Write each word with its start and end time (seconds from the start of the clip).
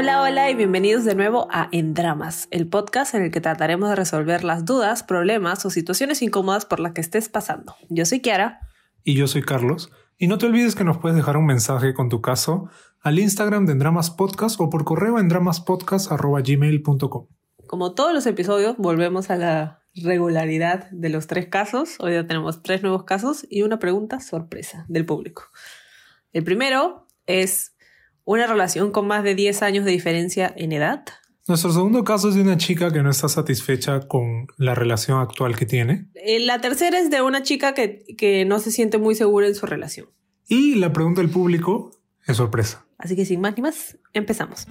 Hola, 0.00 0.22
hola 0.22 0.48
y 0.48 0.54
bienvenidos 0.54 1.04
de 1.04 1.16
nuevo 1.16 1.48
a 1.50 1.68
En 1.72 1.92
Dramas, 1.92 2.46
el 2.52 2.68
podcast 2.68 3.16
en 3.16 3.24
el 3.24 3.32
que 3.32 3.40
trataremos 3.40 3.88
de 3.88 3.96
resolver 3.96 4.44
las 4.44 4.64
dudas, 4.64 5.02
problemas 5.02 5.66
o 5.66 5.70
situaciones 5.70 6.22
incómodas 6.22 6.66
por 6.66 6.78
las 6.78 6.92
que 6.92 7.00
estés 7.00 7.28
pasando. 7.28 7.74
Yo 7.88 8.06
soy 8.06 8.20
Kiara. 8.20 8.60
Y 9.02 9.16
yo 9.16 9.26
soy 9.26 9.42
Carlos. 9.42 9.90
Y 10.16 10.28
no 10.28 10.38
te 10.38 10.46
olvides 10.46 10.76
que 10.76 10.84
nos 10.84 10.98
puedes 10.98 11.16
dejar 11.16 11.36
un 11.36 11.46
mensaje 11.46 11.94
con 11.94 12.10
tu 12.10 12.20
caso 12.20 12.70
al 13.00 13.18
Instagram 13.18 13.66
de 13.66 13.74
Dramas 13.74 14.12
Podcast 14.12 14.60
o 14.60 14.70
por 14.70 14.84
correo 14.84 15.18
en 15.18 15.26
dramaspodcast.gmail.com. 15.26 17.26
Como 17.66 17.94
todos 17.94 18.14
los 18.14 18.24
episodios, 18.26 18.76
volvemos 18.78 19.30
a 19.30 19.36
la 19.36 19.82
regularidad 19.96 20.88
de 20.92 21.08
los 21.08 21.26
tres 21.26 21.48
casos. 21.48 21.96
Hoy 21.98 22.12
ya 22.12 22.24
tenemos 22.24 22.62
tres 22.62 22.82
nuevos 22.82 23.02
casos 23.02 23.48
y 23.50 23.62
una 23.62 23.80
pregunta 23.80 24.20
sorpresa 24.20 24.84
del 24.86 25.04
público. 25.04 25.42
El 26.32 26.44
primero 26.44 27.08
es 27.26 27.72
una 28.28 28.46
relación 28.46 28.90
con 28.90 29.06
más 29.06 29.24
de 29.24 29.34
10 29.34 29.62
años 29.62 29.84
de 29.86 29.90
diferencia 29.90 30.52
en 30.54 30.72
edad. 30.72 31.02
Nuestro 31.46 31.72
segundo 31.72 32.04
caso 32.04 32.28
es 32.28 32.34
de 32.34 32.42
una 32.42 32.58
chica 32.58 32.92
que 32.92 33.02
no 33.02 33.08
está 33.08 33.26
satisfecha 33.26 34.06
con 34.06 34.48
la 34.58 34.74
relación 34.74 35.18
actual 35.18 35.56
que 35.56 35.64
tiene. 35.64 36.10
Eh, 36.14 36.38
la 36.38 36.60
tercera 36.60 36.98
es 36.98 37.08
de 37.08 37.22
una 37.22 37.42
chica 37.42 37.72
que, 37.72 38.04
que 38.18 38.44
no 38.44 38.58
se 38.58 38.70
siente 38.70 38.98
muy 38.98 39.14
segura 39.14 39.46
en 39.46 39.54
su 39.54 39.64
relación. 39.64 40.08
Y 40.46 40.74
la 40.74 40.92
pregunta 40.92 41.22
del 41.22 41.30
público 41.30 41.90
es 42.26 42.36
sorpresa. 42.36 42.86
Así 42.98 43.16
que 43.16 43.24
sin 43.24 43.40
más 43.40 43.56
ni 43.56 43.62
más, 43.62 43.96
empezamos. 44.12 44.66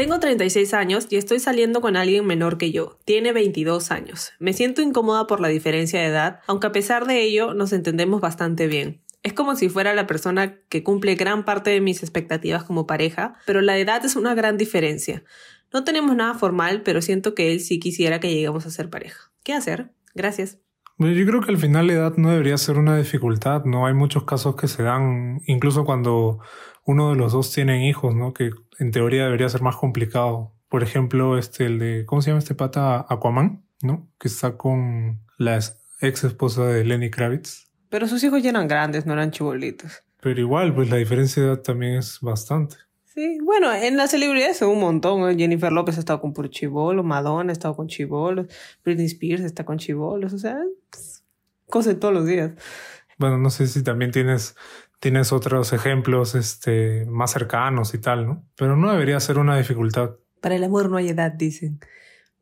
Tengo 0.00 0.18
36 0.18 0.72
años 0.72 1.06
y 1.10 1.16
estoy 1.16 1.40
saliendo 1.40 1.82
con 1.82 1.94
alguien 1.94 2.24
menor 2.24 2.56
que 2.56 2.72
yo. 2.72 2.96
Tiene 3.04 3.34
22 3.34 3.90
años. 3.90 4.32
Me 4.38 4.54
siento 4.54 4.80
incómoda 4.80 5.26
por 5.26 5.40
la 5.40 5.48
diferencia 5.48 6.00
de 6.00 6.06
edad, 6.06 6.40
aunque 6.46 6.68
a 6.68 6.72
pesar 6.72 7.06
de 7.06 7.20
ello 7.20 7.52
nos 7.52 7.74
entendemos 7.74 8.22
bastante 8.22 8.66
bien. 8.66 9.02
Es 9.22 9.34
como 9.34 9.56
si 9.56 9.68
fuera 9.68 9.92
la 9.92 10.06
persona 10.06 10.58
que 10.70 10.82
cumple 10.82 11.16
gran 11.16 11.44
parte 11.44 11.68
de 11.68 11.82
mis 11.82 12.02
expectativas 12.02 12.64
como 12.64 12.86
pareja, 12.86 13.34
pero 13.44 13.60
la 13.60 13.76
edad 13.76 14.02
es 14.02 14.16
una 14.16 14.34
gran 14.34 14.56
diferencia. 14.56 15.22
No 15.70 15.84
tenemos 15.84 16.16
nada 16.16 16.32
formal, 16.32 16.80
pero 16.82 17.02
siento 17.02 17.34
que 17.34 17.52
él 17.52 17.60
sí 17.60 17.78
quisiera 17.78 18.20
que 18.20 18.32
lleguemos 18.32 18.64
a 18.64 18.70
ser 18.70 18.88
pareja. 18.88 19.30
¿Qué 19.44 19.52
hacer? 19.52 19.90
Gracias. 20.14 20.56
Yo 21.00 21.26
creo 21.26 21.40
que 21.40 21.50
al 21.50 21.56
final 21.56 21.86
la 21.86 21.94
edad 21.94 22.16
no 22.18 22.30
debería 22.30 22.58
ser 22.58 22.76
una 22.76 22.94
dificultad, 22.94 23.64
¿no? 23.64 23.86
Hay 23.86 23.94
muchos 23.94 24.24
casos 24.24 24.54
que 24.54 24.68
se 24.68 24.82
dan, 24.82 25.40
incluso 25.46 25.86
cuando 25.86 26.40
uno 26.84 27.08
de 27.08 27.16
los 27.16 27.32
dos 27.32 27.52
tienen 27.52 27.80
hijos, 27.80 28.14
¿no? 28.14 28.34
Que 28.34 28.50
en 28.78 28.90
teoría 28.90 29.24
debería 29.24 29.48
ser 29.48 29.62
más 29.62 29.76
complicado. 29.76 30.52
Por 30.68 30.82
ejemplo, 30.82 31.38
este, 31.38 31.64
el 31.64 31.78
de, 31.78 32.04
¿cómo 32.04 32.20
se 32.20 32.30
llama 32.30 32.40
este 32.40 32.54
pata? 32.54 33.06
Aquaman, 33.08 33.64
¿no? 33.82 34.10
Que 34.18 34.28
está 34.28 34.58
con 34.58 35.20
la 35.38 35.58
ex 36.02 36.24
esposa 36.24 36.66
de 36.66 36.84
Lenny 36.84 37.10
Kravitz. 37.10 37.70
Pero 37.88 38.06
sus 38.06 38.22
hijos 38.22 38.42
ya 38.42 38.50
eran 38.50 38.68
grandes, 38.68 39.06
no 39.06 39.14
eran 39.14 39.30
chibolitos. 39.30 40.04
Pero 40.20 40.38
igual, 40.38 40.74
pues 40.74 40.90
la 40.90 40.96
diferencia 40.96 41.42
de 41.42 41.48
edad 41.48 41.62
también 41.62 41.94
es 41.94 42.18
bastante. 42.20 42.76
Sí, 43.12 43.38
bueno, 43.42 43.72
en 43.74 43.96
las 43.96 44.12
celebridades 44.12 44.62
un 44.62 44.80
montón. 44.80 45.36
Jennifer 45.36 45.72
López 45.72 45.96
ha 45.96 46.00
estado 46.00 46.20
con 46.20 46.32
puro 46.32 46.48
chivolo, 46.48 47.02
Madonna 47.02 47.50
ha 47.50 47.52
estado 47.52 47.74
con 47.74 47.88
chivolos, 47.88 48.46
Britney 48.84 49.06
Spears 49.06 49.42
está 49.42 49.64
con 49.64 49.78
chivolos, 49.78 50.32
o 50.32 50.38
sea, 50.38 50.58
pues, 50.90 51.24
cosas 51.66 51.98
todos 51.98 52.14
los 52.14 52.26
días. 52.26 52.52
Bueno, 53.18 53.36
no 53.36 53.50
sé 53.50 53.66
si 53.66 53.82
también 53.82 54.12
tienes 54.12 54.54
tienes 55.00 55.32
otros 55.32 55.72
ejemplos 55.72 56.34
este, 56.34 57.06
más 57.06 57.32
cercanos 57.32 57.94
y 57.94 57.98
tal, 57.98 58.26
¿no? 58.26 58.44
Pero 58.54 58.76
no 58.76 58.92
debería 58.92 59.18
ser 59.18 59.38
una 59.38 59.56
dificultad. 59.56 60.16
Para 60.40 60.54
el 60.54 60.62
amor 60.62 60.88
no 60.88 60.98
hay 60.98 61.08
edad, 61.08 61.32
dicen. 61.32 61.80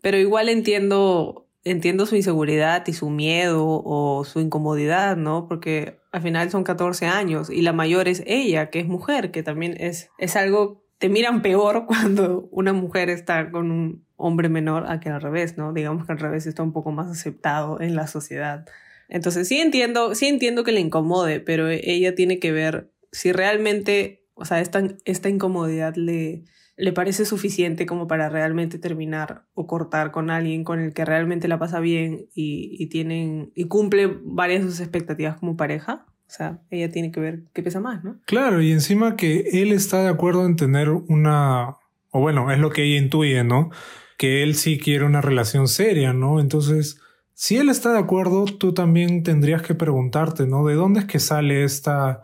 Pero 0.02 0.18
igual 0.18 0.48
entiendo, 0.48 1.47
entiendo 1.64 2.06
su 2.06 2.16
inseguridad 2.16 2.86
y 2.86 2.92
su 2.92 3.10
miedo 3.10 3.64
o 3.66 4.24
su 4.24 4.40
incomodidad, 4.40 5.16
¿no? 5.16 5.46
Porque 5.48 6.00
al 6.12 6.22
final 6.22 6.50
son 6.50 6.64
14 6.64 7.06
años 7.06 7.50
y 7.50 7.62
la 7.62 7.72
mayor 7.72 8.08
es 8.08 8.22
ella, 8.26 8.70
que 8.70 8.80
es 8.80 8.86
mujer, 8.86 9.30
que 9.30 9.42
también 9.42 9.76
es, 9.78 10.10
es 10.18 10.36
algo, 10.36 10.84
te 10.98 11.08
miran 11.08 11.42
peor 11.42 11.84
cuando 11.88 12.48
una 12.50 12.72
mujer 12.72 13.10
está 13.10 13.50
con 13.50 13.70
un 13.70 14.06
hombre 14.16 14.48
menor 14.48 14.90
a 14.90 15.00
que 15.00 15.10
al 15.10 15.20
revés, 15.20 15.56
¿no? 15.56 15.72
Digamos 15.72 16.06
que 16.06 16.12
al 16.12 16.18
revés 16.18 16.46
está 16.46 16.62
un 16.62 16.72
poco 16.72 16.90
más 16.90 17.10
aceptado 17.10 17.80
en 17.80 17.94
la 17.94 18.06
sociedad. 18.06 18.66
Entonces 19.08 19.48
sí 19.48 19.60
entiendo, 19.60 20.14
sí 20.14 20.26
entiendo 20.26 20.64
que 20.64 20.72
le 20.72 20.80
incomode, 20.80 21.40
pero 21.40 21.68
ella 21.68 22.14
tiene 22.14 22.38
que 22.38 22.52
ver 22.52 22.90
si 23.10 23.32
realmente, 23.32 24.26
o 24.34 24.44
sea, 24.44 24.60
esta, 24.60 24.82
esta 25.04 25.28
incomodidad 25.28 25.94
le, 25.96 26.44
le 26.78 26.92
parece 26.92 27.24
suficiente 27.24 27.86
como 27.86 28.06
para 28.06 28.28
realmente 28.28 28.78
terminar 28.78 29.44
o 29.52 29.66
cortar 29.66 30.12
con 30.12 30.30
alguien 30.30 30.62
con 30.62 30.78
el 30.78 30.94
que 30.94 31.04
realmente 31.04 31.48
la 31.48 31.58
pasa 31.58 31.80
bien 31.80 32.28
y, 32.34 32.76
y 32.78 32.86
tienen 32.86 33.50
y 33.56 33.64
cumple 33.64 34.18
varias 34.22 34.64
de 34.64 34.70
sus 34.70 34.80
expectativas 34.80 35.36
como 35.36 35.56
pareja. 35.56 36.06
O 36.28 36.30
sea, 36.30 36.60
ella 36.70 36.90
tiene 36.90 37.10
que 37.10 37.20
ver 37.20 37.44
qué 37.52 37.62
pesa 37.62 37.80
más, 37.80 38.04
¿no? 38.04 38.20
Claro, 38.26 38.62
y 38.62 38.70
encima 38.70 39.16
que 39.16 39.48
él 39.52 39.72
está 39.72 40.02
de 40.02 40.08
acuerdo 40.08 40.46
en 40.46 40.56
tener 40.56 40.90
una, 40.90 41.76
o 42.10 42.20
bueno, 42.20 42.52
es 42.52 42.60
lo 42.60 42.70
que 42.70 42.84
ella 42.84 43.00
intuye, 43.00 43.42
¿no? 43.42 43.70
Que 44.16 44.44
él 44.44 44.54
sí 44.54 44.78
quiere 44.78 45.04
una 45.04 45.20
relación 45.20 45.66
seria, 45.66 46.12
¿no? 46.12 46.38
Entonces, 46.38 47.00
si 47.34 47.56
él 47.56 47.70
está 47.70 47.92
de 47.92 47.98
acuerdo, 47.98 48.44
tú 48.44 48.72
también 48.72 49.22
tendrías 49.24 49.62
que 49.62 49.74
preguntarte, 49.74 50.46
¿no? 50.46 50.64
¿De 50.66 50.74
dónde 50.74 51.00
es 51.00 51.06
que 51.06 51.18
sale 51.18 51.64
esta, 51.64 52.22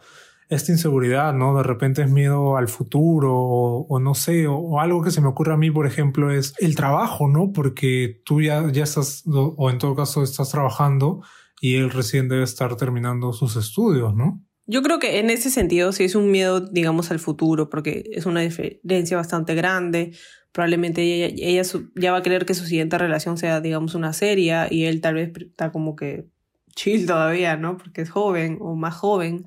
esta 0.54 0.72
inseguridad, 0.72 1.34
¿no? 1.34 1.56
De 1.56 1.62
repente 1.62 2.02
es 2.02 2.10
miedo 2.10 2.56
al 2.56 2.68
futuro 2.68 3.34
o, 3.36 4.00
no 4.00 4.14
sé, 4.14 4.46
o, 4.46 4.80
algo 4.80 5.02
que 5.02 5.10
se 5.10 5.20
me 5.20 5.28
ocurre 5.28 5.54
a 5.54 5.56
mí, 5.56 5.70
por 5.70 5.86
ejemplo, 5.86 6.30
es 6.30 6.54
el 6.58 6.76
trabajo, 6.76 7.28
¿no? 7.28 7.52
Porque 7.52 8.20
tú 8.24 8.40
ya, 8.40 8.70
ya 8.72 8.84
estás, 8.84 9.24
o 9.26 9.70
en 9.70 9.78
todo 9.78 9.94
caso 9.94 10.22
estás 10.22 10.50
trabajando 10.50 11.22
y 11.60 11.76
él 11.76 11.90
recién 11.90 12.28
debe 12.28 12.44
estar 12.44 12.76
terminando 12.76 13.32
sus 13.32 13.56
estudios, 13.56 14.14
¿no? 14.14 14.42
Yo 14.66 14.82
creo 14.82 14.98
que 14.98 15.18
en 15.18 15.28
ese 15.28 15.50
sentido 15.50 15.92
sí 15.92 16.04
es 16.04 16.14
un 16.14 16.30
miedo, 16.30 16.60
digamos, 16.60 17.10
al 17.10 17.18
futuro, 17.18 17.68
porque 17.68 18.04
es 18.12 18.24
una 18.24 18.40
diferencia 18.40 19.16
bastante 19.16 19.54
grande 19.54 20.12
probablemente 20.54 21.02
ella, 21.02 21.34
ella 21.36 21.62
ya 21.96 22.12
va 22.12 22.18
a 22.18 22.22
querer 22.22 22.46
que 22.46 22.54
su 22.54 22.64
siguiente 22.64 22.96
relación 22.96 23.36
sea, 23.36 23.60
digamos, 23.60 23.96
una 23.96 24.12
seria 24.12 24.68
y 24.70 24.84
él 24.84 25.00
tal 25.00 25.14
vez 25.14 25.32
está 25.36 25.72
como 25.72 25.96
que 25.96 26.28
chill 26.76 27.06
todavía, 27.06 27.56
¿no? 27.56 27.76
Porque 27.76 28.02
es 28.02 28.10
joven 28.10 28.58
o 28.60 28.76
más 28.76 28.94
joven. 28.94 29.46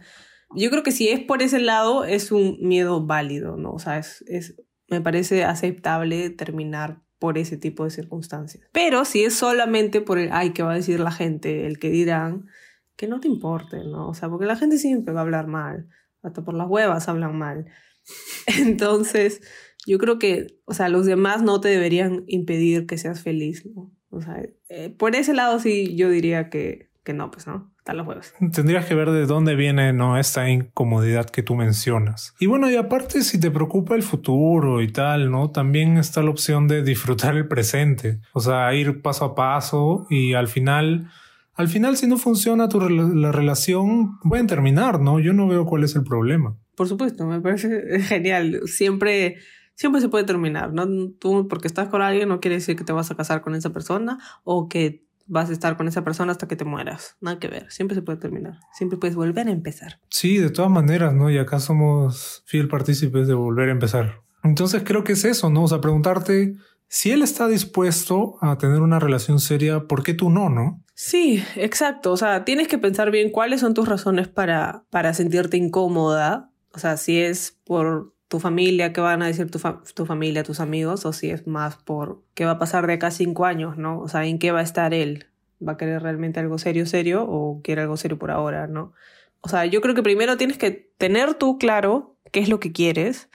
Yo 0.56 0.69
creo 0.69 0.84
que 0.84 0.91
si 0.91 1.09
es 1.09 1.19
por 1.19 1.41
ese 1.41 1.59
lado, 1.59 2.06
es 2.06 2.31
un 2.31 2.58
miedo 2.62 3.06
válido, 3.06 3.58
¿no? 3.58 3.74
O 3.74 3.80
sea, 3.80 3.97
es, 3.97 4.24
es, 4.28 4.56
me 4.88 5.02
parece 5.02 5.44
aceptable 5.44 6.30
terminar 6.30 7.02
por 7.19 7.38
ese 7.38 7.58
tipo 7.58 7.84
de 7.84 7.90
circunstancias. 7.90 8.68
Pero 8.72 9.06
si 9.06 9.24
es 9.24 9.34
solamente 9.34 10.02
por 10.02 10.19
el, 10.19 10.30
ay, 10.31 10.52
¿qué 10.52 10.63
va 10.63 10.72
a 10.72 10.75
decir 10.75 11.00
la 11.00 11.12
gente? 11.12 11.66
El 11.66 11.80
que 11.80 11.90
dirán, 11.90 12.47
que 12.96 13.08
no 13.08 13.19
te 13.19 13.28
importe, 13.28 13.84
¿no? 13.84 14.09
O 14.09 14.13
sea, 14.13 14.30
porque 14.30 14.46
la 14.46 14.56
gente 14.56 14.78
siempre 14.78 15.13
va 15.13 15.22
a 15.22 15.24
hablar 15.24 15.47
mal, 15.47 15.90
hasta 16.22 16.44
por 16.44 16.53
las 16.53 16.68
huevas 16.68 17.08
hablan 17.09 17.38
mal. 17.38 17.66
Entonces, 18.59 19.41
yo 19.85 19.97
creo 19.97 20.19
que, 20.19 20.59
o 20.66 20.74
sea, 20.74 20.90
los 20.90 21.06
demás 21.06 21.44
no 21.44 21.62
te 21.62 21.69
deberían 21.69 22.24
impedir 22.28 22.85
que 22.85 22.97
seas 22.97 23.22
feliz, 23.22 23.66
¿no? 23.66 23.91
O 24.09 24.22
sea, 24.22 24.41
eh, 24.69 24.90
por 24.90 25.16
ese 25.16 25.34
lado 25.34 25.59
sí 25.59 25.96
yo 25.96 26.09
diría 26.09 26.50
que, 26.50 26.90
que 27.03 27.14
no, 27.14 27.29
pues 27.29 27.46
no, 27.46 27.74
están 27.88 27.98
los 27.98 28.06
juegos. 28.06 28.34
Tendrías 28.53 28.86
que 28.86 28.96
ver 28.96 29.12
de 29.12 29.25
dónde 29.25 29.56
viene, 29.56 29.94
¿no? 29.94 30.18
Esta 30.18 30.50
incomodidad 30.50 31.30
que 31.30 31.42
tú 31.42 31.56
mencionas. 31.56 32.36
Y 32.38 32.46
bueno, 32.46 32.70
y 32.70 32.75
aparte 32.75 33.22
si 33.22 33.40
te 33.40 33.50
preocupa 33.50 33.96
el 33.96 34.03
futuro 34.03 34.81
y 34.81 34.92
tal, 34.92 35.31
¿no? 35.31 35.52
También 35.52 35.97
está 35.97 36.22
la 36.22 36.30
opción 36.30 36.68
de 36.68 36.84
disfrutar 36.84 37.38
el 37.38 37.47
presente, 37.47 38.20
o 38.34 38.42
sea, 38.42 38.74
ir 38.74 39.02
paso 39.02 39.26
a 39.26 39.36
paso 39.36 40.06
y 40.09 40.34
al 40.34 40.47
final... 40.47 41.09
Al 41.53 41.70
final, 41.70 41.97
si 41.97 42.06
no 42.06 42.18
funciona 42.18 42.70
tu 42.70 42.80
la 42.88 43.31
relación, 43.31 44.20
pueden 44.20 44.46
terminar, 44.46 45.00
¿no? 45.00 45.20
Yo 45.20 45.34
no 45.34 45.47
veo 45.47 45.66
cuál 45.66 45.84
es 45.84 45.96
el 45.96 46.03
problema. 46.03 46.56
Por 46.76 46.88
supuesto, 46.88 47.26
me 47.26 47.42
parece 47.42 48.00
genial. 48.02 48.62
Siempre 48.66 49.38
siempre 49.73 50.00
se 50.00 50.09
puede 50.09 50.23
terminar, 50.23 50.72
¿no? 50.72 50.85
Tú 51.17 51.47
porque 51.47 51.67
estás 51.67 51.88
con 51.88 52.03
alguien 52.03 52.29
no 52.29 52.40
quiere 52.40 52.58
decir 52.58 52.76
que 52.76 52.84
te 52.84 52.94
vas 52.94 53.09
a 53.09 53.16
casar 53.16 53.41
con 53.41 53.56
esa 53.56 53.72
persona 53.72 54.20
o 54.44 54.70
que 54.70 55.07
vas 55.28 55.50
a 55.50 55.53
estar 55.53 55.78
con 55.78 55.88
esa 55.88 56.03
persona 56.03 56.32
hasta 56.32 56.47
que 56.47 56.56
te 56.56 56.66
mueras. 56.66 57.18
Nada 57.22 57.40
que 57.40 57.47
ver, 57.47 57.72
siempre 57.72 57.96
se 57.96 58.02
puede 58.02 58.18
terminar, 58.18 58.59
siempre 58.74 58.97
puedes 58.97 59.16
volver 59.16 59.47
a 59.47 59.52
empezar. 59.52 60.00
Sí, 60.09 60.38
de 60.38 60.50
todas 60.50 60.72
maneras, 60.72 61.14
¿no? 61.14 61.29
Y 61.29 61.38
acá 61.38 61.59
somos 61.59 62.44
fiel 62.46 62.68
partícipes 62.68 63.28
de 63.28 63.34
volver 63.34 63.70
a 63.70 63.74
empezar. 63.74 64.22
Entonces 64.44 64.84
creo 64.85 65.03
que 65.03 65.14
es 65.14 65.26
eso, 65.26 65.50
¿no? 65.50 65.64
O 65.64 65.68
sea, 65.68 65.82
preguntarte 65.82 66.56
si 66.88 67.12
él 67.12 67.22
está 67.22 67.47
dispuesto 67.47 68.38
a 68.41 68.58
tener 68.58 68.82
una 68.82 69.00
relación 69.00 69.40
seria, 69.40 69.88
¿por 69.88 70.03
qué 70.03 70.14
tú 70.14 70.29
no, 70.29 70.50
no? 70.50 70.84
Sí, 70.94 71.44
exacto. 71.56 72.12
O 72.12 72.18
sea, 72.18 72.46
tienes 72.46 72.68
que 72.68 72.78
pensar 72.78 73.12
bien 73.12 73.32
cuáles 73.32 73.59
son 73.59 73.73
tus 73.73 73.88
razones 73.88 74.28
para, 74.28 74.85
para 74.90 75.14
sentirte 75.14 75.58
incómoda. 75.58 76.50
O 76.73 76.80
sea, 76.80 76.97
si 76.97 77.20
es 77.20 77.59
por 77.66 78.14
tu 78.28 78.40
familia, 78.40 78.94
qué 78.94 79.02
van 79.02 79.22
a 79.22 79.28
decir 79.28 79.50
tu, 79.50 79.59
tu, 79.94 80.06
familia, 80.06 80.44
tus 80.44 80.59
amigos, 80.59 81.06
o 81.06 81.14
si 81.14 81.29
es 81.29 81.47
más 81.47 81.78
por 81.78 82.22
qué 82.34 82.46
va 82.46 82.52
a 82.52 82.59
pasar 82.59 82.88
de 82.88 82.94
acá 82.94 83.12
cinco 83.12 83.46
años, 83.46 83.78
¿no? 83.78 84.00
O 84.00 84.08
sea, 84.08 84.26
en 84.26 84.40
qué 84.40 84.52
va 84.52 84.59
a 84.59 84.64
estar 84.64 84.94
él. 84.94 85.28
¿Va 85.66 85.74
a 85.74 85.78
querer 85.78 86.03
realmente 86.03 86.40
algo 86.40 86.59
serio, 86.59 86.85
serio 86.85 87.26
o 87.28 87.62
quiere 87.64 87.82
algo 87.82 87.97
serio 87.97 88.20
por 88.20 88.32
ahora, 88.32 88.68
¿no? 88.68 88.94
O 89.41 89.50
sea, 89.50 89.66
yo 89.66 89.82
creo 89.82 89.96
que 89.96 90.03
primero 90.03 90.38
tienes 90.38 90.58
que 90.58 90.72
tener 90.72 91.34
tú 91.35 91.58
claro 91.58 92.16
qué 92.32 92.40
es 92.40 92.50
lo 92.50 92.59
que 92.59 92.72
quieres 92.72 93.29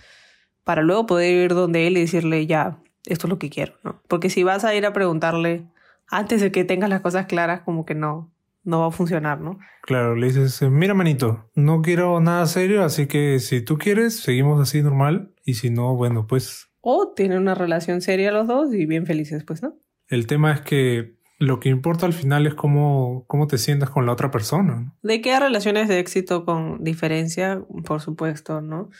para 0.64 0.82
luego 0.82 1.06
poder 1.06 1.34
ir 1.34 1.54
donde 1.54 1.86
él 1.86 1.96
y 1.96 2.02
decirle, 2.02 2.46
ya, 2.46 2.78
esto 3.06 3.26
es 3.26 3.30
lo 3.30 3.38
que 3.38 3.50
quiero, 3.50 3.74
¿no? 3.82 4.00
Porque 4.08 4.30
si 4.30 4.42
vas 4.44 4.64
a 4.64 4.74
ir 4.74 4.86
a 4.86 4.92
preguntarle 4.92 5.66
antes 6.08 6.40
de 6.40 6.52
que 6.52 6.64
tengas 6.64 6.90
las 6.90 7.00
cosas 7.00 7.26
claras, 7.26 7.62
como 7.62 7.84
que 7.84 7.94
no, 7.94 8.31
no 8.64 8.80
va 8.80 8.88
a 8.88 8.90
funcionar, 8.90 9.40
¿no? 9.40 9.58
Claro, 9.82 10.14
le 10.14 10.28
dices, 10.28 10.62
mira 10.70 10.94
manito, 10.94 11.50
no 11.54 11.82
quiero 11.82 12.20
nada 12.20 12.46
serio, 12.46 12.84
así 12.84 13.06
que 13.06 13.38
si 13.40 13.60
tú 13.62 13.78
quieres, 13.78 14.20
seguimos 14.20 14.60
así 14.60 14.82
normal, 14.82 15.34
y 15.44 15.54
si 15.54 15.70
no, 15.70 15.96
bueno, 15.96 16.26
pues... 16.26 16.68
O 16.80 17.12
tienen 17.14 17.38
una 17.38 17.54
relación 17.54 18.00
seria 18.00 18.32
los 18.32 18.46
dos 18.46 18.72
y 18.74 18.86
bien 18.86 19.06
felices, 19.06 19.44
pues, 19.44 19.62
¿no? 19.62 19.74
El 20.08 20.26
tema 20.26 20.52
es 20.52 20.60
que 20.60 21.16
lo 21.38 21.58
que 21.58 21.68
importa 21.68 22.06
al 22.06 22.12
final 22.12 22.46
es 22.46 22.54
cómo, 22.54 23.24
cómo 23.26 23.46
te 23.46 23.58
sientas 23.58 23.90
con 23.90 24.06
la 24.06 24.12
otra 24.12 24.30
persona. 24.30 24.94
De 25.02 25.20
que 25.20 25.32
hay 25.32 25.40
relaciones 25.40 25.88
de 25.88 25.98
éxito 25.98 26.44
con 26.44 26.84
diferencia, 26.84 27.60
por 27.84 28.00
supuesto, 28.00 28.60
¿no? 28.60 28.90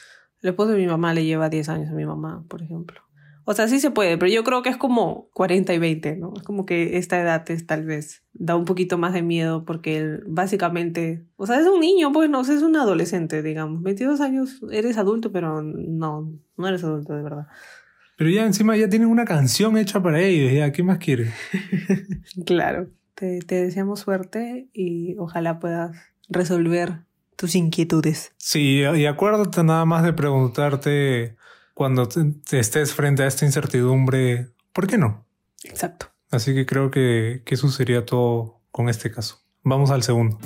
El 0.43 0.51
esposo 0.51 0.73
de 0.73 0.79
mi 0.79 0.87
mamá 0.87 1.15
le 1.15 1.25
lleva 1.25 1.49
10 1.49 1.69
años 1.69 1.91
a 1.91 1.95
mi 1.95 2.05
mamá, 2.05 2.45
por 2.49 2.63
ejemplo. 2.63 3.01
O 3.45 3.55
sea, 3.55 3.67
sí 3.69 3.81
se 3.81 3.91
puede, 3.91 4.19
pero 4.19 4.31
yo 4.31 4.45
creo 4.45 4.63
que 4.63 4.69
es 4.69 4.77
como 4.77 5.29
40 5.33 5.75
y 5.75 5.79
20, 5.79 6.17
¿no? 6.17 6.33
Es 6.37 6.43
como 6.43 6.65
que 6.65 6.97
esta 6.97 7.21
edad 7.21 7.49
es 7.51 7.67
tal 7.67 7.85
vez 7.85 8.23
da 8.35 8.57
un 8.57 8.65
poquito 8.65 8.99
más 8.99 9.13
de 9.13 9.23
miedo 9.23 9.65
porque 9.65 9.99
él 9.99 10.25
básicamente, 10.27 11.25
o 11.37 11.47
sea, 11.47 11.61
es 11.61 11.67
un 11.67 11.81
niño, 11.81 12.13
pues 12.13 12.31
no, 12.31 12.41
es 12.41 12.49
un 12.49 12.77
adolescente, 12.77 13.43
digamos. 13.43 13.83
22 13.83 14.21
años, 14.21 14.61
eres 14.71 14.97
adulto, 14.97 15.33
pero 15.33 15.63
no, 15.63 16.33
no 16.57 16.69
eres 16.69 16.85
adulto 16.85 17.15
de 17.15 17.23
verdad. 17.23 17.47
Pero 18.17 18.31
ya 18.31 18.47
encima 18.47 18.77
ya 18.77 18.89
tienen 18.89 19.09
una 19.09 19.25
canción 19.25 19.77
hecha 19.77 20.03
para 20.03 20.21
ellos, 20.21 20.53
ya, 20.53 20.71
¿qué 20.71 20.83
más 20.83 20.99
quieres? 20.99 21.33
claro, 22.47 22.89
te, 23.15 23.41
te 23.41 23.57
deseamos 23.57 24.01
suerte 24.01 24.69
y 24.73 25.17
ojalá 25.19 25.59
puedas 25.59 25.97
resolver 26.29 27.01
tus 27.37 27.57
inquietudes. 27.57 28.33
Sí, 28.37 28.83
y 28.83 29.07
acuérdate 29.07 29.65
nada 29.65 29.85
más 29.85 30.05
de 30.05 30.13
preguntarte 30.13 31.37
cuando 31.83 32.07
te, 32.07 32.61
estés 32.61 32.95
frente 32.95 33.25
a 33.25 33.27
esta 33.27 33.45
incertidumbre, 33.45 34.53
¿por 34.73 34.87
qué 34.87 34.99
no? 34.99 35.27
Exacto. 35.65 36.13
Así 36.31 36.55
que 36.55 36.65
creo 36.65 36.93
que, 36.93 37.43
que 37.45 37.57
eso 37.57 37.69
sería 37.71 38.07
todo 38.07 38.61
con 38.71 38.89
este 38.89 39.11
caso. 39.11 39.41
Vamos 39.65 39.91
al 39.91 40.05
segundo. 40.05 40.39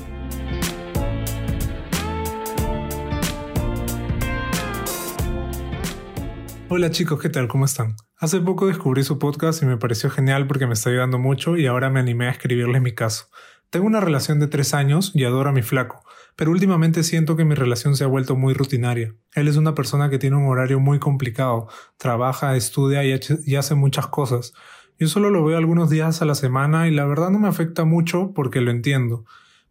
Hola 6.70 6.90
chicos, 6.90 7.20
¿qué 7.20 7.28
tal? 7.28 7.48
¿Cómo 7.48 7.66
están? 7.66 7.96
Hace 8.16 8.40
poco 8.40 8.68
descubrí 8.68 9.02
su 9.02 9.18
podcast 9.18 9.62
y 9.62 9.66
me 9.66 9.76
pareció 9.76 10.08
genial 10.08 10.46
porque 10.46 10.66
me 10.66 10.72
está 10.72 10.88
ayudando 10.88 11.18
mucho 11.18 11.58
y 11.58 11.66
ahora 11.66 11.90
me 11.90 12.00
animé 12.00 12.28
a 12.28 12.30
escribirles 12.30 12.80
mi 12.80 12.94
caso. 12.94 13.26
Tengo 13.68 13.84
una 13.84 14.00
relación 14.00 14.40
de 14.40 14.46
tres 14.46 14.72
años 14.72 15.12
y 15.14 15.24
adoro 15.24 15.50
a 15.50 15.52
mi 15.52 15.60
flaco, 15.60 16.02
pero 16.36 16.50
últimamente 16.50 17.02
siento 17.02 17.34
que 17.34 17.46
mi 17.46 17.54
relación 17.54 17.96
se 17.96 18.04
ha 18.04 18.08
vuelto 18.08 18.36
muy 18.36 18.52
rutinaria. 18.52 19.14
Él 19.34 19.48
es 19.48 19.56
una 19.56 19.74
persona 19.74 20.10
que 20.10 20.18
tiene 20.18 20.36
un 20.36 20.46
horario 20.46 20.78
muy 20.78 20.98
complicado, 20.98 21.68
trabaja, 21.96 22.54
estudia 22.56 23.02
y, 23.04 23.56
hace 23.56 23.74
muchas 23.74 24.06
cosas. 24.08 24.52
Yo 24.98 25.08
solo 25.08 25.30
lo 25.30 25.44
veo 25.44 25.56
algunos 25.56 25.88
días 25.88 26.20
a 26.20 26.26
la 26.26 26.34
semana 26.34 26.88
y 26.88 26.90
la 26.90 27.06
verdad 27.06 27.30
no 27.30 27.38
me 27.38 27.48
afecta 27.48 27.84
mucho 27.84 28.32
porque 28.34 28.60
lo 28.60 28.70
entiendo. 28.70 29.24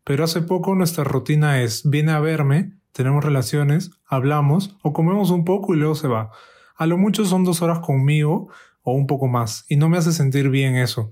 Pero 0.03 0.23
hace 0.23 0.41
poco 0.41 0.73
nuestra 0.73 1.03
rutina 1.03 1.62
es, 1.62 1.88
viene 1.88 2.12
a 2.12 2.19
verme, 2.19 2.73
tenemos 2.91 3.23
relaciones, 3.23 3.91
hablamos 4.07 4.75
o 4.81 4.91
comemos 4.91 5.29
un 5.29 5.45
poco 5.45 5.75
y 5.75 5.77
luego 5.77 5.95
se 5.95 6.07
va. 6.07 6.31
A 6.77 6.88
lo 6.88 6.97
mucho 6.97 7.25
son 7.25 7.44
dos 7.44 7.61
horas 7.61 7.79
conmigo 7.79 8.50
o 8.81 8.94
un 8.94 9.07
poco 9.07 9.27
más, 9.27 9.65
y 9.68 9.77
no 9.77 9.89
me 9.89 9.97
hace 9.97 10.11
sentir 10.11 10.50
bien 10.50 10.75
eso. 10.75 11.11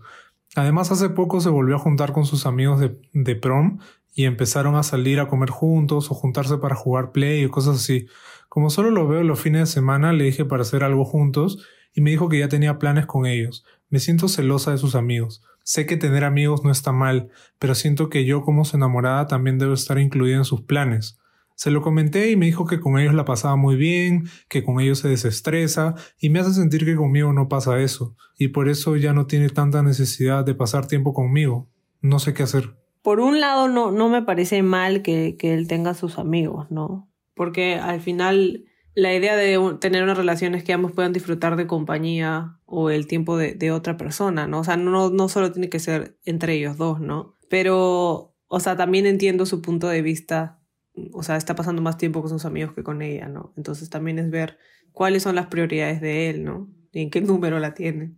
Además, 0.56 0.92
hace 0.92 1.10
poco 1.10 1.42
se 1.42 1.50
volvió 1.50 1.76
a 1.76 1.80
juntar 1.80 2.14
con 2.14 2.26
sus 2.26 2.46
amigos 2.46 2.80
de, 2.80 2.96
de 3.14 3.36
prom 3.36 3.80
y 4.14 4.26
empezaron 4.26 4.76
a 4.76 4.84
salir 4.84 5.20
a 5.20 5.28
comer 5.28 5.50
juntos 5.50 6.12
o 6.12 6.14
juntarse 6.14 6.58
para 6.58 6.76
jugar 6.76 7.12
play 7.12 7.46
o 7.46 7.52
cosas 7.52 7.78
así. 7.78 8.08
Como 8.50 8.70
solo 8.70 8.92
lo 8.92 9.08
veo 9.08 9.24
los 9.24 9.40
fines 9.40 9.62
de 9.62 9.74
semana, 9.74 10.14
le 10.14 10.26
dije 10.26 10.46
para 10.46 10.62
hacer 10.62 10.84
algo 10.84 11.06
juntos 11.06 11.66
y 11.94 12.02
me 12.02 12.12
dijo 12.12 12.30
que 12.30 12.40
ya 12.40 12.50
tenía 12.50 12.78
planes 12.78 13.06
con 13.06 13.26
ellos. 13.26 13.66
Me 13.90 14.00
siento 14.00 14.28
celosa 14.28 14.72
de 14.72 14.78
sus 14.78 14.96
amigos. 14.96 15.44
Sé 15.64 15.86
que 15.86 15.98
tener 15.98 16.24
amigos 16.24 16.64
no 16.64 16.72
está 16.72 16.92
mal, 16.92 17.30
pero 17.58 17.74
siento 17.74 18.10
que 18.10 18.26
yo 18.26 18.42
como 18.42 18.66
su 18.66 18.76
enamorada 18.76 19.28
también 19.28 19.60
debo 19.60 19.74
estar 19.74 19.98
incluida 19.98 20.38
en 20.38 20.46
sus 20.46 20.62
planes. 20.62 21.20
Se 21.56 21.72
lo 21.72 21.82
comenté 21.82 22.32
y 22.32 22.36
me 22.36 22.48
dijo 22.48 22.66
que 22.66 22.80
con 22.80 23.00
ellos 23.00 23.14
la 23.14 23.26
pasaba 23.26 23.56
muy 23.56 23.76
bien, 23.76 24.28
que 24.50 24.64
con 24.64 24.80
ellos 24.82 25.00
se 25.00 25.08
desestresa 25.08 25.96
y 26.20 26.30
me 26.30 26.40
hace 26.40 26.54
sentir 26.54 26.84
que 26.84 26.96
conmigo 26.96 27.32
no 27.32 27.48
pasa 27.48 27.80
eso, 27.80 28.16
y 28.38 28.50
por 28.50 28.68
eso 28.68 28.98
ya 28.98 29.14
no 29.14 29.28
tiene 29.28 29.50
tanta 29.50 29.84
necesidad 29.84 30.44
de 30.44 30.56
pasar 30.56 30.88
tiempo 30.88 31.14
conmigo. 31.14 31.70
No 32.02 32.20
sé 32.20 32.34
qué 32.34 32.44
hacer. 32.44 32.83
Por 33.04 33.20
un 33.20 33.40
lado, 33.40 33.68
no, 33.68 33.92
no 33.92 34.10
me 34.10 34.24
parece 34.24 34.64
mal 34.64 35.04
que, 35.04 35.38
que 35.38 35.54
él 35.54 35.68
tenga 35.68 35.94
sus 35.94 36.18
amigos, 36.18 36.72
¿no? 36.72 37.12
Porque 37.36 37.76
al 37.76 38.02
final 38.02 38.66
la 38.96 39.14
idea 39.14 39.36
de 39.36 39.60
tener 39.80 40.02
una 40.02 40.16
relación 40.16 40.56
es 40.56 40.64
que 40.64 40.74
ambos 40.74 40.94
puedan 40.94 41.14
disfrutar 41.14 41.56
de 41.56 41.68
compañía 41.68 42.58
o 42.66 42.90
el 42.90 43.06
tiempo 43.06 43.38
de, 43.38 43.54
de 43.54 43.72
otra 43.72 43.98
persona, 43.98 44.48
¿no? 44.48 44.62
O 44.62 44.64
sea, 44.64 44.78
no, 44.78 45.12
no 45.12 45.30
solo 45.30 45.52
tiene 45.52 45.70
que 45.70 45.80
ser 45.80 46.18
entre 46.26 46.56
ellos 46.56 46.78
dos, 46.78 47.00
¿no? 47.00 47.38
Pero, 47.50 48.36
o 48.48 48.60
sea, 48.60 48.76
también 48.76 49.06
entiendo 49.06 49.46
su 49.46 49.62
punto 49.62 49.88
de 49.88 50.02
vista 50.02 50.64
o 51.12 51.24
sea, 51.24 51.38
está 51.38 51.56
pasando 51.56 51.82
más 51.82 51.98
tiempo 51.98 52.22
con 52.22 52.30
sus 52.30 52.46
amigos 52.46 52.74
que 52.74 52.84
con 52.84 53.02
ella, 53.02 53.28
¿no? 53.28 53.54
Entonces 53.58 53.90
también 53.90 54.20
es 54.20 54.30
ver 54.30 54.58
cuáles 54.92 55.24
son 55.24 55.36
las 55.36 55.48
prioridades 55.48 56.02
de 56.02 56.30
él, 56.30 56.44
¿no? 56.44 56.70
Y 56.92 57.02
en 57.02 57.10
qué 57.10 57.22
número 57.22 57.60
la 57.60 57.74
tiene. 57.74 58.16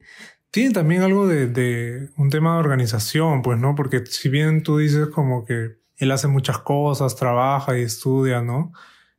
Tiene 0.51 0.74
también 0.74 1.01
algo 1.01 1.27
de, 1.27 1.47
de 1.47 2.09
un 2.18 2.30
tema 2.30 2.53
de 2.53 2.59
organización, 2.59 3.42
pues, 3.42 3.59
¿no? 3.59 3.75
Porque 3.75 4.06
si 4.06 4.30
bien 4.30 4.63
tú 4.63 4.77
dices 4.77 5.07
como 5.07 5.45
que 5.45 5.77
él 5.97 6.12
hace 6.12 6.27
muchas 6.27 6.59
cosas, 6.59 7.15
trabaja 7.15 7.77
y 7.77 7.81
estudia, 7.81 8.42
¿no? 8.42 8.71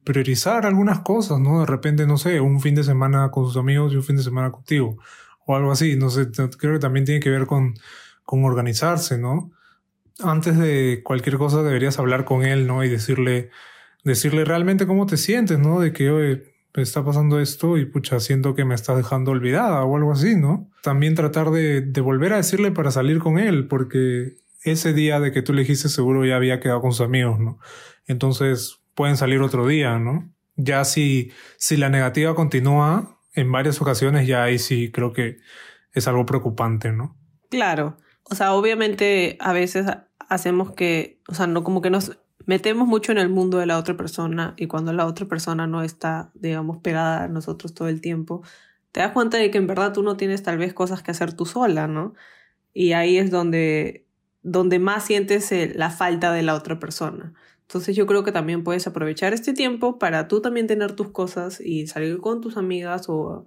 Priorizar 0.04 0.66
algunas 0.66 1.00
cosas, 1.00 1.40
¿no? 1.40 1.60
De 1.60 1.66
repente, 1.66 2.06
no 2.06 2.16
sé, 2.16 2.40
un 2.40 2.60
fin 2.60 2.74
de 2.74 2.84
semana 2.84 3.30
con 3.30 3.44
sus 3.46 3.56
amigos 3.56 3.92
y 3.92 3.96
un 3.96 4.02
fin 4.02 4.16
de 4.16 4.22
semana 4.22 4.50
contigo, 4.50 4.96
o 5.46 5.56
algo 5.56 5.72
así, 5.72 5.96
no 5.96 6.10
sé, 6.10 6.30
creo 6.58 6.74
que 6.74 6.78
también 6.78 7.04
tiene 7.04 7.20
que 7.20 7.30
ver 7.30 7.46
con, 7.46 7.74
con 8.24 8.44
organizarse, 8.44 9.18
¿no? 9.18 9.52
antes 10.20 10.56
de 10.58 11.02
cualquier 11.04 11.36
cosa 11.38 11.62
deberías 11.62 11.98
hablar 11.98 12.24
con 12.24 12.44
él, 12.44 12.66
¿no? 12.66 12.84
Y 12.84 12.88
decirle, 12.88 13.50
decirle 14.04 14.44
realmente 14.44 14.86
cómo 14.86 15.06
te 15.06 15.16
sientes, 15.16 15.58
¿no? 15.58 15.80
De 15.80 15.92
que, 15.92 16.10
oye, 16.10 16.54
está 16.82 17.04
pasando 17.04 17.40
esto 17.40 17.78
y 17.78 17.86
pucha, 17.86 18.20
siento 18.20 18.54
que 18.54 18.64
me 18.64 18.74
estás 18.74 18.96
dejando 18.96 19.30
olvidada 19.30 19.84
o 19.84 19.96
algo 19.96 20.12
así, 20.12 20.36
¿no? 20.36 20.70
También 20.82 21.14
tratar 21.14 21.50
de, 21.50 21.80
de 21.80 22.00
volver 22.00 22.32
a 22.32 22.36
decirle 22.36 22.70
para 22.72 22.90
salir 22.90 23.18
con 23.18 23.38
él, 23.38 23.68
porque 23.68 24.36
ese 24.62 24.92
día 24.92 25.20
de 25.20 25.32
que 25.32 25.42
tú 25.42 25.52
le 25.52 25.62
dijiste 25.62 25.88
seguro 25.88 26.24
ya 26.24 26.36
había 26.36 26.60
quedado 26.60 26.80
con 26.80 26.92
sus 26.92 27.06
amigos, 27.06 27.38
¿no? 27.38 27.58
Entonces 28.06 28.78
pueden 28.94 29.16
salir 29.16 29.40
otro 29.40 29.66
día, 29.66 29.98
¿no? 29.98 30.32
Ya 30.56 30.84
si, 30.84 31.30
si 31.58 31.76
la 31.76 31.88
negativa 31.88 32.34
continúa 32.34 33.20
en 33.34 33.52
varias 33.52 33.80
ocasiones, 33.80 34.26
ya 34.26 34.42
ahí 34.42 34.58
sí 34.58 34.90
creo 34.90 35.12
que 35.12 35.36
es 35.92 36.08
algo 36.08 36.26
preocupante, 36.26 36.92
¿no? 36.92 37.16
Claro. 37.50 37.96
O 38.24 38.34
sea, 38.34 38.54
obviamente 38.54 39.36
a 39.40 39.52
veces 39.52 39.86
hacemos 40.28 40.72
que, 40.72 41.20
o 41.28 41.34
sea, 41.34 41.46
no 41.46 41.62
como 41.62 41.80
que 41.82 41.90
nos 41.90 42.18
metemos 42.46 42.88
mucho 42.88 43.12
en 43.12 43.18
el 43.18 43.28
mundo 43.28 43.58
de 43.58 43.66
la 43.66 43.78
otra 43.78 43.96
persona 43.96 44.54
y 44.56 44.66
cuando 44.68 44.92
la 44.92 45.06
otra 45.06 45.26
persona 45.26 45.66
no 45.66 45.82
está, 45.82 46.30
digamos, 46.34 46.78
pegada 46.78 47.24
a 47.24 47.28
nosotros 47.28 47.74
todo 47.74 47.88
el 47.88 48.00
tiempo, 48.00 48.42
te 48.92 49.00
das 49.00 49.12
cuenta 49.12 49.36
de 49.36 49.50
que 49.50 49.58
en 49.58 49.66
verdad 49.66 49.92
tú 49.92 50.02
no 50.02 50.16
tienes 50.16 50.42
tal 50.42 50.58
vez 50.58 50.72
cosas 50.72 51.02
que 51.02 51.10
hacer 51.10 51.34
tú 51.34 51.44
sola, 51.44 51.86
¿no? 51.88 52.14
Y 52.72 52.92
ahí 52.92 53.18
es 53.18 53.30
donde, 53.30 54.06
donde 54.42 54.78
más 54.78 55.04
sientes 55.04 55.52
la 55.76 55.90
falta 55.90 56.32
de 56.32 56.42
la 56.42 56.54
otra 56.54 56.78
persona. 56.80 57.34
Entonces 57.62 57.96
yo 57.96 58.06
creo 58.06 58.22
que 58.24 58.32
también 58.32 58.64
puedes 58.64 58.86
aprovechar 58.86 59.34
este 59.34 59.52
tiempo 59.52 59.98
para 59.98 60.28
tú 60.28 60.40
también 60.40 60.68
tener 60.68 60.92
tus 60.92 61.10
cosas 61.10 61.60
y 61.60 61.88
salir 61.88 62.18
con 62.20 62.40
tus 62.40 62.56
amigas 62.56 63.08
o 63.08 63.46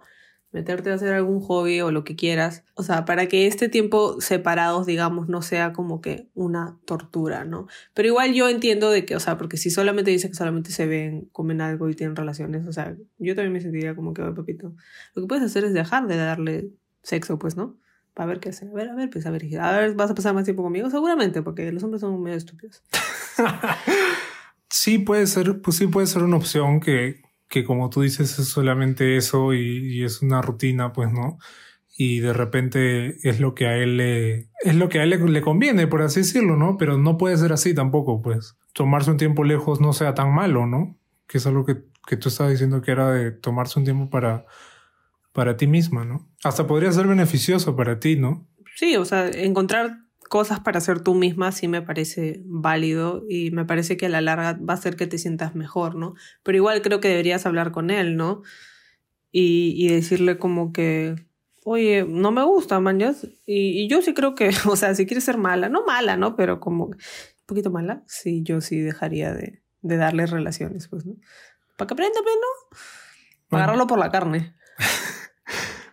meterte 0.51 0.89
a 0.91 0.95
hacer 0.95 1.13
algún 1.13 1.39
hobby 1.41 1.81
o 1.81 1.91
lo 1.91 2.03
que 2.03 2.15
quieras. 2.15 2.63
O 2.75 2.83
sea, 2.83 3.05
para 3.05 3.27
que 3.27 3.47
este 3.47 3.69
tiempo 3.69 4.19
separados, 4.19 4.85
digamos, 4.85 5.29
no 5.29 5.41
sea 5.41 5.73
como 5.73 6.01
que 6.01 6.29
una 6.33 6.77
tortura, 6.85 7.45
¿no? 7.45 7.67
Pero 7.93 8.07
igual 8.07 8.33
yo 8.33 8.49
entiendo 8.49 8.89
de 8.89 9.05
que, 9.05 9.15
o 9.15 9.19
sea, 9.19 9.37
porque 9.37 9.57
si 9.57 9.69
solamente 9.69 10.11
dice 10.11 10.29
que 10.29 10.35
solamente 10.35 10.71
se 10.71 10.87
ven, 10.87 11.29
comen 11.31 11.61
algo 11.61 11.89
y 11.89 11.95
tienen 11.95 12.15
relaciones, 12.15 12.67
o 12.67 12.73
sea, 12.73 12.95
yo 13.17 13.35
también 13.35 13.53
me 13.53 13.61
sentiría 13.61 13.95
como 13.95 14.13
que, 14.13 14.23
papito, 14.23 14.73
lo 15.13 15.21
que 15.21 15.27
puedes 15.27 15.43
hacer 15.43 15.65
es 15.65 15.73
dejar 15.73 16.07
de 16.07 16.17
darle 16.17 16.69
sexo, 17.03 17.37
pues, 17.37 17.55
¿no? 17.55 17.77
Para 18.13 18.27
ver 18.27 18.39
qué 18.39 18.49
hacer. 18.49 18.69
A 18.69 18.73
ver, 18.73 18.89
a 18.89 18.95
ver, 18.95 19.09
pues, 19.09 19.25
a 19.25 19.31
ver, 19.31 19.43
a 19.59 19.79
ver, 19.79 19.93
¿vas 19.93 20.11
a 20.11 20.15
pasar 20.15 20.33
más 20.33 20.43
tiempo 20.45 20.63
conmigo? 20.63 20.89
Seguramente, 20.89 21.41
porque 21.41 21.71
los 21.71 21.83
hombres 21.83 22.01
son 22.01 22.21
medio 22.21 22.37
estúpidos. 22.37 22.83
sí 24.69 24.99
puede 24.99 25.27
ser, 25.27 25.61
pues 25.61 25.77
sí 25.77 25.87
puede 25.87 26.07
ser 26.07 26.23
una 26.23 26.37
opción 26.37 26.79
que, 26.79 27.21
que 27.49 27.63
como 27.65 27.89
tú 27.89 28.01
dices 28.01 28.39
es 28.39 28.47
solamente 28.47 29.17
eso 29.17 29.53
y, 29.53 30.03
es 30.03 30.21
una 30.21 30.41
rutina, 30.41 30.93
pues, 30.93 31.11
¿no? 31.11 31.39
Y 31.97 32.19
de 32.19 32.31
repente 32.31 33.17
es 33.27 33.41
lo 33.41 33.55
que 33.55 33.67
a 33.67 33.75
él 33.75 33.97
le, 33.97 34.49
es 34.63 34.75
lo 34.75 34.87
que 34.87 34.99
a 34.99 35.03
él 35.03 35.09
le, 35.09 35.41
conviene, 35.41 35.87
por 35.87 36.01
así 36.01 36.21
decirlo, 36.21 36.55
¿no? 36.55 36.77
Pero 36.77 36.97
no 36.97 37.17
puede 37.17 37.35
ser 37.37 37.51
así 37.51 37.73
tampoco, 37.73 38.21
pues. 38.21 38.55
Tomarse 38.73 39.11
un 39.11 39.17
tiempo 39.17 39.43
lejos 39.43 39.81
no 39.81 39.91
sea 39.91 40.13
tan 40.13 40.33
malo, 40.33 40.65
¿no? 40.67 40.95
Que 41.27 41.39
es 41.39 41.47
algo 41.47 41.65
que, 41.65 41.83
que 42.07 42.15
tú 42.15 42.29
estabas 42.29 42.53
diciendo 42.53 42.81
que 42.81 42.91
era 42.91 43.11
de 43.11 43.31
tomarse 43.31 43.79
un 43.79 43.85
tiempo 43.85 44.09
para, 44.09 44.45
para 45.33 45.57
ti 45.57 45.67
misma, 45.67 46.05
¿no? 46.05 46.29
Hasta 46.43 46.67
podría 46.67 46.91
ser 46.91 47.07
beneficioso 47.07 47.75
para 47.75 47.99
ti, 47.99 48.15
¿no? 48.15 48.47
Sí, 48.75 48.95
o 48.95 49.03
sea, 49.03 49.27
encontrar 49.27 49.97
cosas 50.29 50.59
para 50.61 50.77
hacer 50.77 51.01
tú 51.01 51.15
misma 51.15 51.51
sí 51.51 51.67
me 51.67 51.81
parece 51.81 52.41
válido 52.45 53.25
y 53.27 53.51
me 53.51 53.65
parece 53.65 53.97
que 53.97 54.05
a 54.05 54.09
la 54.09 54.21
larga 54.21 54.53
va 54.53 54.75
a 54.75 54.77
hacer 54.77 54.95
que 54.95 55.07
te 55.07 55.17
sientas 55.17 55.55
mejor, 55.55 55.95
¿no? 55.95 56.13
Pero 56.43 56.55
igual 56.55 56.81
creo 56.81 57.01
que 57.01 57.09
deberías 57.09 57.45
hablar 57.45 57.71
con 57.71 57.89
él, 57.89 58.15
¿no? 58.15 58.43
Y, 59.31 59.73
y 59.77 59.89
decirle 59.89 60.37
como 60.37 60.71
que, 60.71 61.15
oye, 61.65 62.05
no 62.07 62.31
me 62.31 62.43
gusta, 62.43 62.79
man, 62.79 63.01
y, 63.01 63.83
y, 63.83 63.87
yo 63.89 64.01
sí 64.01 64.13
creo 64.13 64.35
que, 64.35 64.49
o 64.67 64.75
sea, 64.75 64.95
si 64.95 65.05
quieres 65.05 65.23
ser 65.23 65.37
mala, 65.37 65.67
no 65.67 65.83
mala, 65.85 66.15
¿no? 66.15 66.35
Pero 66.35 66.59
como 66.59 66.91
poquito 67.45 67.71
mala, 67.71 68.03
sí, 68.07 68.43
yo 68.43 68.61
sí 68.61 68.79
dejaría 68.79 69.33
de, 69.33 69.61
de 69.81 69.97
darle 69.97 70.25
relaciones, 70.25 70.87
pues, 70.87 71.05
¿no? 71.05 71.15
Para 71.75 71.87
que 71.87 71.93
aprenda, 71.95 72.19
pues, 72.23 72.35
¿no? 72.35 72.77
Para 73.49 73.63
agarrarlo 73.63 73.87
por 73.87 73.99
la 73.99 74.11
carne. 74.11 74.55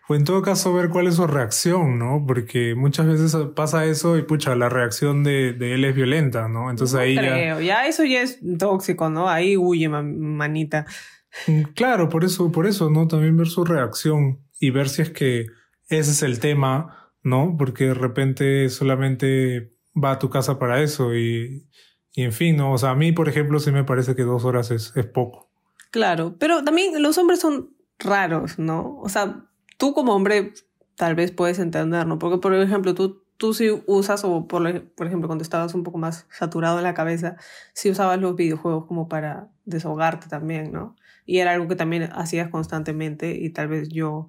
O 0.09 0.15
en 0.15 0.25
todo 0.25 0.41
caso 0.43 0.73
ver 0.73 0.89
cuál 0.89 1.09
es 1.09 1.17
su 1.17 1.27
reacción, 1.27 1.99
¿no? 1.99 2.25
Porque 2.27 2.75
muchas 2.77 3.07
veces 3.07 3.37
pasa 3.57 3.85
eso 3.87 4.17
y 4.17 4.23
pucha, 4.23 4.55
la 4.55 4.69
reacción 4.69 5.25
de, 5.25 5.53
de 5.53 5.75
él 5.75 5.85
es 5.85 5.95
violenta, 5.97 6.49
¿no? 6.49 6.71
Entonces 6.71 6.95
No 6.95 7.01
ahí 7.01 7.17
creo, 7.17 7.61
ya 7.61 7.87
eso 7.89 8.05
ya 8.05 8.23
es 8.23 8.39
tóxico, 8.59 9.11
¿no? 9.11 9.29
Ahí 9.29 9.57
huye, 9.57 9.89
ma- 9.89 10.03
manita. 10.03 10.87
Mm, 11.49 11.63
Claro, 11.75 12.09
por 12.09 12.25
eso, 12.25 12.53
por 12.53 12.67
eso, 12.67 12.89
¿no? 12.89 13.09
También 13.09 13.37
ver 13.37 13.49
su 13.49 13.65
reacción 13.65 14.41
y 14.61 14.71
ver 14.71 14.89
si 14.89 15.03
es 15.03 15.11
que 15.11 15.47
ese 15.89 16.11
es 16.13 16.23
el 16.23 16.39
tema, 16.39 17.13
¿no? 17.25 17.57
Porque 17.59 17.87
de 17.87 17.95
repente 17.95 18.69
solamente 18.71 19.73
va 19.95 20.13
a 20.13 20.19
tu 20.19 20.31
casa 20.31 20.59
para 20.59 20.83
eso 20.83 21.15
y, 21.17 21.69
y 22.13 22.23
en 22.23 22.33
fin, 22.33 22.57
¿no? 22.57 22.73
O 22.73 22.79
sea, 22.79 22.91
a 22.91 22.95
mí, 22.95 23.11
por 23.13 23.29
ejemplo, 23.29 23.59
sí 23.59 23.73
me 23.73 23.83
parece 23.85 24.15
que 24.15 24.23
dos 24.23 24.45
horas 24.45 24.71
es, 24.71 24.93
es 24.95 25.07
poco. 25.07 25.51
Claro, 25.91 26.37
pero 26.39 26.63
también 26.63 27.03
los 27.03 27.19
hombres 27.19 27.41
son 27.41 27.71
raros, 27.99 28.59
¿no? 28.59 28.99
O 29.01 29.09
sea, 29.09 29.46
tú 29.77 29.95
como 29.95 30.15
hombre 30.15 30.53
tal 30.97 31.15
vez 31.15 31.31
puedes 31.31 31.59
entender, 31.59 32.07
¿no? 32.07 32.19
Porque, 32.19 32.39
por 32.39 32.55
ejemplo, 32.55 32.95
tú, 32.95 33.23
tú 33.37 33.55
sí 33.55 33.69
usas, 33.87 34.25
o 34.25 34.49
por, 34.49 34.85
por 34.95 35.07
ejemplo, 35.07 35.29
cuando 35.29 35.43
estabas 35.43 35.75
un 35.75 35.83
poco 35.83 35.99
más 35.99 36.27
saturado 36.31 36.79
en 36.79 36.85
la 36.85 36.95
cabeza, 36.95 37.37
sí 37.75 37.91
usabas 37.91 38.21
los 38.21 38.35
videojuegos 38.35 38.87
como 38.87 39.09
para 39.09 39.49
desahogarte 39.65 40.29
también, 40.29 40.73
¿no? 40.73 40.97
Y 41.27 41.39
era 41.39 41.53
algo 41.53 41.69
que 41.69 41.77
también 41.77 42.05
hacías 42.15 42.49
constantemente 42.49 43.37
y 43.37 43.51
tal 43.51 43.69
vez 43.69 43.89
yo 43.89 44.29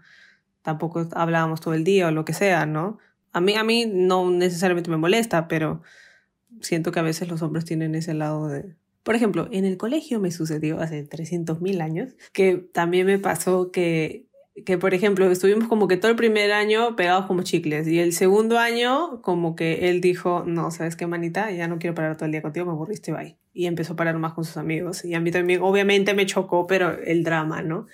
tampoco 0.62 1.08
hablábamos 1.14 1.62
todo 1.62 1.74
el 1.74 1.84
día 1.84 2.08
o 2.08 2.12
lo 2.12 2.26
que 2.26 2.34
sea, 2.34 2.66
¿no? 2.66 2.98
A 3.32 3.40
mí, 3.40 3.56
a 3.56 3.64
mí 3.64 3.86
no 3.86 4.30
necesariamente 4.30 4.90
me 4.90 4.98
molesta, 4.98 5.48
pero 5.48 5.82
siento 6.62 6.92
que 6.92 7.00
a 7.00 7.04
veces 7.04 7.30
los 7.30 7.42
hombres 7.42 7.66
tienen 7.66 7.96
ese 7.96 8.14
lado 8.14 8.48
de... 8.48 8.76
Por 9.04 9.16
ejemplo, 9.16 9.48
en 9.52 9.64
el 9.64 9.78
colegio 9.78 10.20
me 10.20 10.32
sucedió 10.32 10.82
hace 10.82 11.08
300.000 11.08 11.82
años 11.82 12.16
que 12.34 12.58
también 12.58 13.08
me 13.08 13.20
pasó 13.20 13.72
que, 13.72 14.27
que, 14.66 14.78
por 14.78 14.94
ejemplo, 14.94 15.30
estuvimos 15.30 15.68
como 15.68 15.88
que 15.88 15.98
todo 15.98 16.10
el 16.10 16.18
primer 16.18 16.52
año 16.52 16.96
pegados 16.96 17.26
como 17.26 17.44
chicles 17.44 17.88
y 17.88 18.00
el 18.00 18.14
segundo 18.14 18.58
año 18.58 19.22
como 19.22 19.56
que 19.56 19.90
él 19.90 20.02
dijo, 20.02 20.44
no, 20.46 20.72
¿sabes 20.72 20.96
qué, 20.96 21.06
manita? 21.06 21.52
Ya 21.52 21.68
no 21.68 21.78
quiero 21.80 21.94
parar 21.94 22.16
todo 22.16 22.26
el 22.26 22.32
día 22.32 22.42
contigo, 22.42 22.66
me 22.66 22.72
aburriste, 22.72 23.12
bye. 23.12 23.38
Y 23.54 23.68
empezó 23.68 23.94
a 23.94 23.96
parar 23.96 24.18
más 24.18 24.34
con 24.34 24.46
sus 24.46 24.58
amigos. 24.58 25.06
Y 25.06 25.14
a 25.14 25.20
mí 25.20 25.32
también, 25.32 25.62
obviamente 25.62 26.14
me 26.14 26.26
chocó, 26.26 26.68
pero 26.68 26.98
el 27.04 27.24
drama, 27.24 27.62
¿no? 27.62 27.88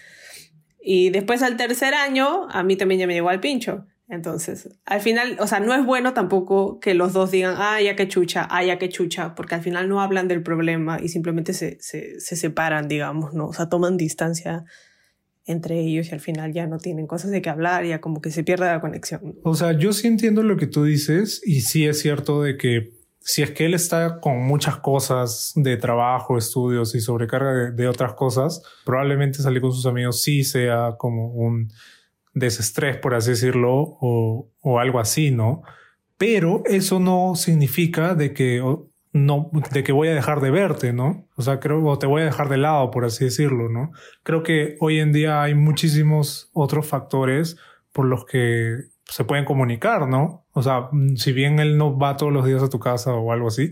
Y 0.81 1.09
después 1.09 1.41
al 1.43 1.57
tercer 1.57 1.93
año, 1.93 2.47
a 2.49 2.63
mí 2.63 2.75
también 2.75 2.99
ya 2.99 3.07
me 3.07 3.13
llegó 3.13 3.29
al 3.29 3.39
pincho. 3.39 3.85
Entonces, 4.09 4.69
al 4.85 5.01
final, 5.01 5.37
o 5.39 5.47
sea, 5.47 5.59
no 5.59 5.73
es 5.73 5.85
bueno 5.85 6.13
tampoco 6.13 6.79
que 6.79 6.93
los 6.93 7.13
dos 7.13 7.31
digan, 7.31 7.55
ah, 7.57 7.81
ya 7.81 7.95
que 7.95 8.07
chucha, 8.07 8.47
ah, 8.49 8.63
ya 8.63 8.77
que 8.77 8.89
chucha, 8.89 9.33
porque 9.35 9.55
al 9.55 9.61
final 9.61 9.87
no 9.87 10.01
hablan 10.01 10.27
del 10.27 10.43
problema 10.43 10.99
y 11.01 11.07
simplemente 11.07 11.53
se, 11.53 11.77
se, 11.81 12.19
se 12.19 12.35
separan, 12.35 12.87
digamos, 12.87 13.33
¿no? 13.33 13.47
O 13.47 13.53
sea, 13.53 13.69
toman 13.69 13.97
distancia 13.97 14.65
entre 15.45 15.79
ellos 15.79 16.09
y 16.09 16.13
al 16.13 16.19
final 16.19 16.53
ya 16.53 16.67
no 16.67 16.77
tienen 16.77 17.07
cosas 17.07 17.31
de 17.31 17.41
qué 17.41 17.49
hablar, 17.49 17.85
ya 17.85 17.99
como 18.01 18.21
que 18.21 18.31
se 18.31 18.43
pierde 18.43 18.65
la 18.65 18.81
conexión. 18.81 19.35
O 19.43 19.55
sea, 19.55 19.77
yo 19.77 19.93
sí 19.93 20.07
entiendo 20.07 20.43
lo 20.43 20.57
que 20.57 20.67
tú 20.67 20.83
dices 20.83 21.41
y 21.45 21.61
sí 21.61 21.85
es 21.85 21.99
cierto 21.99 22.41
de 22.41 22.57
que 22.57 22.91
si 23.19 23.41
es 23.41 23.51
que 23.51 23.65
él 23.65 23.73
está 23.73 24.19
con 24.19 24.43
muchas 24.43 24.77
cosas 24.77 25.53
de 25.55 25.77
trabajo, 25.77 26.37
estudios 26.37 26.93
y 26.93 26.99
sobrecarga 26.99 27.53
de, 27.53 27.71
de 27.71 27.87
otras 27.87 28.13
cosas, 28.13 28.61
probablemente 28.85 29.39
salir 29.39 29.61
con 29.61 29.71
sus 29.71 29.85
amigos 29.85 30.21
sí 30.21 30.43
sea 30.43 30.95
como 30.97 31.27
un 31.33 31.71
desestrés, 32.33 32.97
por 32.97 33.13
así 33.13 33.31
decirlo, 33.31 33.97
o, 34.01 34.49
o 34.61 34.79
algo 34.79 34.99
así, 34.99 35.31
¿no? 35.31 35.61
Pero 36.17 36.63
eso 36.65 36.99
no 36.99 37.35
significa 37.35 38.15
de 38.15 38.33
que 38.33 38.61
no, 39.13 39.51
de 39.71 39.83
que 39.83 39.91
voy 39.91 40.07
a 40.07 40.15
dejar 40.15 40.41
de 40.41 40.49
verte, 40.49 40.91
¿no? 40.91 41.27
O 41.35 41.43
sea, 41.43 41.59
creo, 41.59 41.85
o 41.85 41.99
te 41.99 42.07
voy 42.07 42.23
a 42.23 42.25
dejar 42.25 42.49
de 42.49 42.57
lado, 42.57 42.89
por 42.89 43.05
así 43.05 43.25
decirlo, 43.25 43.69
¿no? 43.69 43.91
Creo 44.23 44.41
que 44.41 44.75
hoy 44.79 44.99
en 44.99 45.13
día 45.13 45.43
hay 45.43 45.53
muchísimos 45.53 46.49
otros 46.53 46.87
factores 46.87 47.57
por 47.91 48.05
los 48.05 48.25
que 48.25 48.85
se 49.05 49.23
pueden 49.23 49.45
comunicar, 49.45 50.07
¿no? 50.07 50.47
O 50.51 50.63
sea, 50.63 50.89
si 51.15 51.31
bien 51.31 51.59
él 51.59 51.77
no 51.77 51.97
va 51.97 52.17
todos 52.17 52.33
los 52.33 52.45
días 52.45 52.63
a 52.63 52.69
tu 52.69 52.79
casa 52.79 53.13
o 53.13 53.31
algo 53.31 53.49
así, 53.49 53.71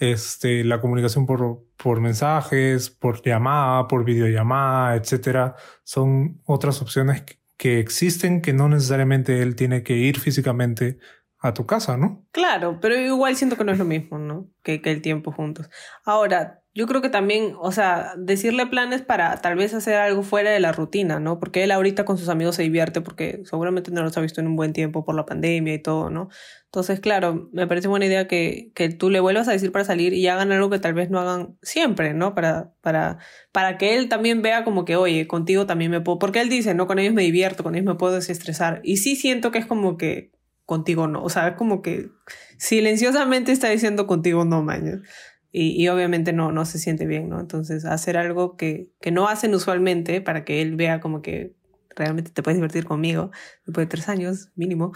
este, 0.00 0.64
la 0.64 0.80
comunicación 0.80 1.24
por, 1.24 1.62
por 1.76 2.00
mensajes, 2.00 2.90
por 2.90 3.22
llamada, 3.22 3.86
por 3.86 4.04
videollamada, 4.04 4.96
etcétera, 4.96 5.54
son 5.84 6.40
otras 6.44 6.82
opciones 6.82 7.22
que 7.56 7.78
existen 7.80 8.40
que 8.40 8.52
no 8.52 8.68
necesariamente 8.68 9.42
él 9.42 9.56
tiene 9.56 9.82
que 9.82 9.96
ir 9.96 10.18
físicamente 10.18 10.98
a 11.40 11.54
tu 11.54 11.66
casa, 11.66 11.96
¿no? 11.96 12.26
Claro, 12.32 12.78
pero 12.80 12.96
igual 12.96 13.36
siento 13.36 13.56
que 13.56 13.64
no 13.64 13.72
es 13.72 13.78
lo 13.78 13.84
mismo, 13.84 14.18
¿no? 14.18 14.50
Que, 14.62 14.80
el 14.84 15.02
tiempo 15.02 15.30
juntos. 15.30 15.70
Ahora, 16.04 16.62
yo 16.74 16.86
creo 16.86 17.00
que 17.00 17.10
también, 17.10 17.54
o 17.60 17.70
sea, 17.70 18.14
decirle 18.16 18.66
planes 18.66 19.02
para 19.02 19.40
tal 19.40 19.56
vez 19.56 19.72
hacer 19.72 19.96
algo 19.96 20.22
fuera 20.22 20.50
de 20.50 20.58
la 20.60 20.72
rutina, 20.72 21.20
¿no? 21.20 21.38
Porque 21.38 21.62
él 21.62 21.70
ahorita 21.70 22.04
con 22.04 22.18
sus 22.18 22.28
amigos 22.28 22.56
se 22.56 22.62
divierte 22.62 23.00
porque 23.00 23.42
seguramente 23.44 23.90
no 23.92 24.02
los 24.02 24.16
ha 24.16 24.20
visto 24.20 24.40
en 24.40 24.48
un 24.48 24.56
buen 24.56 24.72
tiempo 24.72 25.04
por 25.04 25.14
la 25.14 25.26
pandemia 25.26 25.74
y 25.74 25.82
todo, 25.82 26.10
¿no? 26.10 26.28
Entonces, 26.64 27.00
claro, 27.00 27.48
me 27.52 27.66
parece 27.66 27.88
buena 27.88 28.06
idea 28.06 28.26
que, 28.26 28.72
que 28.74 28.88
tú 28.88 29.08
le 29.08 29.20
vuelvas 29.20 29.48
a 29.48 29.52
decir 29.52 29.70
para 29.72 29.84
salir 29.84 30.12
y 30.14 30.26
hagan 30.26 30.50
algo 30.52 30.70
que 30.70 30.78
tal 30.80 30.94
vez 30.94 31.08
no 31.08 31.20
hagan 31.20 31.56
siempre, 31.62 32.14
¿no? 32.14 32.34
Para, 32.34 32.72
para, 32.80 33.18
para 33.52 33.78
que 33.78 33.96
él 33.96 34.08
también 34.08 34.42
vea 34.42 34.64
como 34.64 34.84
que, 34.84 34.96
oye, 34.96 35.26
contigo 35.28 35.66
también 35.66 35.90
me 35.90 36.00
puedo, 36.00 36.18
porque 36.18 36.40
él 36.40 36.48
dice, 36.48 36.74
no, 36.74 36.86
con 36.86 36.98
ellos 36.98 37.14
me 37.14 37.22
divierto, 37.22 37.62
con 37.62 37.74
ellos 37.74 37.86
me 37.86 37.94
puedo 37.94 38.14
desestresar. 38.14 38.80
Y 38.82 38.98
sí 38.98 39.16
siento 39.16 39.50
que 39.50 39.58
es 39.58 39.66
como 39.66 39.96
que 39.96 40.32
contigo 40.68 41.08
no, 41.08 41.22
o 41.22 41.30
sea, 41.30 41.56
como 41.56 41.80
que 41.80 42.10
silenciosamente 42.58 43.52
está 43.52 43.70
diciendo 43.70 44.06
contigo 44.06 44.44
no, 44.44 44.62
maño. 44.62 45.00
Y, 45.50 45.82
y, 45.82 45.88
obviamente 45.88 46.34
no, 46.34 46.52
no 46.52 46.66
se 46.66 46.78
siente 46.78 47.06
bien, 47.06 47.30
¿no? 47.30 47.40
Entonces, 47.40 47.86
hacer 47.86 48.18
algo 48.18 48.58
que, 48.58 48.90
que 49.00 49.10
no 49.10 49.28
hacen 49.28 49.54
usualmente 49.54 50.20
para 50.20 50.44
que 50.44 50.60
él 50.60 50.76
vea 50.76 51.00
como 51.00 51.22
que 51.22 51.54
realmente 51.96 52.32
te 52.32 52.42
puedes 52.42 52.58
divertir 52.58 52.84
conmigo 52.84 53.30
después 53.64 53.86
de 53.86 53.90
tres 53.90 54.10
años 54.10 54.50
mínimo. 54.56 54.92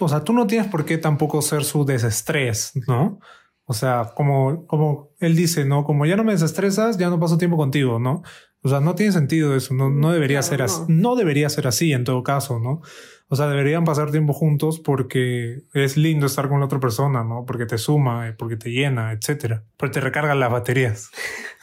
O 0.00 0.08
sea, 0.08 0.22
tú 0.22 0.32
no 0.32 0.46
tienes 0.46 0.68
por 0.68 0.84
qué 0.84 0.96
tampoco 0.96 1.42
ser 1.42 1.64
su 1.64 1.84
desestrés, 1.84 2.70
¿no? 2.86 3.18
O 3.64 3.74
sea, 3.74 4.12
como, 4.14 4.64
como 4.68 5.10
él 5.18 5.34
dice, 5.34 5.64
¿no? 5.64 5.82
Como 5.82 6.06
ya 6.06 6.14
no 6.14 6.22
me 6.22 6.32
desestresas, 6.34 6.98
ya 6.98 7.10
no 7.10 7.18
paso 7.18 7.36
tiempo 7.36 7.56
contigo, 7.56 7.98
¿no? 7.98 8.22
O 8.62 8.68
sea, 8.68 8.78
no 8.78 8.94
tiene 8.94 9.10
sentido 9.10 9.56
eso, 9.56 9.74
no, 9.74 9.90
no 9.90 10.12
debería 10.12 10.40
claro, 10.40 10.68
ser 10.68 10.88
no. 10.88 11.10
no 11.10 11.16
debería 11.16 11.48
ser 11.48 11.66
así 11.66 11.92
en 11.92 12.04
todo 12.04 12.22
caso, 12.22 12.60
¿no? 12.60 12.80
O 13.28 13.36
sea, 13.36 13.48
deberían 13.48 13.84
pasar 13.84 14.10
tiempo 14.10 14.32
juntos 14.32 14.80
porque 14.80 15.62
es 15.72 15.96
lindo 15.96 16.26
estar 16.26 16.48
con 16.48 16.60
la 16.60 16.66
otra 16.66 16.78
persona, 16.78 17.24
¿no? 17.24 17.44
Porque 17.46 17.64
te 17.64 17.78
suma, 17.78 18.28
eh, 18.28 18.32
porque 18.32 18.56
te 18.56 18.70
llena, 18.70 19.12
etcétera. 19.12 19.64
Porque 19.76 19.94
te 19.94 20.00
recargan 20.00 20.38
las 20.38 20.52
baterías. 20.52 21.10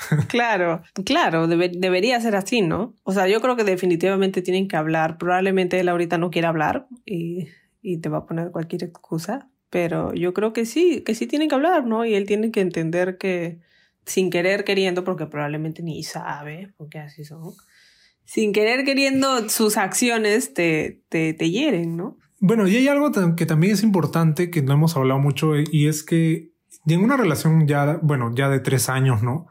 claro, 0.28 0.82
claro, 1.06 1.48
debe, 1.48 1.70
debería 1.70 2.20
ser 2.20 2.36
así, 2.36 2.62
¿no? 2.62 2.96
O 3.04 3.14
sea, 3.14 3.28
yo 3.28 3.42
creo 3.42 3.56
que 3.56 3.64
definitivamente 3.64 4.42
tienen 4.42 4.68
que 4.68 4.76
hablar. 4.76 5.18
Probablemente 5.18 5.80
él 5.80 5.90
ahorita 5.90 6.18
no 6.18 6.32
quiera 6.32 6.50
hablar 6.50 6.88
y, 7.06 7.50
y 7.82 7.98
te 7.98 8.10
va 8.10 8.20
a 8.20 8.26
poner 8.26 8.52
cualquier 8.52 8.84
excusa, 8.84 9.50
pero 9.70 10.14
yo 10.14 10.34
creo 10.34 10.54
que 10.54 10.66
sí, 10.66 11.02
que 11.02 11.14
sí 11.14 11.28
tienen 11.28 11.48
que 11.48 11.56
hablar, 11.56 11.86
¿no? 11.86 12.06
Y 12.06 12.16
él 12.16 12.26
tiene 12.26 12.52
que 12.52 12.62
entender 12.62 13.18
que 13.18 13.60
sin 14.06 14.30
querer 14.30 14.64
queriendo, 14.64 15.04
porque 15.04 15.28
probablemente 15.28 15.84
ni 15.84 16.04
sabe, 16.04 16.74
porque 16.78 17.00
así 17.00 17.24
son 17.24 17.54
sin 18.32 18.54
querer 18.54 18.86
queriendo 18.86 19.50
sus 19.50 19.76
acciones 19.76 20.54
te, 20.54 21.04
te, 21.10 21.34
te 21.34 21.50
hieren, 21.50 21.98
¿no? 21.98 22.18
Bueno, 22.40 22.66
y 22.66 22.78
hay 22.78 22.88
algo 22.88 23.12
que 23.36 23.46
también 23.46 23.74
es 23.74 23.84
importante 23.84 24.50
que 24.50 24.62
no 24.62 24.72
hemos 24.72 24.96
hablado 24.96 25.20
mucho 25.20 25.52
y 25.58 25.88
es 25.88 26.02
que 26.02 26.54
en 26.88 27.04
una 27.04 27.18
relación 27.18 27.68
ya, 27.68 28.00
bueno, 28.02 28.32
ya 28.34 28.48
de 28.48 28.62
tres 28.62 28.88
años, 28.88 29.22
¿no? 29.22 29.48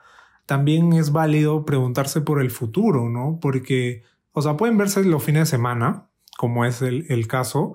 También 0.46 0.94
es 0.94 1.12
válido 1.12 1.66
preguntarse 1.66 2.22
por 2.22 2.40
el 2.40 2.50
futuro, 2.50 3.10
¿no? 3.10 3.38
Porque, 3.42 4.02
o 4.32 4.40
sea, 4.40 4.56
pueden 4.56 4.78
verse 4.78 5.04
los 5.04 5.22
fines 5.22 5.42
de 5.42 5.56
semana, 5.58 6.08
como 6.38 6.64
es 6.64 6.80
el, 6.80 7.04
el 7.10 7.28
caso, 7.28 7.74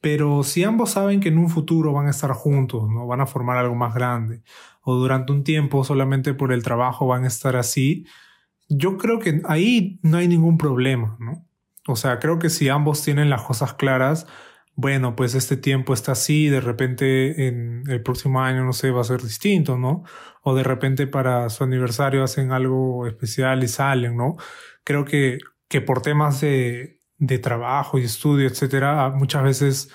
pero 0.00 0.44
si 0.44 0.62
ambos 0.62 0.92
saben 0.92 1.18
que 1.18 1.30
en 1.30 1.38
un 1.38 1.50
futuro 1.50 1.92
van 1.92 2.06
a 2.06 2.10
estar 2.10 2.30
juntos, 2.30 2.88
¿no? 2.88 3.08
Van 3.08 3.20
a 3.20 3.26
formar 3.26 3.56
algo 3.56 3.74
más 3.74 3.92
grande, 3.92 4.44
o 4.82 4.94
durante 4.94 5.32
un 5.32 5.42
tiempo 5.42 5.82
solamente 5.82 6.32
por 6.32 6.52
el 6.52 6.62
trabajo 6.62 7.08
van 7.08 7.24
a 7.24 7.28
estar 7.28 7.56
así, 7.56 8.06
yo 8.68 8.96
creo 8.98 9.18
que 9.18 9.42
ahí 9.46 9.98
no 10.02 10.18
hay 10.18 10.28
ningún 10.28 10.58
problema, 10.58 11.16
¿no? 11.20 11.46
O 11.86 11.96
sea, 11.96 12.18
creo 12.18 12.38
que 12.38 12.50
si 12.50 12.68
ambos 12.68 13.02
tienen 13.02 13.30
las 13.30 13.42
cosas 13.42 13.74
claras, 13.74 14.26
bueno, 14.76 15.14
pues 15.14 15.34
este 15.34 15.56
tiempo 15.56 15.94
está 15.94 16.12
así, 16.12 16.48
de 16.48 16.60
repente 16.60 17.46
en 17.46 17.84
el 17.88 18.02
próximo 18.02 18.40
año, 18.42 18.64
no 18.64 18.72
sé, 18.72 18.90
va 18.90 19.02
a 19.02 19.04
ser 19.04 19.22
distinto, 19.22 19.78
¿no? 19.78 20.02
O 20.42 20.54
de 20.54 20.64
repente 20.64 21.06
para 21.06 21.48
su 21.50 21.64
aniversario 21.64 22.24
hacen 22.24 22.50
algo 22.52 23.06
especial 23.06 23.62
y 23.62 23.68
salen, 23.68 24.16
¿no? 24.16 24.36
Creo 24.82 25.04
que, 25.04 25.38
que 25.68 25.80
por 25.80 26.02
temas 26.02 26.40
de, 26.40 27.02
de 27.18 27.38
trabajo 27.38 27.98
y 27.98 28.04
estudio, 28.04 28.48
etcétera, 28.48 29.10
muchas 29.10 29.42
veces 29.44 29.90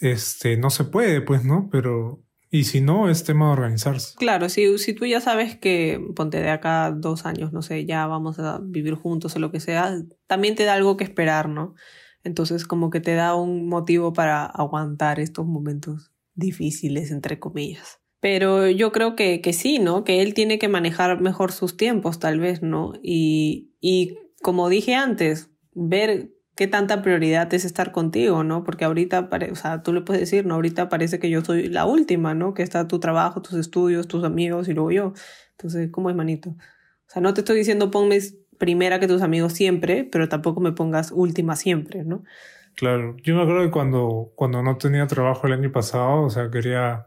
este, 0.00 0.56
no 0.56 0.70
se 0.70 0.84
puede, 0.84 1.20
pues, 1.20 1.44
¿no? 1.44 1.68
Pero 1.70 2.22
y 2.54 2.64
si 2.64 2.82
no, 2.82 3.08
es 3.08 3.24
tema 3.24 3.46
de 3.46 3.52
organizarse. 3.52 4.14
Claro, 4.18 4.50
si, 4.50 4.76
si 4.76 4.92
tú 4.92 5.06
ya 5.06 5.22
sabes 5.22 5.56
que, 5.56 5.98
ponte 6.14 6.36
de 6.42 6.50
acá 6.50 6.90
dos 6.94 7.24
años, 7.24 7.50
no 7.50 7.62
sé, 7.62 7.86
ya 7.86 8.06
vamos 8.06 8.38
a 8.38 8.60
vivir 8.62 8.94
juntos 8.94 9.34
o 9.34 9.38
lo 9.38 9.50
que 9.50 9.58
sea, 9.58 9.98
también 10.26 10.54
te 10.54 10.64
da 10.64 10.74
algo 10.74 10.98
que 10.98 11.04
esperar, 11.04 11.48
¿no? 11.48 11.74
Entonces 12.24 12.66
como 12.66 12.90
que 12.90 13.00
te 13.00 13.14
da 13.14 13.34
un 13.36 13.70
motivo 13.70 14.12
para 14.12 14.44
aguantar 14.44 15.18
estos 15.18 15.46
momentos 15.46 16.12
difíciles, 16.34 17.10
entre 17.10 17.38
comillas. 17.38 18.00
Pero 18.20 18.68
yo 18.68 18.92
creo 18.92 19.16
que, 19.16 19.40
que 19.40 19.54
sí, 19.54 19.78
¿no? 19.78 20.04
Que 20.04 20.20
él 20.20 20.34
tiene 20.34 20.58
que 20.58 20.68
manejar 20.68 21.22
mejor 21.22 21.52
sus 21.52 21.78
tiempos, 21.78 22.18
tal 22.18 22.38
vez, 22.38 22.60
¿no? 22.60 22.92
Y, 23.02 23.72
y 23.80 24.18
como 24.42 24.68
dije 24.68 24.94
antes, 24.94 25.48
ver 25.72 26.34
qué 26.54 26.66
tanta 26.66 27.02
prioridad 27.02 27.52
es 27.54 27.64
estar 27.64 27.92
contigo, 27.92 28.44
¿no? 28.44 28.64
Porque 28.64 28.84
ahorita, 28.84 29.28
o 29.50 29.56
sea, 29.56 29.82
tú 29.82 29.92
le 29.92 30.02
puedes 30.02 30.20
decir, 30.20 30.46
¿no? 30.46 30.54
Ahorita 30.54 30.88
parece 30.88 31.18
que 31.18 31.30
yo 31.30 31.44
soy 31.44 31.68
la 31.68 31.86
última, 31.86 32.34
¿no? 32.34 32.54
Que 32.54 32.62
está 32.62 32.88
tu 32.88 33.00
trabajo, 33.00 33.42
tus 33.42 33.54
estudios, 33.54 34.08
tus 34.08 34.24
amigos 34.24 34.68
y 34.68 34.74
luego 34.74 34.90
yo. 34.90 35.12
Entonces, 35.52 35.90
¿cómo 35.90 36.10
es, 36.10 36.16
manito? 36.16 36.50
O 36.50 36.56
sea, 37.06 37.22
no 37.22 37.34
te 37.34 37.40
estoy 37.40 37.58
diciendo 37.58 37.90
ponme 37.90 38.18
primera 38.58 39.00
que 39.00 39.08
tus 39.08 39.22
amigos 39.22 39.54
siempre, 39.54 40.04
pero 40.04 40.28
tampoco 40.28 40.60
me 40.60 40.72
pongas 40.72 41.10
última 41.12 41.56
siempre, 41.56 42.04
¿no? 42.04 42.24
Claro, 42.74 43.16
yo 43.22 43.34
me 43.34 43.42
acuerdo 43.42 43.64
que 43.64 43.70
cuando, 43.70 44.32
cuando 44.34 44.62
no 44.62 44.76
tenía 44.78 45.06
trabajo 45.06 45.46
el 45.46 45.52
año 45.54 45.72
pasado, 45.72 46.22
o 46.22 46.30
sea, 46.30 46.50
quería 46.50 47.06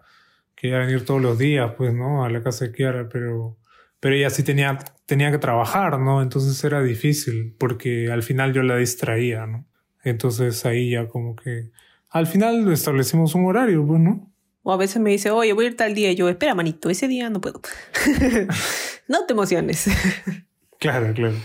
quería 0.55 0.79
venir 0.79 1.05
todos 1.05 1.21
los 1.21 1.37
días, 1.37 1.73
pues, 1.77 1.93
¿no? 1.93 2.23
A 2.23 2.29
la 2.29 2.41
casa 2.41 2.65
de 2.65 2.71
Kiara, 2.71 3.09
pero, 3.09 3.57
pero 3.99 4.15
ella 4.15 4.29
sí 4.29 4.43
tenía, 4.43 4.77
tenía 5.05 5.31
que 5.31 5.37
trabajar, 5.37 5.99
¿no? 5.99 6.21
Entonces 6.21 6.63
era 6.63 6.81
difícil 6.81 7.55
porque 7.57 8.11
al 8.11 8.23
final 8.23 8.53
yo 8.53 8.63
la 8.63 8.77
distraía, 8.77 9.45
¿no? 9.45 9.65
Entonces 10.03 10.65
ahí 10.65 10.91
ya 10.91 11.07
como 11.07 11.35
que 11.35 11.71
al 12.09 12.27
final 12.27 12.71
establecimos 12.71 13.35
un 13.35 13.45
horario, 13.45 13.85
pues, 13.85 13.99
¿no? 13.99 14.31
O 14.63 14.71
a 14.71 14.77
veces 14.77 15.01
me 15.01 15.11
dice, 15.11 15.31
oye, 15.31 15.53
voy 15.53 15.65
a 15.65 15.67
ir 15.67 15.77
tal 15.77 15.93
día. 15.93 16.11
Y 16.11 16.15
yo, 16.15 16.29
espera, 16.29 16.55
manito, 16.55 16.89
ese 16.89 17.07
día 17.07 17.29
no 17.29 17.41
puedo. 17.41 17.61
no 19.07 19.25
te 19.25 19.33
emociones. 19.33 19.87
claro, 20.79 21.13
claro. 21.13 21.35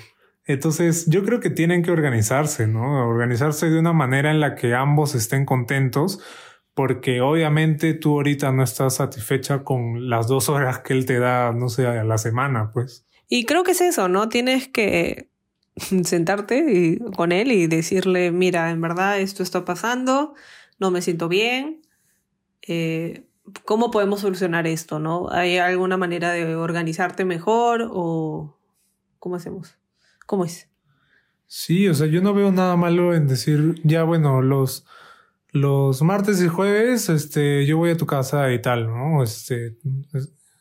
Entonces, 0.46 1.06
yo 1.06 1.24
creo 1.24 1.38
que 1.40 1.50
tienen 1.50 1.82
que 1.82 1.90
organizarse, 1.90 2.66
¿no? 2.66 3.06
Organizarse 3.08 3.68
de 3.68 3.78
una 3.78 3.92
manera 3.92 4.30
en 4.30 4.40
la 4.40 4.54
que 4.54 4.74
ambos 4.74 5.14
estén 5.14 5.44
contentos, 5.44 6.20
porque 6.74 7.20
obviamente 7.20 7.94
tú 7.94 8.14
ahorita 8.14 8.52
no 8.52 8.62
estás 8.62 8.96
satisfecha 8.96 9.64
con 9.64 10.08
las 10.08 10.28
dos 10.28 10.48
horas 10.48 10.80
que 10.80 10.92
él 10.92 11.06
te 11.06 11.18
da, 11.18 11.52
no 11.52 11.68
sé, 11.68 11.86
a 11.86 12.04
la 12.04 12.18
semana, 12.18 12.70
pues. 12.72 13.06
Y 13.28 13.44
creo 13.44 13.62
que 13.64 13.72
es 13.72 13.80
eso, 13.80 14.08
¿no? 14.08 14.28
Tienes 14.28 14.68
que 14.68 15.30
sentarte 16.04 16.98
con 17.16 17.32
él 17.32 17.52
y 17.52 17.66
decirle, 17.66 18.30
mira, 18.30 18.70
en 18.70 18.80
verdad 18.80 19.20
esto 19.20 19.42
está 19.42 19.64
pasando, 19.64 20.34
no 20.78 20.90
me 20.90 21.02
siento 21.02 21.28
bien, 21.28 21.82
eh, 22.62 23.26
¿cómo 23.64 23.90
podemos 23.90 24.20
solucionar 24.20 24.66
esto, 24.66 24.98
no? 24.98 25.28
¿Hay 25.30 25.58
alguna 25.58 25.96
manera 25.96 26.32
de 26.32 26.54
organizarte 26.56 27.24
mejor 27.24 27.88
o 27.90 28.56
cómo 29.18 29.36
hacemos? 29.36 29.76
¿Cómo 30.26 30.44
es? 30.44 30.68
Sí, 31.46 31.88
o 31.88 31.94
sea, 31.94 32.06
yo 32.06 32.22
no 32.22 32.32
veo 32.32 32.52
nada 32.52 32.76
malo 32.76 33.14
en 33.14 33.26
decir, 33.26 33.80
ya 33.82 34.04
bueno, 34.04 34.40
los 34.40 34.86
los 35.52 36.02
martes 36.02 36.42
y 36.42 36.48
jueves, 36.48 37.08
este, 37.08 37.66
yo 37.66 37.76
voy 37.78 37.90
a 37.90 37.96
tu 37.96 38.06
casa 38.06 38.52
y 38.52 38.60
tal, 38.62 38.86
¿no? 38.86 39.22
Este, 39.22 39.76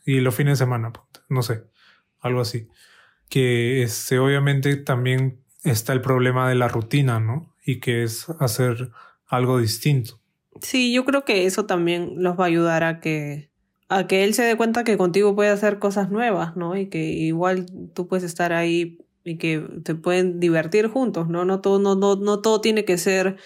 y 0.04 0.20
los 0.20 0.34
fines 0.34 0.58
de 0.58 0.64
semana, 0.64 0.92
no 1.28 1.42
sé, 1.42 1.64
algo 2.20 2.40
así. 2.40 2.68
Que, 3.28 3.82
este, 3.82 4.18
obviamente 4.18 4.76
también 4.76 5.40
está 5.62 5.92
el 5.92 6.00
problema 6.00 6.48
de 6.48 6.56
la 6.56 6.68
rutina, 6.68 7.20
¿no? 7.20 7.54
Y 7.64 7.78
que 7.80 8.02
es 8.02 8.28
hacer 8.40 8.90
algo 9.26 9.58
distinto. 9.58 10.20
Sí, 10.60 10.92
yo 10.92 11.04
creo 11.04 11.24
que 11.24 11.46
eso 11.46 11.66
también 11.66 12.14
los 12.16 12.38
va 12.38 12.44
a 12.44 12.48
ayudar 12.48 12.82
a 12.82 13.00
que, 13.00 13.50
a 13.88 14.06
que 14.06 14.24
él 14.24 14.34
se 14.34 14.42
dé 14.42 14.56
cuenta 14.56 14.84
que 14.84 14.98
contigo 14.98 15.34
puede 15.36 15.50
hacer 15.50 15.78
cosas 15.78 16.10
nuevas, 16.10 16.56
¿no? 16.56 16.76
Y 16.76 16.88
que 16.88 17.04
igual 17.04 17.66
tú 17.94 18.08
puedes 18.08 18.24
estar 18.24 18.52
ahí 18.52 18.98
y 19.22 19.36
que 19.36 19.60
te 19.84 19.94
pueden 19.94 20.40
divertir 20.40 20.88
juntos, 20.88 21.28
¿no? 21.28 21.44
No 21.44 21.60
todo, 21.60 21.78
no, 21.78 21.94
no, 21.94 22.16
no 22.16 22.40
todo 22.40 22.60
tiene 22.60 22.84
que 22.84 22.98
ser 22.98 23.36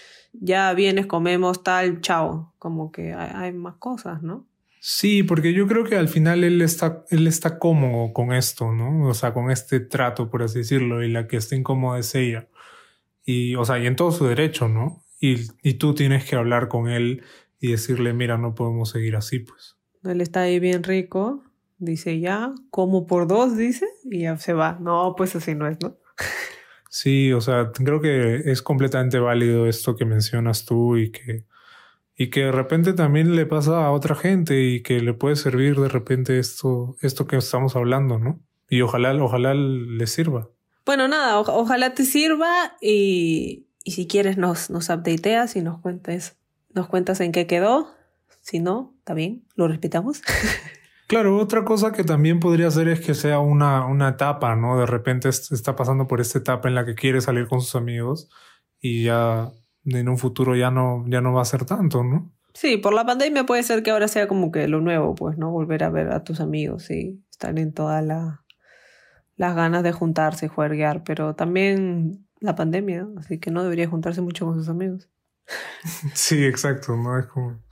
ya 0.41 0.73
vienes, 0.75 1.07
comemos 1.07 1.63
tal, 1.63 2.01
chao. 2.01 2.53
Como 2.59 2.93
que 2.93 3.13
hay, 3.15 3.53
más 3.53 3.77
cosas, 3.77 4.23
¿no? 4.23 4.47
Sí, 4.81 5.23
porque 5.23 5.55
yo 5.55 5.67
creo 5.67 5.85
que 5.85 5.97
al 5.97 6.09
final 6.09 6.45
él 6.45 6.61
está, 6.61 7.05
él 7.11 7.27
está 7.27 7.59
cómodo 7.59 8.13
con 8.13 8.33
esto, 8.33 8.73
¿no? 8.73 9.09
O 9.09 9.15
sea, 9.15 9.33
con 9.33 9.51
este 9.51 9.81
trato, 9.81 10.31
por 10.31 10.43
así 10.43 10.59
decirlo, 10.59 11.03
y 11.03 11.11
la 11.11 11.27
que 11.27 11.37
está 11.37 11.57
incómoda 11.57 11.99
es 11.99 12.15
ella. 12.15 12.49
Y, 13.25 13.55
o 13.55 13.65
sea, 13.65 13.79
y 13.79 13.87
en 13.87 13.97
todo 13.97 14.13
su 14.13 14.27
derecho, 14.27 14.69
¿no? 14.69 15.03
Y, 15.21 15.47
y 15.63 15.75
tú 15.75 15.95
tienes 15.95 16.25
que 16.25 16.37
hablar 16.37 16.69
con 16.69 16.89
él 16.89 17.23
y 17.61 17.71
decirle, 17.71 18.13
mira, 18.13 18.37
no 18.37 18.55
podemos 18.55 18.91
seguir 18.91 19.17
así, 19.17 19.39
pues. 19.39 19.77
Él 20.05 20.21
está 20.21 20.43
ahí 20.43 20.61
bien 20.61 20.83
rico, 20.83 21.43
dice 21.79 22.21
ya, 22.21 22.53
como 22.69 23.07
por 23.07 23.27
dos, 23.27 23.57
dice, 23.57 23.87
y 24.05 24.21
ya 24.21 24.37
se 24.37 24.53
va. 24.53 24.79
No, 24.81 25.15
pues 25.17 25.35
así 25.35 25.55
no 25.55 25.67
es, 25.67 25.79
¿no? 25.81 25.97
Sí, 26.95 27.33
o 27.33 27.41
sea, 27.41 27.73
creo 27.73 28.01
que 28.01 28.53
es 28.53 28.63
completamente 28.63 29.19
válido 29.19 29.67
esto 29.67 29.97
que 29.97 30.05
mencionas 30.05 30.65
tú 30.65 30.97
y 30.97 31.11
que, 31.11 31.45
y 32.17 32.31
que 32.31 32.45
de 32.45 32.53
repente 32.53 32.93
también 32.93 33.35
le 33.35 33.47
pasa 33.47 33.85
a 33.85 33.91
otra 33.91 34.15
gente 34.15 34.63
y 34.63 34.81
que 34.81 35.01
le 35.01 35.13
puede 35.13 35.35
servir 35.35 35.75
de 35.75 35.89
repente 35.89 36.39
esto, 36.39 36.95
esto 37.03 37.27
que 37.27 37.37
estamos 37.37 37.75
hablando, 37.75 38.21
¿no? 38.21 38.39
Y 38.71 38.83
ojalá, 38.83 39.13
ojalá 39.13 39.55
le 39.55 40.07
sirva. 40.07 40.51
Bueno, 40.87 41.09
nada, 41.09 41.41
ojalá 41.41 41.95
te 41.95 42.05
sirva 42.05 42.77
y, 42.81 43.67
y 43.83 43.91
si 43.91 44.07
quieres 44.07 44.39
nos, 44.39 44.71
nos 44.71 44.89
updateas 44.89 45.57
y 45.57 45.63
nos 45.63 45.81
cuentes, 45.81 46.37
nos 46.75 46.87
cuentas 46.87 47.19
en 47.19 47.33
qué 47.33 47.49
quedó. 47.49 47.93
Si 48.41 48.61
no, 48.61 48.95
también 49.03 49.43
lo 49.57 49.67
respetamos. 49.67 50.23
Claro, 51.15 51.39
otra 51.39 51.65
cosa 51.65 51.93
que 51.93 52.03
también 52.03 52.41
podría 52.41 52.69
ser 52.73 52.89
es 52.89 53.01
que 53.01 53.15
sea 53.15 53.39
una, 53.39 53.87
una 53.87 54.09
etapa, 54.09 54.57
¿no? 54.57 54.81
De 54.81 54.85
repente 54.85 55.29
está 55.29 55.77
pasando 55.77 56.09
por 56.09 56.21
esta 56.21 56.41
etapa 56.41 56.67
en 56.67 56.75
la 56.75 56.85
que 56.85 56.97
quiere 56.97 57.21
salir 57.21 57.47
con 57.47 57.61
sus 57.61 57.77
amigos 57.77 58.29
y 58.81 59.05
ya 59.05 59.53
en 59.85 60.09
un 60.09 60.19
futuro 60.19 60.57
ya 60.57 60.73
no, 60.73 61.05
ya 61.07 61.21
no 61.21 61.33
va 61.33 61.43
a 61.43 61.45
ser 61.45 61.67
tanto, 61.67 62.03
¿no? 62.03 62.33
Sí, 62.53 62.79
por 62.79 62.95
la 62.95 63.07
pandemia 63.07 63.47
puede 63.47 63.63
ser 63.63 63.85
que 63.85 63.93
ahora 63.93 64.09
sea 64.09 64.27
como 64.27 64.51
que 64.51 64.67
lo 64.67 64.81
nuevo, 64.81 65.15
pues, 65.15 65.39
¿no? 65.39 65.53
Volver 65.53 65.85
a 65.85 65.91
ver 65.91 66.11
a 66.11 66.25
tus 66.25 66.41
amigos 66.41 66.91
y 66.91 67.25
estar 67.31 67.57
en 67.61 67.73
todas 67.73 68.05
la, 68.05 68.45
las 69.37 69.55
ganas 69.55 69.85
de 69.85 69.93
juntarse 69.93 70.47
y 70.47 70.49
juerguear, 70.49 71.05
pero 71.05 71.37
también 71.37 72.27
la 72.41 72.57
pandemia, 72.57 73.07
así 73.19 73.39
que 73.39 73.53
no 73.53 73.63
debería 73.63 73.89
juntarse 73.89 74.21
mucho 74.21 74.47
con 74.47 74.57
sus 74.57 74.69
amigos. 74.69 75.09
Sí, 76.13 76.45
exacto, 76.45 76.97
¿no? 76.97 77.17
Es 77.21 77.27
como... 77.27 77.63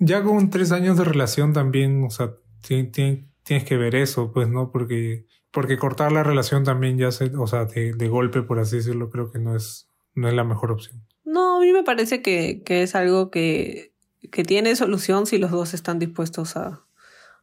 Ya 0.00 0.22
con 0.22 0.50
tres 0.50 0.70
años 0.70 0.98
de 0.98 1.04
relación 1.04 1.54
también, 1.54 2.04
o 2.04 2.10
sea, 2.10 2.30
tienes 2.60 3.64
que 3.64 3.76
ver 3.76 3.94
eso, 3.94 4.32
pues, 4.32 4.48
¿no? 4.48 4.70
Porque, 4.70 5.26
porque 5.50 5.78
cortar 5.78 6.12
la 6.12 6.22
relación 6.22 6.64
también 6.64 6.98
ya 6.98 7.10
se, 7.10 7.26
o 7.36 7.46
sea, 7.46 7.64
de, 7.64 8.08
golpe, 8.08 8.42
por 8.42 8.58
así 8.58 8.76
decirlo, 8.76 9.10
creo 9.10 9.30
que 9.30 9.38
no 9.38 9.56
es, 9.56 9.88
no 10.14 10.28
es 10.28 10.34
la 10.34 10.44
mejor 10.44 10.72
opción. 10.72 11.02
No, 11.24 11.58
a 11.58 11.60
mí 11.60 11.72
me 11.72 11.82
parece 11.82 12.22
que, 12.22 12.62
que 12.64 12.82
es 12.82 12.94
algo 12.94 13.30
que, 13.30 13.92
que 14.30 14.42
tiene 14.42 14.76
solución 14.76 15.26
si 15.26 15.38
los 15.38 15.50
dos 15.50 15.74
están 15.74 15.98
dispuestos 15.98 16.56
a, 16.56 16.84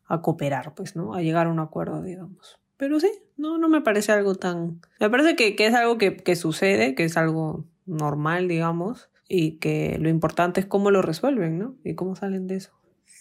a 0.07 0.21
cooperar, 0.21 0.73
pues, 0.75 0.95
¿no? 0.95 1.13
A 1.13 1.21
llegar 1.21 1.47
a 1.47 1.51
un 1.51 1.59
acuerdo, 1.59 2.01
digamos. 2.01 2.59
Pero 2.77 2.99
sí, 2.99 3.11
no, 3.37 3.57
no 3.57 3.69
me 3.69 3.81
parece 3.81 4.11
algo 4.11 4.35
tan... 4.35 4.81
Me 4.99 5.09
parece 5.09 5.35
que, 5.35 5.55
que 5.55 5.67
es 5.67 5.73
algo 5.73 5.97
que, 5.97 6.17
que 6.17 6.35
sucede, 6.35 6.93
que 6.93 7.05
es 7.05 7.17
algo 7.17 7.65
normal, 7.85 8.47
digamos, 8.47 9.09
y 9.27 9.57
que 9.57 9.97
lo 9.99 10.09
importante 10.09 10.59
es 10.59 10.65
cómo 10.65 10.91
lo 10.91 11.01
resuelven, 11.01 11.57
¿no? 11.57 11.75
Y 11.83 11.95
cómo 11.95 12.15
salen 12.15 12.47
de 12.47 12.57
eso. 12.57 12.71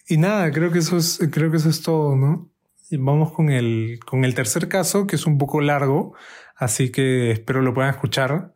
Y 0.07 0.19
nada, 0.19 0.51
creo 0.51 0.71
que 0.71 0.81
eso 0.81 0.97
es, 0.97 1.21
creo 1.31 1.51
que 1.51 1.57
eso 1.57 1.71
es 1.71 1.83
todo, 1.83 2.17
¿no? 2.17 2.51
Y 2.91 2.99
vamos 2.99 3.33
con 3.33 3.51
el, 3.51 3.99
con 4.05 4.25
el 4.25 4.35
tercer 4.35 4.69
caso, 4.69 5.07
que 5.07 5.17
es 5.17 5.27
un 5.27 5.39
poco 5.39 5.61
largo, 5.61 6.15
así 6.57 6.93
que 6.93 7.31
espero 7.31 7.63
lo 7.63 7.73
puedan 7.73 7.91
escuchar, 7.91 8.55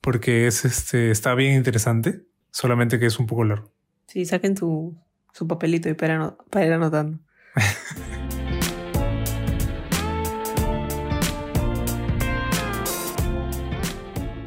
porque 0.00 0.46
es 0.46 0.64
este, 0.64 1.10
está 1.10 1.34
bien 1.34 1.54
interesante, 1.54 2.22
solamente 2.50 2.98
que 2.98 3.06
es 3.06 3.18
un 3.18 3.26
poco 3.26 3.44
largo. 3.44 3.72
Sí, 4.06 4.26
saquen 4.26 4.56
su, 4.56 4.96
su 5.32 5.46
papelito 5.46 5.88
y 5.88 5.94
para, 5.94 6.36
para 6.50 6.66
ir 6.66 6.72
anotando. 6.72 7.18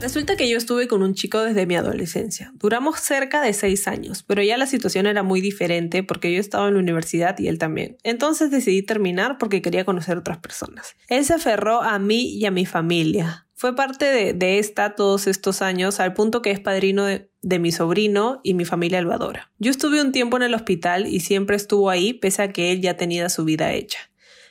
Resulta 0.03 0.35
que 0.35 0.49
yo 0.49 0.57
estuve 0.57 0.89
con 0.89 1.01
un 1.01 1.13
chico 1.13 1.39
desde 1.39 1.65
mi 1.65 1.77
adolescencia. 1.77 2.51
Duramos 2.55 2.99
cerca 2.99 3.41
de 3.41 3.53
seis 3.53 3.87
años, 3.87 4.21
pero 4.21 4.43
ya 4.43 4.57
la 4.57 4.65
situación 4.65 5.05
era 5.05 5.23
muy 5.23 5.39
diferente 5.39 6.03
porque 6.03 6.33
yo 6.33 6.41
estaba 6.41 6.67
en 6.67 6.73
la 6.73 6.81
universidad 6.81 7.39
y 7.39 7.47
él 7.47 7.57
también. 7.57 7.95
Entonces 8.03 8.51
decidí 8.51 8.81
terminar 8.81 9.37
porque 9.37 9.61
quería 9.61 9.85
conocer 9.85 10.17
otras 10.17 10.39
personas. 10.39 10.97
Él 11.07 11.23
se 11.23 11.35
aferró 11.35 11.81
a 11.81 11.99
mí 11.99 12.35
y 12.35 12.45
a 12.45 12.51
mi 12.51 12.65
familia. 12.65 13.47
Fue 13.53 13.77
parte 13.77 14.33
de, 14.33 14.59
esta 14.59 14.93
todos 14.93 15.25
estos 15.25 15.61
años 15.61 16.01
al 16.01 16.13
punto 16.13 16.41
que 16.41 16.51
es 16.51 16.59
padrino 16.59 17.05
de, 17.05 17.59
mi 17.59 17.71
sobrino 17.71 18.41
y 18.43 18.55
mi 18.55 18.65
familia 18.65 19.01
lo 19.01 19.13
adora. 19.13 19.53
Yo 19.57 19.71
estuve 19.71 20.01
un 20.01 20.11
tiempo 20.11 20.35
en 20.35 20.43
el 20.43 20.53
hospital 20.53 21.07
y 21.07 21.21
siempre 21.21 21.55
estuvo 21.55 21.89
ahí 21.89 22.11
pese 22.11 22.41
a 22.41 22.51
que 22.51 22.73
él 22.73 22.81
ya 22.81 22.97
tenía 22.97 23.29
su 23.29 23.45
vida 23.45 23.71
hecha. 23.71 23.99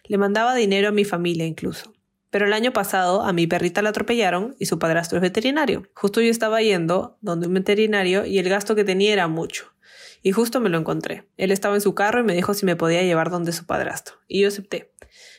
Le 0.04 0.16
mandaba 0.16 0.54
dinero 0.54 0.88
a 0.88 0.92
mi 0.92 1.04
familia 1.04 1.44
incluso. 1.44 1.92
Pero 2.32 2.46
el 2.46 2.54
año 2.54 2.72
pasado 2.72 3.22
a 3.24 3.34
mi 3.34 3.46
perrita 3.46 3.82
la 3.82 3.90
atropellaron 3.90 4.56
y 4.58 4.64
su 4.64 4.78
padrastro 4.78 5.18
es 5.18 5.22
veterinario. 5.22 5.86
Justo 5.92 6.22
yo 6.22 6.30
estaba 6.30 6.62
yendo 6.62 7.18
donde 7.20 7.46
un 7.46 7.52
veterinario 7.52 8.24
y 8.24 8.38
el 8.38 8.48
gasto 8.48 8.74
que 8.74 8.84
tenía 8.84 9.12
era 9.12 9.28
mucho. 9.28 9.74
Y 10.22 10.32
justo 10.32 10.58
me 10.58 10.70
lo 10.70 10.78
encontré. 10.78 11.28
Él 11.36 11.50
estaba 11.50 11.74
en 11.74 11.82
su 11.82 11.94
carro 11.94 12.20
y 12.20 12.22
me 12.22 12.34
dijo 12.34 12.54
si 12.54 12.64
me 12.64 12.74
podía 12.74 13.02
llevar 13.02 13.28
donde 13.28 13.52
su 13.52 13.66
padrastro. 13.66 14.14
Y 14.28 14.40
yo 14.40 14.48
acepté. 14.48 14.94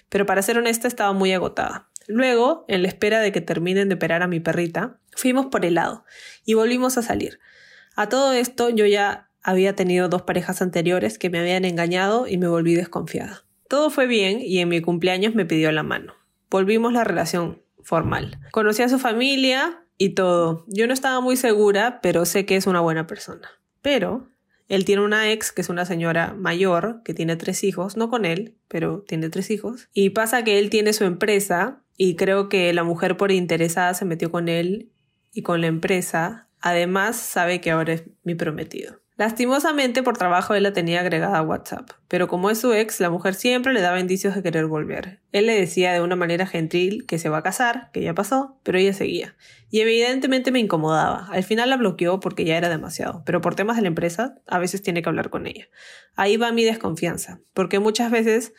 Pero 0.09 0.27
para 0.27 0.43
ser 0.43 0.59
honesta 0.59 0.87
estaba 0.87 1.13
muy 1.13 1.33
agotada. 1.33 1.89
Luego, 2.05 2.63
en 2.67 2.83
la 2.83 2.89
espera 2.89 3.21
de 3.21 3.31
que 3.31 3.41
terminen 3.41 3.89
de 3.89 3.95
operar 3.95 4.21
a 4.21 4.27
mi 4.27 4.39
perrita, 4.39 4.99
fuimos 5.15 5.47
por 5.47 5.65
helado 5.65 6.05
y 6.45 6.53
volvimos 6.53 6.99
a 6.99 7.01
salir. 7.01 7.39
A 7.95 8.07
todo 8.07 8.33
esto 8.33 8.69
yo 8.69 8.85
ya 8.85 9.31
había 9.41 9.75
tenido 9.75 10.09
dos 10.09 10.21
parejas 10.21 10.61
anteriores 10.61 11.17
que 11.17 11.31
me 11.31 11.39
habían 11.39 11.65
engañado 11.65 12.27
y 12.27 12.37
me 12.37 12.47
volví 12.47 12.75
desconfiada. 12.75 13.45
Todo 13.67 13.89
fue 13.89 14.05
bien 14.05 14.41
y 14.41 14.59
en 14.59 14.69
mi 14.69 14.79
cumpleaños 14.79 15.33
me 15.33 15.47
pidió 15.47 15.71
la 15.71 15.81
mano. 15.81 16.13
Volvimos 16.53 16.93
la 16.93 17.03
relación 17.03 17.63
formal. 17.81 18.37
Conocí 18.51 18.83
a 18.83 18.87
su 18.87 18.99
familia 18.99 19.83
y 19.97 20.09
todo. 20.09 20.65
Yo 20.67 20.85
no 20.85 20.93
estaba 20.93 21.19
muy 21.19 21.35
segura, 21.35 21.99
pero 21.99 22.25
sé 22.25 22.45
que 22.45 22.55
es 22.55 22.67
una 22.67 22.79
buena 22.79 23.07
persona. 23.07 23.49
Pero 23.81 24.29
él 24.67 24.85
tiene 24.85 25.01
una 25.01 25.31
ex 25.31 25.51
que 25.51 25.61
es 25.61 25.69
una 25.69 25.85
señora 25.85 26.35
mayor 26.37 27.01
que 27.03 27.15
tiene 27.15 27.37
tres 27.37 27.63
hijos, 27.63 27.97
no 27.97 28.07
con 28.07 28.23
él, 28.23 28.55
pero 28.67 29.01
tiene 29.01 29.29
tres 29.29 29.49
hijos. 29.49 29.89
Y 29.93 30.11
pasa 30.11 30.43
que 30.43 30.59
él 30.59 30.69
tiene 30.69 30.93
su 30.93 31.05
empresa 31.05 31.81
y 31.97 32.15
creo 32.17 32.49
que 32.49 32.71
la 32.71 32.83
mujer 32.83 33.17
por 33.17 33.31
interesada 33.31 33.95
se 33.95 34.05
metió 34.05 34.29
con 34.29 34.47
él 34.47 34.91
y 35.33 35.41
con 35.41 35.59
la 35.59 35.65
empresa. 35.65 36.49
Además, 36.61 37.15
sabe 37.15 37.61
que 37.61 37.71
ahora 37.71 37.93
es 37.93 38.03
mi 38.21 38.35
prometido. 38.35 38.99
Lastimosamente 39.15 40.01
por 40.01 40.17
trabajo 40.17 40.55
él 40.55 40.63
la 40.63 40.73
tenía 40.73 41.01
agregada 41.01 41.37
a 41.37 41.43
WhatsApp, 41.43 41.91
pero 42.07 42.27
como 42.27 42.49
es 42.49 42.59
su 42.59 42.73
ex, 42.73 42.99
la 42.99 43.11
mujer 43.11 43.35
siempre 43.35 43.71
le 43.71 43.81
daba 43.81 43.99
indicios 43.99 44.33
de 44.33 44.41
querer 44.41 44.65
volver. 44.65 45.19
Él 45.31 45.45
le 45.45 45.53
decía 45.53 45.93
de 45.93 46.01
una 46.01 46.15
manera 46.15 46.47
gentil 46.47 47.05
que 47.05 47.19
se 47.19 47.29
va 47.29 47.37
a 47.37 47.43
casar, 47.43 47.91
que 47.93 48.01
ya 48.01 48.15
pasó, 48.15 48.57
pero 48.63 48.79
ella 48.79 48.91
seguía. 48.91 49.35
Y 49.69 49.81
evidentemente 49.81 50.51
me 50.51 50.59
incomodaba. 50.59 51.27
Al 51.31 51.43
final 51.43 51.69
la 51.69 51.77
bloqueó 51.77 52.19
porque 52.19 52.43
ya 52.43 52.57
era 52.57 52.69
demasiado, 52.69 53.21
pero 53.23 53.39
por 53.39 53.53
temas 53.53 53.75
de 53.75 53.83
la 53.83 53.89
empresa 53.89 54.35
a 54.47 54.57
veces 54.57 54.81
tiene 54.81 55.03
que 55.03 55.09
hablar 55.09 55.29
con 55.29 55.45
ella. 55.45 55.67
Ahí 56.15 56.37
va 56.37 56.51
mi 56.51 56.63
desconfianza, 56.63 57.39
porque 57.53 57.77
muchas 57.77 58.09
veces 58.09 58.53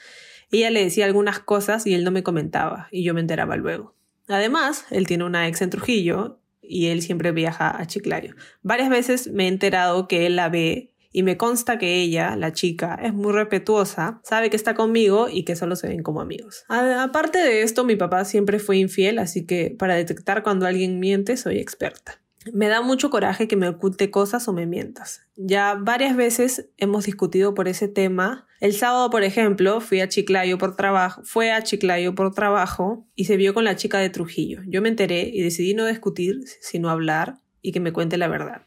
ella 0.53 0.71
le 0.71 0.85
decía 0.85 1.07
algunas 1.07 1.41
cosas 1.41 1.85
y 1.85 1.95
él 1.95 2.05
no 2.05 2.13
me 2.13 2.23
comentaba, 2.23 2.87
y 2.93 3.03
yo 3.03 3.13
me 3.13 3.21
enteraba 3.21 3.57
luego. 3.57 3.97
Además, 4.29 4.87
él 4.91 5.09
tiene 5.09 5.25
una 5.25 5.49
ex 5.49 5.63
en 5.63 5.71
Trujillo 5.71 6.41
y 6.69 6.87
él 6.87 7.03
siempre 7.03 7.33
viaja 7.33 7.81
a 7.81 7.87
Chiclayo. 7.87 8.35
Varias 8.63 8.91
veces 8.91 9.31
me 9.33 9.45
he 9.45 9.49
enterado 9.49 10.09
que 10.09 10.27
él 10.27 10.37
la 10.37 10.49
ve 10.49 10.95
y 11.15 11.23
me 11.23 11.37
consta 11.37 11.79
que 11.79 12.03
ella, 12.03 12.35
la 12.35 12.53
chica, 12.53 12.99
es 13.01 13.15
muy 13.15 13.33
respetuosa, 13.33 14.21
sabe 14.25 14.51
que 14.51 14.57
está 14.57 14.75
conmigo 14.75 15.29
y 15.31 15.45
que 15.45 15.55
solo 15.55 15.77
se 15.77 15.87
ven 15.87 16.03
como 16.03 16.21
amigos. 16.21 16.65
aparte 16.69 17.39
de 17.39 17.63
esto, 17.63 17.85
mi 17.85 17.95
papá 17.95 18.25
siempre 18.25 18.59
fue 18.59 18.79
infiel, 18.79 19.21
así 19.21 19.47
que 19.47 19.75
para 19.79 19.95
detectar 19.95 20.43
cuando 20.43 20.67
alguien 20.67 20.99
miente 20.99 21.37
soy 21.37 21.59
experta. 21.59 22.24
Me 22.53 22.69
da 22.69 22.83
mucho 22.83 23.11
coraje 23.11 23.49
que 23.49 23.57
me 23.57 23.69
oculte 23.69 24.11
cosas 24.11 24.47
o 24.49 24.53
me 24.53 24.67
mientas. 24.67 25.23
Ya 25.37 25.75
varias 25.81 26.17
veces 26.17 26.69
hemos 26.77 27.07
discutido 27.07 27.55
por 27.55 27.69
ese 27.69 27.89
tema. 27.89 28.47
El 28.61 28.75
sábado, 28.75 29.11
por 29.11 29.25
ejemplo, 29.25 29.81
fui 29.81 30.01
a 30.01 30.09
Chiclayo 30.09 30.59
por 30.59 30.77
trabajo, 30.77 31.23
fue 31.25 31.53
a 31.53 31.63
Chiclayo 31.63 32.15
por 32.15 32.35
trabajo 32.35 33.07
y 33.15 33.25
se 33.25 33.37
vio 33.37 33.55
con 33.55 33.65
la 33.65 33.77
chica 33.77 33.99
de 33.99 34.11
Trujillo. 34.11 34.61
Yo 34.67 34.83
me 34.83 34.89
enteré 34.89 35.31
y 35.33 35.43
decidí 35.43 35.75
no 35.75 35.87
discutir, 35.87 36.41
sino 36.61 36.91
hablar 36.91 37.39
y 37.63 37.73
que 37.73 37.81
me 37.81 37.93
cuente 37.93 38.19
la 38.19 38.29
verdad. 38.29 38.63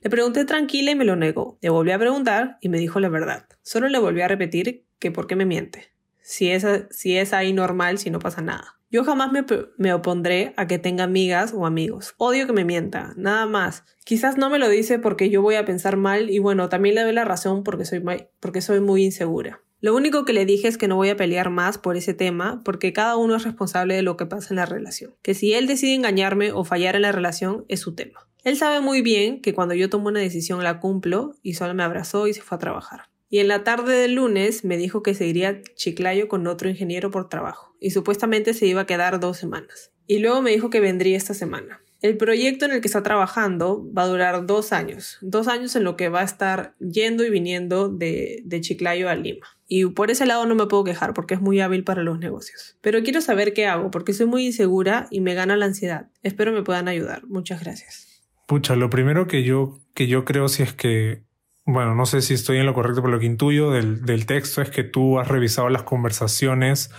Le 0.00 0.10
pregunté 0.10 0.44
tranquila 0.44 0.92
y 0.92 0.94
me 0.94 1.04
lo 1.04 1.16
negó. 1.16 1.58
Le 1.60 1.70
volví 1.70 1.90
a 1.90 1.98
preguntar 1.98 2.56
y 2.60 2.68
me 2.68 2.78
dijo 2.78 3.00
la 3.00 3.08
verdad. 3.08 3.46
Solo 3.62 3.88
le 3.88 3.98
volví 3.98 4.20
a 4.20 4.28
repetir 4.28 4.84
que 4.98 5.10
por 5.10 5.26
qué 5.26 5.36
me 5.36 5.44
miente. 5.44 5.92
Si 6.22 6.50
es, 6.50 6.66
si 6.90 7.16
es 7.16 7.32
ahí 7.32 7.52
normal, 7.52 7.98
si 7.98 8.10
no 8.10 8.18
pasa 8.18 8.42
nada. 8.42 8.77
Yo 8.90 9.04
jamás 9.04 9.30
me, 9.76 9.92
opondré 9.92 10.54
a 10.56 10.66
que 10.66 10.78
tenga 10.78 11.04
amigas 11.04 11.52
o 11.54 11.66
amigos. 11.66 12.14
Odio 12.16 12.46
que 12.46 12.54
me 12.54 12.64
mienta, 12.64 13.12
nada 13.16 13.44
más. 13.44 13.84
Quizás 14.04 14.38
no 14.38 14.48
me 14.48 14.58
lo 14.58 14.68
dice 14.70 14.98
porque 14.98 15.28
yo 15.28 15.42
voy 15.42 15.56
a 15.56 15.66
pensar 15.66 15.98
mal 15.98 16.30
y 16.30 16.38
bueno, 16.38 16.70
también 16.70 16.94
le 16.94 17.02
doy 17.02 17.12
la 17.12 17.26
razón 17.26 17.64
porque 17.64 17.84
soy, 17.84 18.02
porque 18.40 18.62
soy 18.62 18.80
muy 18.80 19.04
insegura. 19.04 19.62
Lo 19.80 19.94
único 19.94 20.24
que 20.24 20.32
le 20.32 20.46
dije 20.46 20.68
es 20.68 20.78
que 20.78 20.88
no 20.88 20.96
voy 20.96 21.10
a 21.10 21.16
pelear 21.16 21.50
más 21.50 21.76
por 21.76 21.98
ese 21.98 22.14
tema 22.14 22.62
porque 22.64 22.94
cada 22.94 23.16
uno 23.16 23.36
es 23.36 23.44
responsable 23.44 23.94
de 23.94 24.02
lo 24.02 24.16
que 24.16 24.24
pasa 24.24 24.48
en 24.50 24.56
la 24.56 24.66
relación. 24.66 25.14
Que 25.22 25.34
si 25.34 25.52
él 25.52 25.66
decide 25.66 25.94
engañarme 25.94 26.52
o 26.52 26.64
fallar 26.64 26.96
en 26.96 27.02
la 27.02 27.12
relación 27.12 27.66
es 27.68 27.80
su 27.80 27.94
tema. 27.94 28.26
Él 28.42 28.56
sabe 28.56 28.80
muy 28.80 29.02
bien 29.02 29.42
que 29.42 29.52
cuando 29.52 29.74
yo 29.74 29.90
tomo 29.90 30.08
una 30.08 30.20
decisión 30.20 30.64
la 30.64 30.80
cumplo 30.80 31.34
y 31.42 31.54
solo 31.54 31.74
me 31.74 31.82
abrazó 31.82 32.26
y 32.26 32.32
se 32.32 32.40
fue 32.40 32.56
a 32.56 32.58
trabajar. 32.58 33.10
Y 33.30 33.40
en 33.40 33.48
la 33.48 33.64
tarde 33.64 33.96
del 33.96 34.14
lunes 34.14 34.64
me 34.64 34.76
dijo 34.76 35.02
que 35.02 35.14
se 35.14 35.26
iría 35.26 35.48
a 35.50 35.62
Chiclayo 35.74 36.28
con 36.28 36.46
otro 36.46 36.68
ingeniero 36.68 37.10
por 37.10 37.28
trabajo, 37.28 37.76
y 37.80 37.90
supuestamente 37.90 38.54
se 38.54 38.66
iba 38.66 38.82
a 38.82 38.86
quedar 38.86 39.20
dos 39.20 39.36
semanas. 39.36 39.92
Y 40.06 40.20
luego 40.20 40.40
me 40.40 40.50
dijo 40.50 40.70
que 40.70 40.80
vendría 40.80 41.16
esta 41.16 41.34
semana. 41.34 41.82
El 42.00 42.16
proyecto 42.16 42.64
en 42.64 42.70
el 42.70 42.80
que 42.80 42.86
está 42.86 43.02
trabajando 43.02 43.84
va 43.92 44.04
a 44.04 44.06
durar 44.06 44.46
dos 44.46 44.72
años, 44.72 45.18
dos 45.20 45.48
años 45.48 45.74
en 45.74 45.82
lo 45.82 45.96
que 45.96 46.08
va 46.08 46.20
a 46.20 46.24
estar 46.24 46.74
yendo 46.78 47.24
y 47.24 47.30
viniendo 47.30 47.88
de, 47.88 48.40
de 48.44 48.60
Chiclayo 48.60 49.08
a 49.08 49.16
Lima. 49.16 49.46
Y 49.66 49.84
por 49.86 50.10
ese 50.10 50.24
lado 50.24 50.46
no 50.46 50.54
me 50.54 50.66
puedo 50.66 50.84
quejar 50.84 51.12
porque 51.12 51.34
es 51.34 51.40
muy 51.40 51.60
hábil 51.60 51.82
para 51.82 52.04
los 52.04 52.18
negocios. 52.18 52.78
Pero 52.80 53.02
quiero 53.02 53.20
saber 53.20 53.52
qué 53.52 53.66
hago 53.66 53.90
porque 53.90 54.12
soy 54.12 54.26
muy 54.26 54.46
insegura 54.46 55.08
y 55.10 55.20
me 55.20 55.34
gana 55.34 55.56
la 55.56 55.66
ansiedad. 55.66 56.08
Espero 56.22 56.52
me 56.52 56.62
puedan 56.62 56.86
ayudar. 56.86 57.26
Muchas 57.26 57.62
gracias. 57.62 58.24
Pucha, 58.46 58.76
lo 58.76 58.88
primero 58.88 59.26
que 59.26 59.42
yo, 59.42 59.80
que 59.92 60.06
yo 60.06 60.24
creo 60.24 60.48
si 60.48 60.62
es 60.62 60.72
que 60.72 61.24
bueno, 61.70 61.94
no 61.94 62.06
sé 62.06 62.22
si 62.22 62.32
estoy 62.32 62.56
en 62.56 62.64
lo 62.64 62.72
correcto, 62.72 63.02
pero 63.02 63.12
lo 63.12 63.20
que 63.20 63.26
intuyo 63.26 63.70
del, 63.70 64.00
del, 64.06 64.24
texto 64.24 64.62
es 64.62 64.70
que 64.70 64.84
tú 64.84 65.18
has 65.18 65.28
revisado 65.28 65.68
las 65.68 65.82
conversaciones 65.82 66.90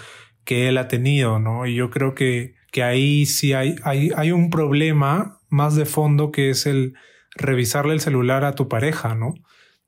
que 0.43 0.69
él 0.69 0.77
ha 0.77 0.87
tenido, 0.87 1.39
¿no? 1.39 1.65
Y 1.65 1.73
yo 1.73 1.89
creo 1.89 2.13
que, 2.13 2.53
que 2.71 2.83
ahí 2.83 3.25
sí 3.25 3.53
hay, 3.53 3.77
hay, 3.83 4.11
hay 4.15 4.31
un 4.31 4.51
problema 4.51 5.39
más 5.49 5.75
de 5.75 5.85
fondo 5.85 6.31
que 6.31 6.51
es 6.51 6.67
el 6.67 6.93
revisarle 7.35 7.93
el 7.93 7.99
celular 7.99 8.45
a 8.45 8.53
tu 8.53 8.67
pareja, 8.67 9.15
¿no? 9.15 9.33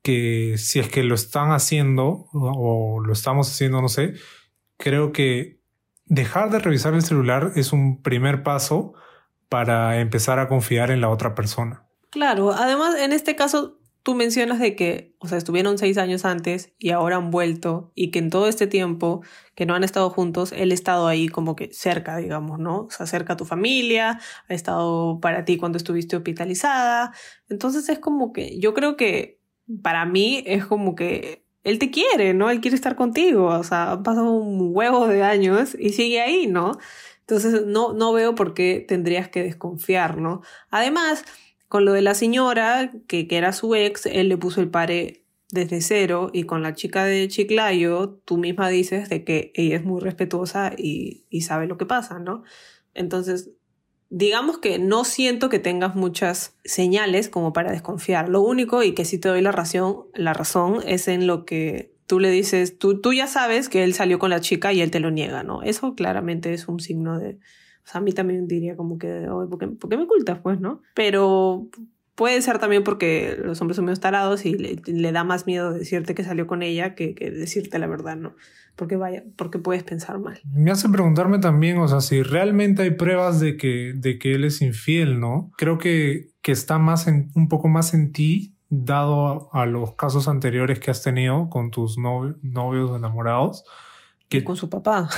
Que 0.02 0.56
si 0.58 0.80
es 0.80 0.88
que 0.88 1.04
lo 1.04 1.13
están 1.13 1.52
haciendo 1.52 2.26
o 2.34 3.04
lo 3.06 3.13
estamos 3.13 3.52
haciendo, 3.52 3.84
no 3.84 3.88
sé, 3.88 4.15
creo 4.78 5.12
que 5.12 5.60
dejar 6.06 6.50
de 6.50 6.58
revisar 6.58 6.96
el 6.96 7.04
celular 7.04 7.52
es 7.56 7.72
un 7.72 8.02
primer 8.02 8.41
paso 8.41 8.96
para 9.48 10.02
empezar 10.02 10.39
a 10.39 10.48
confiar 10.48 10.89
en 10.89 11.02
la 11.02 11.10
otra 11.10 11.36
persona. 11.36 11.86
Claro, 12.10 12.52
además 12.52 12.96
en 12.98 13.13
este 13.13 13.36
caso 13.36 13.78
Tú 14.04 14.16
mencionas 14.16 14.60
de 14.60 14.76
que, 14.76 15.16
o 15.20 15.28
sea, 15.28 15.38
estuvieron 15.38 15.78
seis 15.78 15.98
años 15.98 16.26
antes 16.26 16.74
y 16.80 16.90
ahora 16.90 17.18
han 17.18 17.30
vuelto 17.30 17.92
y 17.94 18.10
que 18.10 18.20
en 18.20 18.32
todo 18.32 18.48
este 18.48 18.66
tiempo 18.66 19.22
que 19.54 19.68
no 19.68 19.76
han 19.76 19.84
estado 19.84 20.10
juntos, 20.10 20.52
él 20.54 20.72
ha 20.72 20.74
estado 20.74 21.08
ahí 21.08 21.28
como 21.28 21.56
que 21.56 21.72
cerca, 21.72 22.18
digamos, 22.18 22.58
¿no? 22.58 22.86
O 22.86 22.90
sea, 22.90 23.06
cerca 23.06 23.34
a 23.34 23.38
tu 23.38 23.46
familia, 23.46 24.20
ha 24.48 24.54
estado 24.54 25.20
para 25.20 25.46
ti 25.46 25.58
cuando 25.58 25.78
estuviste 25.78 26.16
hospitalizada. 26.16 27.14
Entonces 27.48 27.88
es 27.90 28.00
como 28.00 28.34
que 28.34 28.60
yo 28.60 28.74
creo 28.74 28.98
que 28.98 29.40
para 29.84 30.06
mí 30.06 30.44
es 30.48 30.66
como 30.66 30.96
que 30.96 31.46
él 31.64 31.78
te 31.80 31.92
quiere, 31.92 32.34
¿no? 32.34 32.50
Él 32.50 32.60
quiere 32.60 32.76
estar 32.76 32.96
contigo, 32.96 33.46
o 33.48 33.64
sea, 33.64 33.92
han 33.92 34.04
pasado 34.04 34.32
un 34.32 34.72
huevo 34.76 35.08
de 35.08 35.24
años 35.24 35.76
y 35.80 35.90
sigue 35.90 36.22
ahí, 36.22 36.48
¿no? 36.48 36.72
Entonces 37.22 37.66
no, 37.66 37.94
no 37.94 38.14
veo 38.14 38.36
por 38.36 38.54
qué 38.54 38.84
tendrías 38.86 39.30
que 39.30 39.44
desconfiar, 39.44 40.18
¿no? 40.18 40.42
Además, 40.70 41.24
con 41.72 41.86
lo 41.86 41.94
de 41.94 42.02
la 42.02 42.16
señora, 42.16 42.92
que, 43.08 43.30
que 43.30 43.38
era 43.38 43.54
su 43.54 43.76
ex, 43.76 44.06
él 44.06 44.28
le 44.28 44.36
puso 44.36 44.60
el 44.60 44.70
pare 44.70 45.24
desde 45.52 45.80
cero 45.80 46.30
y 46.34 46.44
con 46.44 46.62
la 46.62 46.74
chica 46.74 47.06
de 47.06 47.30
Chiclayo, 47.30 48.20
tú 48.26 48.36
misma 48.36 48.68
dices 48.68 49.08
de 49.08 49.24
que 49.24 49.54
ella 49.56 49.78
es 49.78 49.86
muy 49.86 50.02
respetuosa 50.02 50.74
y, 50.78 51.24
y 51.30 51.44
sabe 51.44 51.68
lo 51.68 51.78
que 51.78 51.86
pasa, 51.86 52.20
¿no? 52.20 52.44
Entonces, 52.94 53.52
digamos 54.10 54.58
que 54.58 54.80
no 54.80 55.06
siento 55.06 55.48
que 55.48 55.60
tengas 55.60 55.96
muchas 55.96 56.58
señales 56.66 57.30
como 57.30 57.54
para 57.54 57.72
desconfiar. 57.72 58.28
Lo 58.28 58.42
único, 58.42 58.84
y 58.84 58.94
que 58.94 59.06
sí 59.06 59.18
te 59.18 59.30
doy 59.30 59.42
la 59.42 59.54
razón, 59.54 60.08
la 60.14 60.34
razón 60.34 60.80
es 60.86 61.08
en 61.08 61.26
lo 61.26 61.46
que 61.46 61.96
tú 62.06 62.20
le 62.20 62.32
dices, 62.32 62.80
tú, 62.80 63.00
tú 63.00 63.14
ya 63.14 63.28
sabes 63.28 63.70
que 63.70 63.86
él 63.86 63.94
salió 63.94 64.20
con 64.20 64.30
la 64.30 64.42
chica 64.42 64.74
y 64.74 64.82
él 64.82 64.92
te 64.92 65.00
lo 65.00 65.10
niega, 65.10 65.44
¿no? 65.44 65.64
Eso 65.64 65.96
claramente 65.96 66.54
es 66.54 66.68
un 66.68 66.82
signo 66.82 67.18
de, 67.18 67.40
o 67.84 67.88
sea, 67.88 68.00
a 68.00 68.04
mí 68.04 68.12
también 68.12 68.48
diría 68.48 68.76
como 68.76 68.98
que, 68.98 69.28
¿por, 69.50 69.58
qué, 69.58 69.98
me 69.98 70.04
ocultas? 70.04 70.39
Pues, 70.39 70.60
¿no? 70.60 70.82
Pero 70.94 71.70
puede 72.15 72.41
ser 72.41 72.60
también 72.60 72.84
porque 72.84 73.38
los 73.44 73.60
hombres 73.62 73.78
son 73.78 73.86
medio 73.86 74.00
tarados 74.00 74.46
y 74.46 74.54
le, 74.54 75.12
da 75.12 75.24
más 75.24 75.48
miedo 75.48 75.74
decirte 75.74 76.13
que 76.13 76.24
salió 76.24 76.46
con 76.46 76.62
ella 76.62 76.94
que, 76.94 77.15
que, 77.15 77.32
decirte 77.32 77.80
la 77.80 77.88
verdad, 77.88 78.15
¿no? 78.15 78.36
Porque 78.76 78.96
vaya, 78.96 79.24
porque 79.36 79.60
puedes 79.60 79.84
pensar 79.84 80.20
mal. 80.20 80.39
Me 80.54 80.72
hace 80.72 80.88
preguntarme 80.89 81.39
también, 81.39 81.78
o 81.80 81.88
sea, 81.88 82.02
si 82.02 82.22
realmente 82.22 82.84
hay 82.84 82.91
pruebas 82.91 83.39
de 83.39 83.58
que, 83.58 83.94
de 83.96 84.20
que 84.20 84.36
él 84.36 84.44
es 84.44 84.62
infiel, 84.62 85.20
¿no? 85.20 85.52
Creo 85.58 85.78
que, 85.78 86.30
que 86.41 86.52
está 86.52 86.78
más 86.78 87.08
en, 87.08 87.32
un 87.36 87.48
poco 87.48 87.67
más 87.67 87.94
en 87.94 88.12
ti, 88.12 88.56
dado 88.70 89.54
a, 89.54 89.65
los 89.65 89.96
casos 89.96 90.28
anteriores 90.28 90.80
que 90.80 90.91
has 90.91 91.04
tenido 91.04 91.50
con 91.50 91.72
tus 91.72 91.98
novios, 91.98 92.38
novios 92.41 92.96
enamorados. 92.96 93.65
Que, 94.30 94.38
y 94.38 94.44
con 94.44 94.56
su 94.56 94.70
papá. 94.70 95.10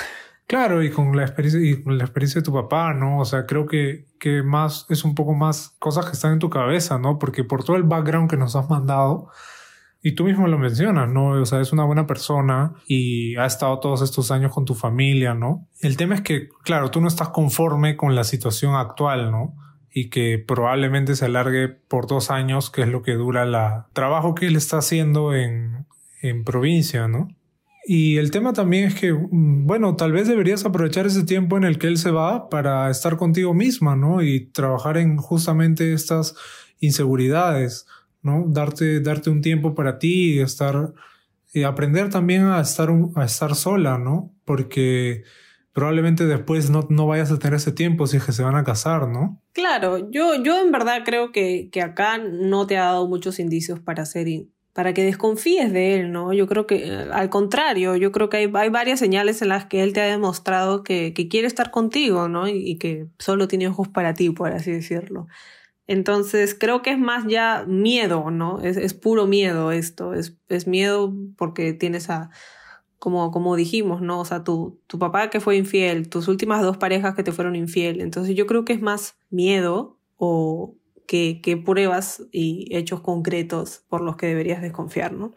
Claro, 0.48 0.84
y 0.84 0.92
con 0.92 1.16
la 1.16 1.24
experiencia, 1.24 1.62
y 1.62 1.82
con 1.82 1.98
la 1.98 2.04
experiencia 2.04 2.42
de 2.42 2.46
tu 2.46 2.54
papá, 2.54 2.94
¿no? 2.94 3.20
O 3.20 3.26
sea, 3.26 3.46
creo 3.46 3.66
que, 3.66 4.06
que 4.20 4.44
más 4.44 4.86
es 4.90 5.04
un 5.04 5.16
poco 5.16 5.34
más 5.34 5.76
cosas 5.80 6.06
que 6.06 6.12
están 6.12 6.34
en 6.34 6.40
tu 6.40 6.50
cabeza, 6.50 7.00
¿no? 7.00 7.18
Porque 7.18 7.44
por 7.44 7.64
todo 7.64 7.76
el 7.78 7.84
background 7.84 8.30
que 8.30 8.38
nos 8.38 8.56
has 8.56 8.70
mandado, 8.70 9.30
y 10.06 10.16
tú 10.16 10.26
mismo 10.26 10.48
lo 10.48 10.60
mencionas, 10.60 11.10
¿no? 11.10 11.30
O 11.30 11.46
sea, 11.46 11.62
es 11.62 11.72
una 11.72 11.86
buena 11.86 12.06
persona 12.06 12.74
y 12.86 13.38
ha 13.38 13.46
estado 13.46 13.80
todos 13.80 14.02
estos 14.02 14.32
años 14.32 14.52
con 14.52 14.66
tu 14.66 14.76
familia, 14.76 15.34
¿no? 15.34 15.66
El 15.80 15.96
tema 15.96 16.16
es 16.16 16.22
que, 16.22 16.50
claro, 16.64 16.92
tú 16.92 17.00
no 17.00 17.08
estás 17.08 17.30
conforme 17.30 17.96
con 17.96 18.14
la 18.14 18.26
situación 18.26 18.76
actual, 18.76 19.32
¿no? 19.32 19.56
Y 19.90 20.10
que 20.10 20.44
probablemente 20.46 21.16
se 21.16 21.26
alargue 21.26 21.70
por 21.70 22.08
dos 22.08 22.32
años, 22.32 22.70
que 22.70 22.82
es 22.82 22.90
lo 22.90 23.02
que 23.02 23.14
dura 23.14 23.44
el 23.44 23.56
trabajo 23.94 24.36
que 24.36 24.48
él 24.48 24.58
está 24.58 24.80
haciendo 24.80 25.34
en, 25.34 25.86
en 26.22 26.44
provincia, 26.44 27.08
¿no? 27.08 27.30
Y 27.86 28.18
el 28.18 28.32
tema 28.32 28.54
también 28.54 28.86
es 28.86 28.96
que, 28.96 29.14
mm, 29.14 29.66
bueno, 29.68 29.96
tal 29.96 30.12
vez 30.12 30.28
deberías 30.28 30.66
aprovechar 30.66 31.06
ese 31.06 31.24
tiempo 31.24 31.58
en 31.58 31.64
el 31.64 31.78
que 31.78 31.88
él 31.88 31.98
se 31.98 32.12
va 32.12 32.50
para 32.50 32.90
estar 32.90 33.18
contigo 33.18 33.54
misma, 33.54 33.96
¿no? 33.96 34.22
Y 34.22 34.48
trabajar 34.48 34.98
en 34.98 35.18
justamente 35.18 35.94
estas 35.94 36.36
inseguridades. 36.80 37.86
¿no? 38.24 38.46
Darte, 38.48 39.02
darte 39.02 39.30
un 39.30 39.42
tiempo 39.42 39.76
para 39.76 40.00
ti 40.00 40.36
y 40.36 40.40
estar, 40.40 40.94
y 41.54 41.64
aprender 41.64 42.10
también 42.10 42.46
a 42.46 42.62
estar, 42.62 42.90
a 43.16 43.26
estar 43.26 43.54
sola, 43.54 43.98
¿no? 44.00 44.34
Porque 44.46 45.24
probablemente 45.74 46.26
después 46.26 46.70
no, 46.70 46.88
no 46.90 47.06
vayas 47.06 47.32
a 47.32 47.38
tener 47.38 47.56
ese 47.56 47.72
tiempo 47.72 48.08
si 48.08 48.18
es 48.18 48.26
que 48.26 48.32
se 48.32 48.44
van 48.44 48.56
a 48.56 48.64
casar, 48.64 49.08
¿no? 49.08 49.42
Claro, 49.52 50.10
yo, 50.10 50.42
yo 50.42 50.62
en 50.62 50.72
verdad 50.72 51.02
creo 51.04 51.32
que, 51.32 51.70
que 51.72 51.82
acá 51.82 52.18
no 52.18 52.66
te 52.66 52.78
ha 52.78 52.86
dado 52.86 53.08
muchos 53.08 53.40
indicios 53.40 53.80
para 53.80 54.06
ser 54.06 54.28
para 54.74 54.94
que 54.94 55.04
desconfíes 55.04 55.72
de 55.72 56.00
él, 56.00 56.12
¿no? 56.12 56.34
Yo 56.34 56.48
creo 56.48 56.66
que, 56.66 56.92
al 57.12 57.30
contrario, 57.30 57.96
yo 57.96 58.12
creo 58.12 58.30
que 58.30 58.38
hay, 58.38 58.52
hay 58.56 58.70
varias 58.70 59.00
señales 59.00 59.42
en 59.44 59.50
las 59.50 59.66
que 59.66 59.84
él 59.84 59.94
te 59.94 60.02
ha 60.02 60.06
demostrado 60.06 60.84
que, 60.84 61.14
que 61.14 61.28
quiere 61.28 61.48
estar 61.48 61.70
contigo, 61.72 62.28
¿no? 62.28 62.48
Y, 62.48 62.58
y, 62.68 62.78
que 62.78 63.08
solo 63.20 63.48
tiene 63.48 63.68
ojos 63.68 63.88
para 63.88 64.16
ti, 64.16 64.32
por 64.32 64.52
así 64.52 64.72
decirlo. 64.72 65.28
Entonces, 65.86 66.56
creo 66.56 66.82
que 66.82 66.92
es 66.92 66.98
más 67.00 67.26
ya 67.28 67.66
miedo, 67.68 68.32
¿no? 68.32 68.62
Es, 68.62 68.78
es 68.78 68.94
puro 68.96 69.28
miedo 69.28 69.72
esto, 69.72 70.14
es, 70.16 70.38
es 70.50 70.66
miedo 70.68 71.14
porque 71.38 71.74
tienes 71.74 72.10
a, 72.10 72.32
como, 72.98 73.32
como 73.32 73.56
dijimos, 73.56 74.02
¿no? 74.02 74.20
O 74.22 74.26
sea, 74.26 74.44
tu, 74.44 74.80
tu 74.88 74.98
papá 74.98 75.30
que 75.30 75.40
fue 75.40 75.58
infiel, 75.58 76.10
tus 76.10 76.28
últimas 76.28 76.64
dos 76.64 76.78
parejas 76.78 77.16
que 77.16 77.24
te 77.24 77.32
fueron 77.32 77.56
infiel. 77.56 78.02
Entonces, 78.02 78.36
yo 78.36 78.48
creo 78.48 78.66
que 78.66 78.74
es 78.74 78.82
más 78.82 79.18
miedo 79.30 80.00
o 80.18 80.76
que, 81.08 81.62
pruebas 81.66 82.24
y 82.32 82.68
hechos 82.76 83.02
concretos 83.02 83.84
por 83.90 84.02
los 84.02 84.16
que 84.16 84.28
deberías 84.28 84.62
desconfiar, 84.62 85.14
¿no? 85.14 85.34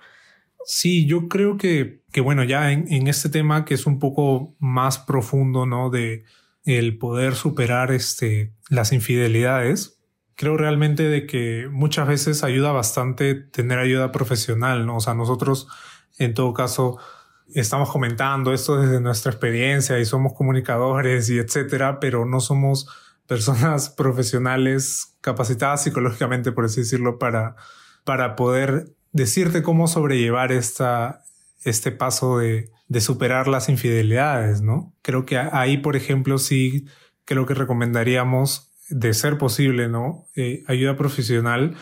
Sí, 0.64 1.06
yo 1.06 1.28
creo 1.28 1.56
que, 1.56 2.02
que 2.12 2.20
bueno, 2.20 2.42
ya 2.42 2.72
en, 2.72 2.92
en, 2.92 3.06
este 3.06 3.28
tema 3.28 3.64
que 3.64 3.74
es 3.74 3.86
un 3.86 3.98
poco 3.98 4.56
más 4.58 4.98
profundo, 4.98 5.64
¿no? 5.64 5.90
De 5.90 6.24
el 6.64 6.98
poder 6.98 7.36
superar 7.36 7.92
este, 7.92 8.52
las 8.68 8.92
infidelidades, 8.92 10.02
creo 10.34 10.56
realmente 10.56 11.04
de 11.04 11.26
que 11.26 11.68
muchas 11.70 12.08
veces 12.08 12.44
ayuda 12.44 12.72
bastante 12.72 13.34
tener 13.34 13.78
ayuda 13.78 14.12
profesional, 14.12 14.84
¿no? 14.86 14.96
O 14.96 15.00
sea, 15.00 15.14
nosotros 15.14 15.68
en 16.18 16.34
todo 16.34 16.52
caso 16.52 16.98
estamos 17.54 17.90
comentando 17.90 18.52
esto 18.52 18.80
desde 18.80 19.00
nuestra 19.00 19.30
experiencia 19.30 19.98
y 19.98 20.04
somos 20.04 20.34
comunicadores 20.34 21.30
y 21.30 21.38
etcétera, 21.38 22.00
pero 22.00 22.26
no 22.26 22.40
somos 22.40 22.88
personas 23.26 23.90
profesionales 23.96 25.16
capacitadas 25.20 25.82
psicológicamente, 25.84 26.52
por 26.52 26.64
así 26.64 26.80
decirlo, 26.80 27.18
para, 27.18 27.56
para 28.04 28.36
poder 28.36 28.94
decirte 29.12 29.62
cómo 29.62 29.88
sobrellevar 29.88 30.52
esta, 30.52 31.24
este 31.64 31.92
paso 31.92 32.38
de, 32.38 32.70
de 32.88 33.00
superar 33.00 33.48
las 33.48 33.68
infidelidades, 33.68 34.62
¿no? 34.62 34.94
Creo 35.02 35.26
que 35.26 35.38
ahí, 35.38 35.78
por 35.78 35.96
ejemplo, 35.96 36.38
sí 36.38 36.86
creo 37.24 37.44
que 37.44 37.54
recomendaríamos, 37.54 38.72
de 38.88 39.14
ser 39.14 39.38
posible, 39.38 39.88
¿no? 39.88 40.28
Eh, 40.36 40.62
ayuda 40.66 40.96
profesional, 40.96 41.74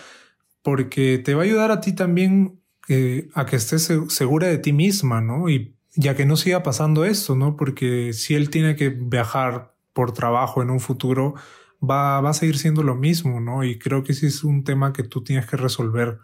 porque 0.62 1.18
te 1.18 1.34
va 1.34 1.42
a 1.42 1.44
ayudar 1.44 1.70
a 1.70 1.80
ti 1.80 1.92
también 1.92 2.60
eh, 2.88 3.28
a 3.34 3.46
que 3.46 3.56
estés 3.56 3.92
segura 4.08 4.48
de 4.48 4.58
ti 4.58 4.72
misma, 4.72 5.20
¿no? 5.20 5.48
Y 5.48 5.76
ya 5.94 6.16
que 6.16 6.26
no 6.26 6.36
siga 6.36 6.62
pasando 6.62 7.04
esto, 7.04 7.36
¿no? 7.36 7.56
Porque 7.56 8.12
si 8.12 8.34
él 8.34 8.50
tiene 8.50 8.74
que 8.74 8.88
viajar 8.88 9.73
por 9.94 10.12
trabajo 10.12 10.62
en 10.62 10.70
un 10.70 10.80
futuro, 10.80 11.34
va, 11.82 12.20
va 12.20 12.30
a 12.30 12.34
seguir 12.34 12.58
siendo 12.58 12.82
lo 12.82 12.94
mismo, 12.94 13.40
¿no? 13.40 13.64
Y 13.64 13.78
creo 13.78 14.02
que 14.02 14.12
sí 14.12 14.26
es 14.26 14.44
un 14.44 14.64
tema 14.64 14.92
que 14.92 15.04
tú 15.04 15.22
tienes 15.24 15.46
que 15.46 15.56
resolver. 15.56 16.18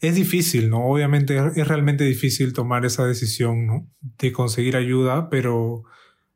Es 0.00 0.14
difícil, 0.14 0.70
¿no? 0.70 0.84
Obviamente 0.86 1.36
es 1.36 1.68
realmente 1.68 2.04
difícil 2.04 2.52
tomar 2.52 2.84
esa 2.84 3.06
decisión. 3.06 3.90
De 4.18 4.32
conseguir 4.32 4.76
ayuda, 4.76 5.28
pero, 5.28 5.84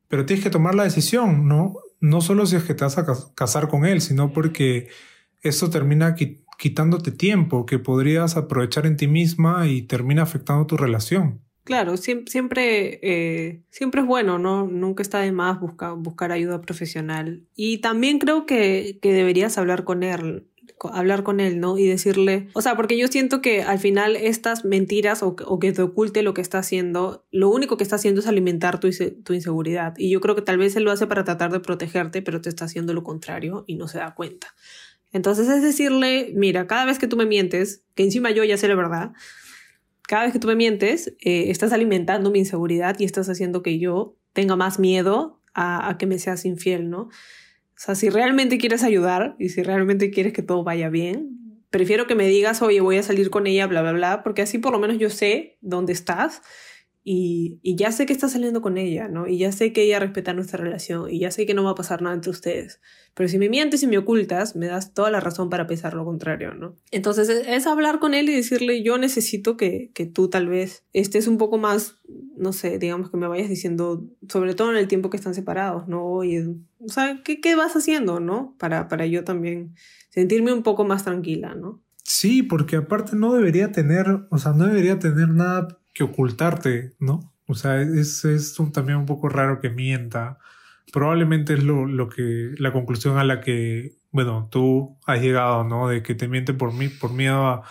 pero 0.09 0.27
tienes 0.27 0.45
que 0.45 0.51
tomar 0.51 0.75
la 0.75 0.85
decisión, 0.85 1.49
¿no? 1.49 1.75
No 2.01 2.21
solo 2.21 2.47
si 2.47 2.57
es 2.57 2.65
que 2.65 2.75
te 2.75 2.85
vas 2.85 2.99
a 2.99 3.07
casar 3.35 3.69
con 3.69 3.87
él, 3.87 4.03
sino 4.03 4.33
porque 4.33 4.89
eso 5.43 5.71
termina 5.71 6.15
quitándote 6.59 7.11
tiempo 7.13 7.67
que 7.67 7.79
podrías 7.79 8.37
aprovechar 8.37 8.87
en 8.87 8.97
ti 8.97 9.09
misma 9.09 9.67
y 9.69 9.83
termina 9.83 10.23
afectando 10.23 10.67
tu 10.67 10.77
relación. 10.77 11.44
Claro, 11.65 11.97
siempre, 11.97 13.01
eh, 13.03 13.63
siempre 13.71 14.03
es 14.03 14.07
bueno, 14.07 14.39
¿no? 14.39 14.67
Nunca 14.67 15.03
está 15.03 15.21
de 15.21 15.33
más 15.33 15.59
buscar, 15.59 15.95
buscar 15.97 16.31
ayuda 16.31 16.61
profesional. 16.61 17.43
Y 17.57 17.79
también 17.79 18.19
creo 18.19 18.45
que, 18.45 18.99
que 19.01 19.15
deberías 19.15 19.57
hablar 19.57 19.85
con 19.85 20.03
él, 20.03 20.47
hablar 20.93 21.23
con 21.23 21.41
él, 21.41 21.61
¿no? 21.61 21.79
Y 21.79 21.87
decirle, 21.87 22.49
o 22.53 22.61
sea, 22.61 22.77
porque 22.77 22.99
yo 22.99 23.09
siento 23.09 23.41
que 23.41 23.63
al 23.63 23.79
final 23.79 24.15
estas 24.15 24.67
mentiras 24.67 25.23
o, 25.23 25.37
o, 25.47 25.59
que 25.59 25.73
te 25.73 25.81
oculte 25.81 26.23
lo 26.23 26.35
que 26.35 26.43
está 26.43 26.59
haciendo, 26.59 27.25
lo 27.31 27.49
único 27.49 27.79
que 27.79 27.85
está 27.85 27.97
haciendo 27.97 28.21
es 28.21 28.27
alimentar 28.27 28.79
tu, 28.79 28.91
tu 29.25 29.33
inseguridad. 29.33 29.95
Y 29.97 30.11
yo 30.11 30.21
creo 30.21 30.35
que 30.35 30.43
tal 30.43 30.59
vez 30.59 30.77
él 30.77 30.85
lo 30.85 30.91
hace 30.91 31.07
para 31.07 31.25
tratar 31.25 31.51
de 31.51 31.61
protegerte, 31.61 32.21
pero 32.21 32.43
te 32.43 32.51
está 32.51 32.67
haciendo 32.67 32.93
lo 32.93 33.03
contrario 33.03 33.65
y 33.67 33.77
no 33.77 33.89
se 33.89 33.99
da 33.99 34.15
cuenta. 34.15 34.55
Entonces 35.13 35.49
es 35.49 35.63
decirle, 35.63 36.33
mira, 36.35 36.67
cada 36.67 36.85
vez 36.85 36.99
que 36.99 37.07
tú 37.07 37.17
me 37.17 37.25
mientes, 37.25 37.85
que 37.95 38.03
encima 38.03 38.33
yo 38.33 38.45
ya 38.45 38.59
sé 38.59 38.69
la 38.69 38.75
verdad, 38.75 39.13
cada 40.07 40.25
vez 40.25 40.33
que 40.33 40.39
tú 40.39 40.49
me 40.49 40.57
mientes, 40.57 41.15
eh, 41.21 41.51
estás 41.51 41.73
alimentando 41.73 42.31
mi 42.31 42.41
inseguridad 42.41 42.97
y 42.99 43.05
estás 43.05 43.29
haciendo 43.29 43.63
que 43.63 43.79
yo 43.79 44.17
tenga 44.33 44.57
más 44.57 44.79
miedo 44.79 45.41
a, 45.55 45.89
a, 45.89 45.99
que 45.99 46.07
me 46.07 46.19
seas 46.19 46.45
infiel, 46.45 46.91
¿no? 46.91 47.03
O 47.03 47.77
sea, 47.77 47.95
si 47.95 48.11
realmente 48.11 48.59
quieres 48.59 48.83
ayudar 48.83 49.37
y 49.39 49.49
si 49.49 49.63
realmente 49.63 50.11
quieres 50.11 50.33
que 50.33 50.43
todo 50.43 50.63
vaya 50.63 50.89
bien, 50.89 51.45
prefiero 51.71 52.07
que 52.07 52.15
me 52.15 52.29
digas, 52.29 52.63
oye, 52.63 52.81
voy 52.81 52.99
a 52.99 53.03
salir 53.03 53.31
con 53.31 53.47
ella, 53.47 53.67
bla, 53.67 53.83
bla, 53.83 53.93
bla, 53.93 54.23
porque 54.23 54.43
así 54.43 54.59
por 54.59 54.73
lo 54.73 54.79
menos 54.79 54.99
yo 54.99 55.11
sé 55.11 55.59
dónde 55.61 55.93
estás 55.93 56.43
y, 57.07 57.61
ya 57.63 57.93
sé 57.93 58.07
que 58.07 58.15
estás 58.15 58.33
saliendo 58.33 58.63
con 58.63 58.79
ella, 58.79 59.09
¿no? 59.09 59.27
Y 59.27 59.37
ya 59.37 59.53
sé 59.53 59.75
que 59.75 59.83
ella 59.83 59.99
respeta 59.99 60.33
nuestra 60.33 60.59
relación 60.59 61.11
y 61.11 61.19
ya 61.19 61.31
sé 61.31 61.45
que 61.45 61.53
no 61.53 61.63
va 61.63 61.73
a 61.73 61.75
pasar 61.75 62.01
nada 62.01 62.15
entre 62.15 62.31
ustedes. 62.31 62.81
Pero 63.13 63.29
si 63.29 63.37
me 63.37 63.51
mientes 63.51 63.83
y 63.83 63.87
me 63.87 63.99
ocultas, 63.99 64.57
me 64.57 64.69
das 64.69 64.95
toda 64.95 65.11
la 65.11 65.21
razón 65.21 65.51
para 65.51 65.67
pensar 65.67 65.93
lo 65.93 66.07
contrario, 66.07 66.55
¿no? 66.55 66.77
Entonces 66.91 67.29
es, 67.29 67.67
hablar 67.67 67.99
con 67.99 68.15
él 68.15 68.31
y 68.31 68.35
decirle, 68.35 68.83
yo 68.83 68.97
necesito 68.97 69.59
que, 69.59 69.91
que 69.93 70.07
tú 70.07 70.31
tal 70.31 70.49
vez 70.49 70.87
estés 70.95 71.29
un 71.29 71.37
poco 71.37 71.59
más, 71.59 71.99
no 72.39 72.55
sé, 72.55 72.79
digamos 72.79 73.11
que 73.11 73.19
me 73.19 73.29
vayas 73.29 73.51
diciendo, 73.51 74.09
sobre 74.27 74.55
todo 74.55 74.71
en 74.71 74.79
el 74.79 74.89
tiempo 74.89 75.11
que 75.11 75.19
están 75.19 75.35
separados, 75.35 75.87
¿no? 75.87 76.25
Y, 76.25 76.39
o 76.39 76.89
sea, 76.89 77.21
¿qué, 77.23 77.39
qué 77.43 77.55
vas 77.55 77.77
haciendo, 77.77 78.19
¿no? 78.19 78.57
Para, 78.59 78.89
para 78.89 79.05
yo 79.05 79.25
también 79.25 79.75
sentirme 80.09 80.55
un 80.55 80.63
poco 80.63 80.87
más 80.87 81.05
tranquila, 81.05 81.55
¿no? 81.55 81.83
Sí, 82.03 82.43
porque 82.43 82.77
aparte 82.77 83.15
no 83.15 83.35
debería 83.35 83.73
tener, 83.73 84.27
o 84.31 84.39
sea, 84.39 84.53
no 84.53 84.67
debería 84.67 84.99
tener 84.99 85.29
nada 85.29 85.81
que 85.95 86.05
ocultarte, 86.05 86.93
¿no? 86.99 87.33
O 87.47 87.55
sea, 87.55 87.81
es, 87.81 88.25
es 88.25 88.59
también 88.73 88.99
un 88.99 89.07
poco 89.07 89.29
raro 89.29 89.61
que 89.61 89.71
mienta. 89.71 90.39
Probablemente 90.93 91.55
es 91.55 91.63
lo, 91.63 91.87
lo 91.87 92.09
que, 92.09 92.51
la 92.59 92.73
conclusión 92.73 93.17
a 93.17 93.25
la 93.25 93.41
que, 93.41 93.95
bueno, 94.11 94.49
tú 94.51 94.99
has 95.07 95.21
llegado, 95.21 95.65
¿no? 95.65 95.89
De 95.89 96.03
que 96.03 96.15
te 96.15 96.29
miente 96.29 96.53
por 96.53 96.73
mí, 96.75 96.89
por 96.89 97.13
miedo 97.13 97.47
a, 97.47 97.63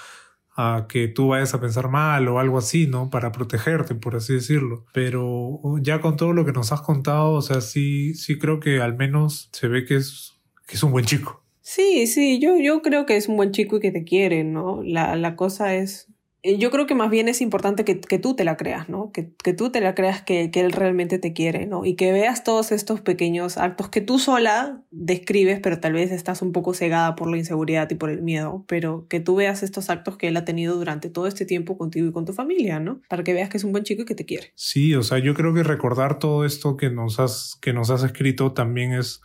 a 0.56 0.86
que 0.88 1.08
tú 1.08 1.30
vayas 1.30 1.54
a 1.54 1.62
pensar 1.62 1.90
mal 1.90 2.28
o 2.28 2.40
algo 2.40 2.58
así, 2.58 2.88
¿no? 2.88 3.10
Para 3.10 3.32
protegerte, 3.32 3.96
por 3.96 4.16
así 4.16 4.34
decirlo. 4.34 4.86
Pero 4.94 5.60
ya 5.82 6.02
con 6.02 6.16
todo 6.18 6.34
lo 6.34 6.46
que 6.46 6.54
nos 6.54 6.72
has 6.72 6.82
contado, 6.82 7.32
o 7.32 7.42
sea, 7.42 7.62
sí, 7.62 8.14
sí 8.14 8.38
creo 8.38 8.60
que 8.60 8.80
al 8.80 8.96
menos 8.96 9.50
se 9.52 9.68
ve 9.68 9.86
que 9.86 9.96
es, 9.96 10.34
que 10.68 10.76
es 10.76 10.84
un 10.84 10.92
buen 10.92 11.06
chico. 11.06 11.44
Sí, 11.62 12.08
sí, 12.08 12.40
yo, 12.40 12.58
yo 12.58 12.82
creo 12.82 13.06
que 13.06 13.16
es 13.16 13.28
un 13.28 13.38
buen 13.38 13.52
chico 13.52 13.78
y 13.78 13.80
que 13.80 13.92
te 13.92 14.04
quiere, 14.04 14.44
¿no? 14.44 14.84
La, 14.84 15.16
la 15.16 15.36
cosa 15.36 15.76
es, 15.76 16.13
yo 16.44 16.72
creo 16.72 16.86
que 16.86 16.94
más 16.94 17.10
bien 17.10 17.30
es 17.30 17.40
importante 17.40 17.86
que, 17.86 18.02
que 18.02 18.20
tú 18.20 18.36
te 18.36 18.44
la 18.44 18.58
creas, 18.58 18.90
¿no? 18.90 19.12
Que, 19.14 19.34
que 19.42 19.54
tú 19.54 19.72
te 19.72 19.80
la 19.80 19.96
creas 19.96 20.22
que, 20.22 20.52
que, 20.52 20.60
él 20.60 20.74
realmente 20.74 21.18
te 21.18 21.32
quiere, 21.32 21.66
¿no? 21.66 21.86
Y 21.86 21.96
que 21.96 22.12
veas 22.12 22.44
todos 22.44 22.74
estos 22.74 23.00
pequeños 23.00 23.58
actos 23.58 23.88
que 23.88 24.02
tú 24.02 24.20
sola 24.20 24.84
describes, 24.92 25.62
pero 25.62 25.80
tal 25.80 25.94
vez 25.94 26.12
estás 26.12 26.42
un 26.42 26.52
poco 26.52 26.74
cegada 26.74 27.16
por 27.16 27.32
la 27.32 27.38
inseguridad 27.38 27.90
y 27.90 27.96
por 27.96 28.10
el 28.10 28.22
miedo, 28.22 28.66
pero 28.68 29.08
que 29.08 29.22
tú 29.22 29.36
veas 29.36 29.64
estos 29.64 29.90
actos 29.90 30.18
que 30.18 30.28
él 30.28 30.36
ha 30.36 30.44
tenido 30.44 30.76
durante 30.76 31.10
todo 31.10 31.28
este 31.28 31.46
tiempo 31.46 31.78
contigo 31.78 32.08
y 32.08 32.12
con 32.12 32.26
tu 32.26 32.34
familia, 32.34 32.82
¿no? 32.82 33.02
Para 33.08 33.24
que 33.24 33.32
veas 33.32 33.48
que 33.48 33.56
es 33.56 33.64
un 33.64 33.72
buen 33.72 33.86
chico 33.86 34.02
y 34.02 34.06
que 34.06 34.16
te 34.16 34.26
quiere. 34.26 34.52
Sí, 34.56 34.96
o 34.96 35.04
sea, 35.04 35.20
yo 35.20 35.34
creo 35.36 35.54
que 35.54 35.64
recordar 35.64 36.20
todo 36.20 36.44
esto 36.44 36.76
que 36.76 36.90
nos 36.90 37.22
has, 37.22 37.58
que 37.62 37.72
nos 37.72 37.90
has 37.90 38.04
escrito 38.04 38.52
también 38.52 38.92
es, 38.92 39.22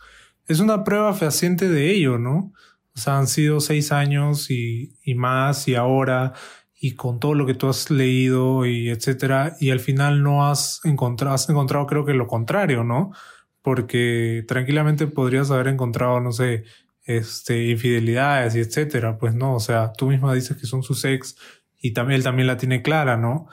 es 0.47 0.61
una 0.61 0.85
prueba 0.85 1.13
fehaciente 1.13 1.67
de 1.67 1.91
ello, 1.91 2.17
¿no? 2.17 2.53
O 2.95 3.01
sea, 3.01 3.17
han 3.17 3.27
sido 3.27 3.59
seis 3.59 3.91
años 3.91 4.49
y, 4.49 4.95
y 5.03 5.15
más 5.15 5.67
y 5.67 5.75
ahora 5.75 6.33
y 6.79 6.95
con 6.95 7.19
todo 7.19 7.33
lo 7.33 7.45
que 7.45 7.53
tú 7.53 7.67
has 7.67 7.91
leído 7.91 8.65
y 8.65 8.89
etcétera, 8.89 9.57
y 9.59 9.71
al 9.71 9.81
final 9.81 10.23
no 10.23 10.47
has 10.47 10.79
encontrado, 10.85 11.35
has 11.35 11.49
encontrado 11.49 11.85
creo 11.85 12.05
que 12.05 12.13
lo 12.13 12.25
contrario, 12.25 12.85
¿no? 12.85 13.11
Porque 13.61 14.45
tranquilamente 14.47 15.05
podrías 15.07 15.51
haber 15.51 15.67
encontrado, 15.67 16.21
no 16.21 16.31
sé, 16.31 16.63
este, 17.03 17.65
infidelidades 17.67 18.55
y 18.55 18.59
etcétera, 18.59 19.17
pues 19.17 19.35
no, 19.35 19.55
o 19.55 19.59
sea, 19.59 19.91
tú 19.91 20.07
misma 20.07 20.33
dices 20.33 20.55
que 20.55 20.67
son 20.67 20.81
sus 20.81 21.03
ex 21.03 21.35
y 21.81 21.91
también 21.91 22.17
él 22.17 22.23
también 22.23 22.47
la 22.47 22.57
tiene 22.57 22.81
clara, 22.81 23.17
¿no? 23.17 23.47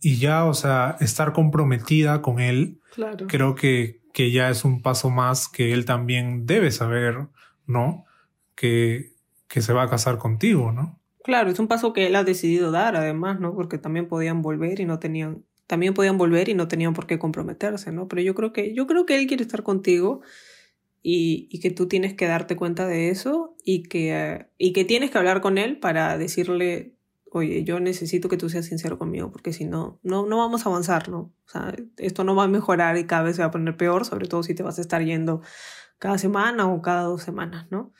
Y 0.00 0.16
ya, 0.16 0.46
o 0.46 0.54
sea, 0.54 0.96
estar 1.00 1.34
comprometida 1.34 2.22
con 2.22 2.40
él, 2.40 2.80
claro. 2.94 3.26
creo 3.26 3.54
que, 3.54 4.00
que 4.14 4.30
ya 4.30 4.48
es 4.48 4.64
un 4.64 4.80
paso 4.80 5.10
más 5.10 5.48
que 5.48 5.74
él 5.74 5.84
también 5.84 6.46
debe 6.46 6.70
saber, 6.70 7.28
¿no? 7.66 8.06
Que, 8.54 9.12
que 9.48 9.60
se 9.60 9.74
va 9.74 9.82
a 9.82 9.90
casar 9.90 10.16
contigo, 10.16 10.72
¿no? 10.72 10.99
Claro, 11.30 11.48
es 11.48 11.60
un 11.60 11.68
paso 11.68 11.92
que 11.92 12.08
él 12.08 12.16
ha 12.16 12.24
decidido 12.24 12.72
dar, 12.72 12.96
además, 12.96 13.38
¿no? 13.38 13.54
Porque 13.54 13.78
también 13.78 14.08
podían 14.08 14.42
volver 14.42 14.80
y 14.80 14.84
no 14.84 14.98
tenían, 14.98 15.44
también 15.68 15.94
podían 15.94 16.18
volver 16.18 16.48
y 16.48 16.54
no 16.54 16.66
tenían 16.66 16.92
por 16.92 17.06
qué 17.06 17.20
comprometerse, 17.20 17.92
¿no? 17.92 18.08
Pero 18.08 18.20
yo 18.22 18.34
creo 18.34 18.52
que, 18.52 18.74
yo 18.74 18.88
creo 18.88 19.06
que 19.06 19.16
él 19.16 19.28
quiere 19.28 19.44
estar 19.44 19.62
contigo 19.62 20.22
y, 21.04 21.60
que 21.60 21.70
tú 21.70 21.86
tienes 21.86 22.14
que 22.14 22.26
darte 22.26 22.56
cuenta 22.56 22.84
de 22.88 23.10
eso 23.10 23.54
y 23.64 23.84
que, 23.84 24.48
y 24.58 24.72
que 24.72 24.84
tienes 24.84 25.12
que 25.12 25.18
hablar 25.18 25.40
con 25.40 25.56
él 25.56 25.78
para 25.78 26.18
decirle, 26.18 26.96
oye, 27.30 27.62
yo 27.62 27.78
necesito 27.78 28.28
que 28.28 28.36
tú 28.36 28.48
seas 28.50 28.66
sincero 28.66 28.98
conmigo 28.98 29.30
porque 29.30 29.52
si 29.52 29.66
no, 29.66 30.00
no, 30.02 30.26
no 30.26 30.36
vamos 30.36 30.66
a 30.66 30.70
avanzar, 30.70 31.10
¿no? 31.10 31.32
O 31.46 31.48
sea, 31.48 31.76
esto 31.98 32.24
no 32.24 32.34
va 32.34 32.42
a 32.42 32.48
mejorar 32.48 32.98
y 32.98 33.06
cada 33.06 33.22
vez 33.22 33.36
se 33.36 33.42
va 33.42 33.46
a 33.46 33.50
poner 33.52 33.76
peor, 33.76 34.04
sobre 34.04 34.26
todo 34.26 34.42
si 34.42 34.56
te 34.56 34.64
vas 34.64 34.78
a 34.78 34.80
estar 34.80 35.04
yendo 35.04 35.42
cada 36.00 36.18
semana 36.18 36.66
o 36.66 36.82
cada 36.82 37.02
dos 37.02 37.22
semanas, 37.22 37.68
¿no? 37.70 37.92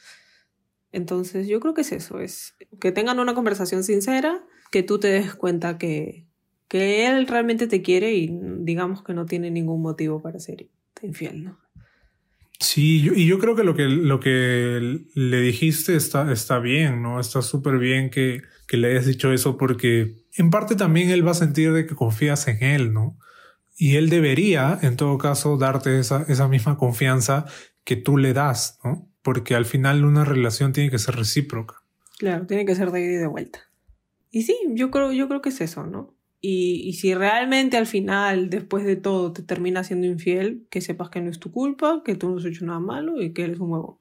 Entonces 0.92 1.46
yo 1.46 1.60
creo 1.60 1.74
que 1.74 1.82
es 1.82 1.92
eso, 1.92 2.20
es 2.20 2.54
que 2.80 2.92
tengan 2.92 3.18
una 3.20 3.34
conversación 3.34 3.84
sincera, 3.84 4.44
que 4.70 4.82
tú 4.82 4.98
te 4.98 5.08
des 5.08 5.34
cuenta 5.34 5.78
que, 5.78 6.26
que 6.68 7.06
él 7.06 7.26
realmente 7.26 7.66
te 7.66 7.82
quiere 7.82 8.14
y 8.14 8.30
digamos 8.58 9.02
que 9.02 9.14
no 9.14 9.26
tiene 9.26 9.50
ningún 9.50 9.82
motivo 9.82 10.22
para 10.22 10.38
ser 10.38 10.66
infiel, 11.02 11.44
¿no? 11.44 11.58
Sí, 12.60 13.10
y 13.16 13.26
yo 13.26 13.38
creo 13.38 13.56
que 13.56 13.64
lo 13.64 13.74
que, 13.74 13.84
lo 13.84 14.20
que 14.20 15.00
le 15.14 15.40
dijiste 15.40 15.96
está, 15.96 16.30
está 16.30 16.58
bien, 16.58 17.02
¿no? 17.02 17.18
Está 17.18 17.40
súper 17.40 17.78
bien 17.78 18.10
que, 18.10 18.42
que 18.68 18.76
le 18.76 18.90
hayas 18.90 19.06
dicho 19.06 19.32
eso 19.32 19.56
porque 19.56 20.26
en 20.36 20.50
parte 20.50 20.76
también 20.76 21.08
él 21.08 21.26
va 21.26 21.30
a 21.30 21.34
sentir 21.34 21.72
de 21.72 21.86
que 21.86 21.94
confías 21.94 22.46
en 22.48 22.62
él, 22.62 22.92
¿no? 22.92 23.18
Y 23.78 23.96
él 23.96 24.10
debería, 24.10 24.78
en 24.82 24.96
todo 24.96 25.16
caso, 25.16 25.56
darte 25.56 25.98
esa, 25.98 26.26
esa 26.28 26.48
misma 26.48 26.76
confianza 26.76 27.46
que 27.82 27.96
tú 27.96 28.18
le 28.18 28.34
das, 28.34 28.78
¿no? 28.84 29.09
Porque 29.22 29.54
al 29.54 29.64
final 29.64 30.04
una 30.04 30.24
relación 30.24 30.72
tiene 30.72 30.90
que 30.90 30.98
ser 30.98 31.16
recíproca. 31.16 31.82
Claro, 32.18 32.46
tiene 32.46 32.64
que 32.64 32.74
ser 32.74 32.90
de 32.90 33.00
ida 33.00 33.12
y 33.12 33.16
de 33.16 33.26
vuelta. 33.26 33.60
Y 34.30 34.42
sí, 34.42 34.56
yo 34.70 34.90
creo, 34.90 35.12
yo 35.12 35.28
creo 35.28 35.42
que 35.42 35.48
es 35.48 35.60
eso, 35.60 35.86
¿no? 35.86 36.14
Y, 36.42 36.82
y, 36.86 36.94
si 36.94 37.14
realmente 37.14 37.76
al 37.76 37.86
final, 37.86 38.48
después 38.48 38.84
de 38.84 38.96
todo, 38.96 39.32
te 39.32 39.42
termina 39.42 39.84
siendo 39.84 40.06
infiel, 40.06 40.66
que 40.70 40.80
sepas 40.80 41.10
que 41.10 41.20
no 41.20 41.30
es 41.30 41.38
tu 41.38 41.52
culpa, 41.52 42.02
que 42.02 42.14
tú 42.14 42.30
no 42.30 42.38
has 42.38 42.44
hecho 42.46 42.64
nada 42.64 42.80
malo 42.80 43.20
y 43.20 43.34
que 43.34 43.44
eres 43.44 43.60
un 43.60 43.70
huevo. 43.70 43.98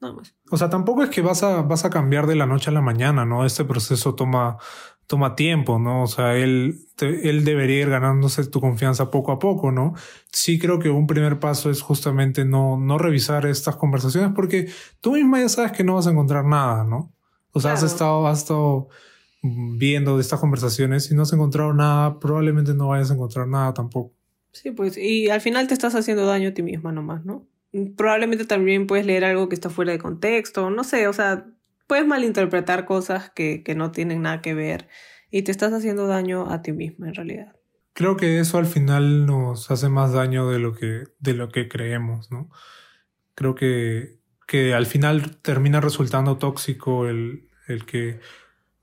Nada 0.00 0.14
más. 0.14 0.34
O 0.50 0.56
sea, 0.56 0.68
tampoco 0.68 1.04
es 1.04 1.10
que 1.10 1.20
vas 1.20 1.42
a, 1.44 1.62
vas 1.62 1.84
a 1.84 1.90
cambiar 1.90 2.26
de 2.26 2.34
la 2.34 2.46
noche 2.46 2.70
a 2.70 2.72
la 2.72 2.80
mañana, 2.80 3.24
¿no? 3.24 3.44
Este 3.44 3.64
proceso 3.64 4.16
toma, 4.16 4.56
toma 5.10 5.34
tiempo, 5.34 5.80
¿no? 5.80 6.04
O 6.04 6.06
sea, 6.06 6.36
él, 6.36 6.86
te, 6.94 7.28
él 7.28 7.44
debería 7.44 7.80
ir 7.80 7.90
ganándose 7.90 8.46
tu 8.46 8.60
confianza 8.60 9.10
poco 9.10 9.32
a 9.32 9.40
poco, 9.40 9.72
¿no? 9.72 9.94
Sí 10.30 10.56
creo 10.56 10.78
que 10.78 10.88
un 10.88 11.08
primer 11.08 11.40
paso 11.40 11.68
es 11.68 11.82
justamente 11.82 12.44
no, 12.44 12.78
no 12.78 12.96
revisar 12.96 13.44
estas 13.44 13.74
conversaciones 13.74 14.30
porque 14.36 14.70
tú 15.00 15.14
misma 15.14 15.40
ya 15.40 15.48
sabes 15.48 15.72
que 15.72 15.82
no 15.82 15.96
vas 15.96 16.06
a 16.06 16.12
encontrar 16.12 16.44
nada, 16.44 16.84
¿no? 16.84 17.12
O 17.50 17.58
sea, 17.58 17.72
claro. 17.72 17.86
has 17.86 17.92
estado, 17.92 18.26
has 18.28 18.38
estado 18.38 18.88
viendo 19.42 20.14
de 20.14 20.22
estas 20.22 20.38
conversaciones 20.38 21.10
y 21.10 21.16
no 21.16 21.22
has 21.22 21.32
encontrado 21.32 21.72
nada, 21.74 22.20
probablemente 22.20 22.72
no 22.72 22.86
vayas 22.86 23.10
a 23.10 23.14
encontrar 23.14 23.48
nada 23.48 23.74
tampoco. 23.74 24.14
Sí, 24.52 24.70
pues, 24.70 24.96
y 24.96 25.28
al 25.28 25.40
final 25.40 25.66
te 25.66 25.74
estás 25.74 25.96
haciendo 25.96 26.24
daño 26.24 26.50
a 26.50 26.54
ti 26.54 26.62
misma 26.62 26.92
nomás, 26.92 27.24
¿no? 27.24 27.48
Probablemente 27.96 28.44
también 28.44 28.86
puedes 28.86 29.06
leer 29.06 29.24
algo 29.24 29.48
que 29.48 29.56
está 29.56 29.70
fuera 29.70 29.90
de 29.90 29.98
contexto, 29.98 30.70
no 30.70 30.84
sé, 30.84 31.08
o 31.08 31.12
sea, 31.12 31.46
puedes 31.90 32.06
malinterpretar 32.06 32.84
cosas 32.84 33.30
que, 33.30 33.64
que 33.64 33.74
no 33.74 33.90
tienen 33.90 34.22
nada 34.22 34.42
que 34.42 34.54
ver 34.54 34.86
y 35.28 35.42
te 35.42 35.50
estás 35.50 35.72
haciendo 35.72 36.06
daño 36.06 36.48
a 36.48 36.62
ti 36.62 36.70
misma 36.70 37.08
en 37.08 37.14
realidad. 37.16 37.56
Creo 37.94 38.16
que 38.16 38.38
eso 38.38 38.58
al 38.58 38.66
final 38.66 39.26
nos 39.26 39.72
hace 39.72 39.88
más 39.88 40.12
daño 40.12 40.48
de 40.48 40.60
lo 40.60 40.72
que, 40.72 41.08
de 41.18 41.34
lo 41.34 41.48
que 41.48 41.68
creemos, 41.68 42.30
¿no? 42.30 42.48
Creo 43.34 43.56
que, 43.56 44.20
que 44.46 44.72
al 44.72 44.86
final 44.86 45.38
termina 45.38 45.80
resultando 45.80 46.38
tóxico 46.38 47.08
el, 47.08 47.48
el 47.66 47.84
que 47.86 48.20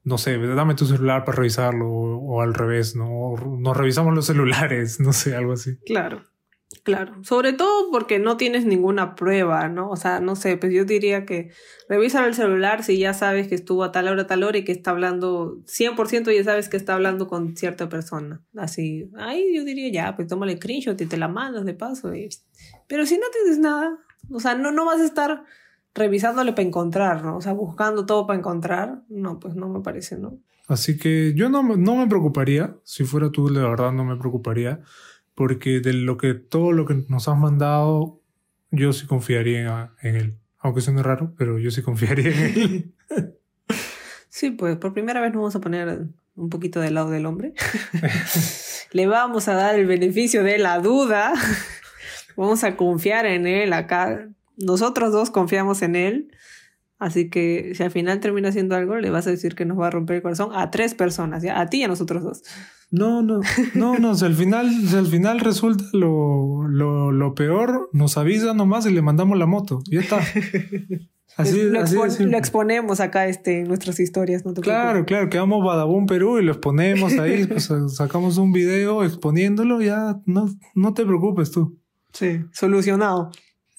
no 0.04 0.18
sé, 0.18 0.38
dame 0.38 0.76
tu 0.76 0.86
celular 0.86 1.24
para 1.24 1.38
revisarlo 1.38 1.90
o, 1.90 2.42
al 2.42 2.54
revés, 2.54 2.98
¿no? 2.98 3.36
Nos 3.58 3.78
revisamos 3.78 4.14
los 4.14 4.26
celulares, 4.26 5.00
no 5.00 5.14
sé, 5.14 5.34
algo 5.34 5.54
así. 5.54 5.78
Claro, 5.86 6.24
claro. 6.96 7.24
Sobre 7.24 7.54
todo 7.54 7.92
porque 7.92 8.20
no 8.20 8.38
tienes 8.38 8.66
ninguna 8.66 9.16
prueba, 9.16 9.68
¿no? 9.68 9.90
O 9.90 9.96
sea, 9.96 10.20
no 10.20 10.36
sé, 10.36 10.58
pues 10.58 10.74
yo 10.74 10.86
diría 10.86 11.26
que 11.26 11.52
revisa 11.90 12.26
el 12.26 12.34
celular 12.34 12.84
si 12.84 12.98
ya 12.98 13.14
sabes 13.14 13.48
que 13.48 13.56
estuvo 13.56 13.84
a 13.84 13.92
tal 13.92 14.08
hora, 14.08 14.24
a 14.24 14.28
tal 14.28 14.44
hora 14.44 14.58
y 14.58 14.64
que 14.64 14.72
está 14.72 14.92
hablando, 14.92 15.58
100% 15.66 16.36
ya 16.36 16.44
sabes 16.44 16.70
que 16.70 16.78
está 16.78 16.94
hablando 16.94 17.28
con 17.28 17.56
cierta 17.56 17.90
persona. 17.90 18.42
Así, 18.56 19.12
ahí 19.18 19.56
yo 19.56 19.64
diría 19.64 19.92
ya, 19.92 20.16
pues 20.16 20.28
tómale 20.28 20.58
screenshot 20.58 21.00
y 21.00 21.06
te 21.06 21.18
la 21.18 21.28
mandas 21.28 21.66
de 21.66 21.74
paso. 21.74 22.16
Y... 22.16 22.30
Pero 22.88 23.06
si 23.06 23.18
no 23.18 23.26
tienes 23.32 23.60
nada, 23.60 23.98
o 24.32 24.40
sea, 24.40 24.56
no, 24.56 24.72
no 24.72 24.86
vas 24.86 25.02
a 25.02 25.06
estar 25.06 25.44
revisándole 25.94 26.54
para 26.54 26.68
encontrar, 26.68 27.24
¿no? 27.24 27.38
O 27.38 27.42
sea, 27.42 27.54
buscando 27.54 28.06
todo 28.06 28.28
para 28.28 28.40
encontrar, 28.40 29.04
no, 29.10 29.40
pues 29.40 29.56
no 29.56 29.68
me 29.68 29.82
parece, 29.82 30.18
¿no? 30.18 30.40
Así 30.68 30.98
que 30.98 31.34
yo 31.34 31.50
no, 31.50 31.64
no 31.64 31.96
me 31.96 32.08
preocuparía, 32.08 32.78
si 32.84 33.06
fuera 33.06 33.32
tú, 33.32 33.48
de 33.48 33.62
verdad 33.62 33.94
no 33.94 34.04
me 34.04 34.18
preocuparía, 34.18 34.82
porque 35.38 35.82
de 35.82 35.94
lo 35.94 36.18
que 36.18 36.34
todo 36.34 36.72
lo 36.72 36.88
que 36.88 37.06
nos 37.10 37.28
has 37.28 37.38
mandado, 37.38 38.20
yo 38.72 38.92
sí 38.92 39.06
confiaría 39.06 39.94
en 40.02 40.16
él. 40.16 40.38
Aunque 40.58 40.82
suene 40.82 41.04
raro, 41.04 41.36
pero 41.38 41.60
yo 41.60 41.70
sí 41.70 41.84
confiaría 41.84 42.32
en 42.32 42.44
él. 42.44 42.96
Sí, 44.30 44.52
pues 44.52 44.78
por 44.78 44.94
primera 44.94 45.22
vez 45.22 45.32
nos 45.32 45.42
vamos 45.42 45.56
a 45.56 45.62
poner 45.62 46.08
un 46.36 46.50
poquito 46.50 46.80
del 46.80 46.96
lado 46.96 47.12
del 47.12 47.26
hombre. 47.26 47.54
Le 48.92 49.08
vamos 49.08 49.48
a 49.48 49.54
dar 49.54 49.76
el 49.76 49.86
beneficio 49.86 50.44
de 50.44 50.58
la 50.58 50.80
duda. 50.80 51.34
Vamos 52.36 52.64
a 52.64 52.76
confiar 52.76 53.26
en 53.26 53.48
él 53.48 53.74
acá 53.74 54.28
nosotros 54.58 55.12
dos 55.12 55.30
confiamos 55.30 55.84
en 55.84 55.96
él, 55.96 56.32
así 56.98 57.30
que 57.30 57.74
si 57.76 57.84
al 57.84 57.92
final 57.92 58.20
termina 58.20 58.50
haciendo 58.50 58.76
algo, 58.76 58.96
le 58.98 59.12
vas 59.12 59.28
a 59.28 59.30
decir 59.30 59.54
que 59.54 59.66
nos 59.66 59.80
va 59.80 59.88
a 59.88 59.92
romper 59.92 60.18
el 60.18 60.22
corazón 60.24 60.50
a 60.54 60.72
tres 60.72 60.96
personas, 60.96 61.44
¿ya? 61.44 61.60
a 61.60 61.68
ti 61.68 61.82
y 61.82 61.84
a 61.84 61.88
nosotros 61.88 62.24
dos. 62.24 62.44
No, 62.90 63.22
no, 63.22 63.42
no, 63.74 63.98
no, 63.98 64.16
si 64.16 64.26
al 64.26 64.34
final, 64.34 64.70
si 64.88 64.96
al 64.96 65.08
final 65.08 65.42
resulta 65.42 65.84
lo, 65.92 66.68
lo, 66.70 67.12
lo 67.12 67.36
peor, 67.36 67.90
nos 67.92 68.18
avisa 68.18 68.54
nomás 68.54 68.86
y 68.86 68.92
le 68.92 69.02
mandamos 69.02 69.38
la 69.38 69.46
moto, 69.46 69.82
ya 69.90 70.00
está. 70.00 70.20
Así, 71.38 71.62
lo, 71.62 71.82
así 71.82 72.26
lo, 72.26 72.36
exponemos 72.36 73.00
acá 73.00 73.28
este, 73.28 73.60
en 73.60 73.68
nuestras 73.68 74.00
historias. 74.00 74.44
No 74.44 74.56
te 74.56 74.62
claro, 74.62 74.90
preocupes. 74.90 75.06
claro, 75.06 75.30
quedamos 75.30 75.64
Badabun 75.64 76.08
Perú 76.08 76.40
y 76.40 76.44
lo 76.44 76.52
exponemos 76.52 77.14
ahí, 77.20 77.46
pues 77.48 77.72
sacamos 77.90 78.40
un 78.40 78.52
video 78.52 79.04
exponiéndolo, 79.04 79.80
ya 79.80 80.20
no, 80.26 80.50
no 80.74 80.94
te 80.96 81.06
preocupes 81.06 81.52
tú. 81.52 81.78
Sí, 82.12 82.40
solucionado. 82.52 83.30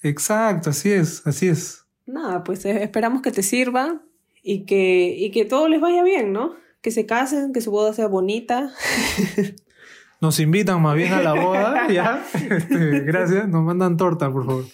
Exacto, 0.01 0.69
así 0.69 0.89
es, 0.89 1.27
así 1.27 1.49
es. 1.49 1.83
Nada, 2.05 2.45
pues 2.45 2.63
eh, 2.63 2.81
esperamos 2.81 3.21
que 3.21 3.31
te 3.31 3.43
sirva 3.43 4.01
y 4.41 4.63
que, 4.63 5.13
y 5.17 5.29
que 5.31 5.43
todo 5.43 5.67
les 5.67 5.81
vaya 5.81 6.01
bien, 6.01 6.31
¿no? 6.31 6.53
Que 6.81 6.91
se 6.91 7.05
casen, 7.05 7.53
que 7.53 7.61
su 7.61 7.71
boda 7.71 7.93
sea 7.93 8.07
bonita. 8.07 8.71
Nos 10.21 10.39
invitan 10.39 10.81
más 10.81 10.95
bien 10.95 11.13
a 11.13 11.21
la 11.21 11.33
boda, 11.33 11.87
ya. 11.91 12.23
Este, 12.33 13.01
gracias, 13.01 13.47
nos 13.47 13.63
mandan 13.63 13.95
torta, 13.95 14.29
por 14.31 14.45
favor. 14.45 14.65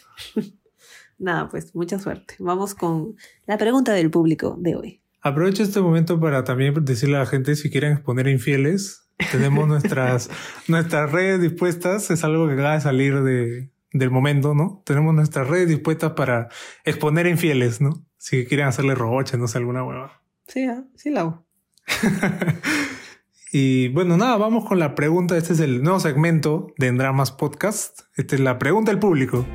Nada, 1.20 1.50
pues 1.50 1.76
mucha 1.76 2.00
suerte. 2.00 2.36
Vamos 2.39 2.74
con 2.74 3.15
la 3.46 3.58
pregunta 3.58 3.94
del 3.94 4.10
público 4.10 4.58
de 4.60 4.76
hoy. 4.76 5.02
Aprovecho 5.22 5.63
este 5.63 5.82
momento 5.82 6.20
para 6.20 6.44
también 6.44 6.74
decirle 6.84 7.18
a 7.18 7.20
la 7.20 7.26
gente 7.26 7.56
si 7.56 7.70
quieren 7.70 7.94
exponer 7.94 8.28
infieles. 8.28 9.08
Tenemos 9.32 9.68
nuestras, 9.68 10.30
nuestras 10.68 11.12
redes 11.12 11.41
dispuestas. 11.41 12.10
Es 12.10 12.24
algo 12.24 12.48
que 12.48 12.54
acaba 12.54 12.74
de 12.74 12.82
salir 12.82 13.22
de, 13.22 13.70
del 13.91 14.12
momento, 14.12 14.56
¿no? 14.56 14.82
Tenemos 14.84 15.13
nuestras 15.13 15.48
redes 15.48 15.70
dispuestas 15.70 16.13
para 16.13 16.50
exponer 16.86 17.28
infieles, 17.28 17.82
¿no? 17.82 18.04
Si 18.18 18.46
quieren 18.46 18.65
hacerle 18.65 18.96
roboche, 18.96 19.38
no 19.38 19.48
sé, 19.48 19.60
alguna 19.60 19.84
hueva. 19.84 20.22
Sí, 20.48 20.62
¿eh? 20.62 20.84
sí 20.96 21.12
la 21.12 21.22
hago. 21.22 21.45
y 23.52 23.88
bueno, 23.89 24.17
nada, 24.17 24.38
vamos 24.38 24.65
con 24.65 24.80
la 24.80 24.95
pregunta. 24.95 25.38
Este 25.38 25.54
es 25.54 25.60
el 25.60 25.84
nuevo 25.84 26.00
segmento 26.00 26.74
de 26.78 26.91
Dramas 26.91 27.32
Podcast. 27.32 28.02
Esta 28.15 28.36
es 28.36 28.41
la 28.41 28.60
pregunta 28.60 28.91
del 28.91 29.00
público. 29.00 29.45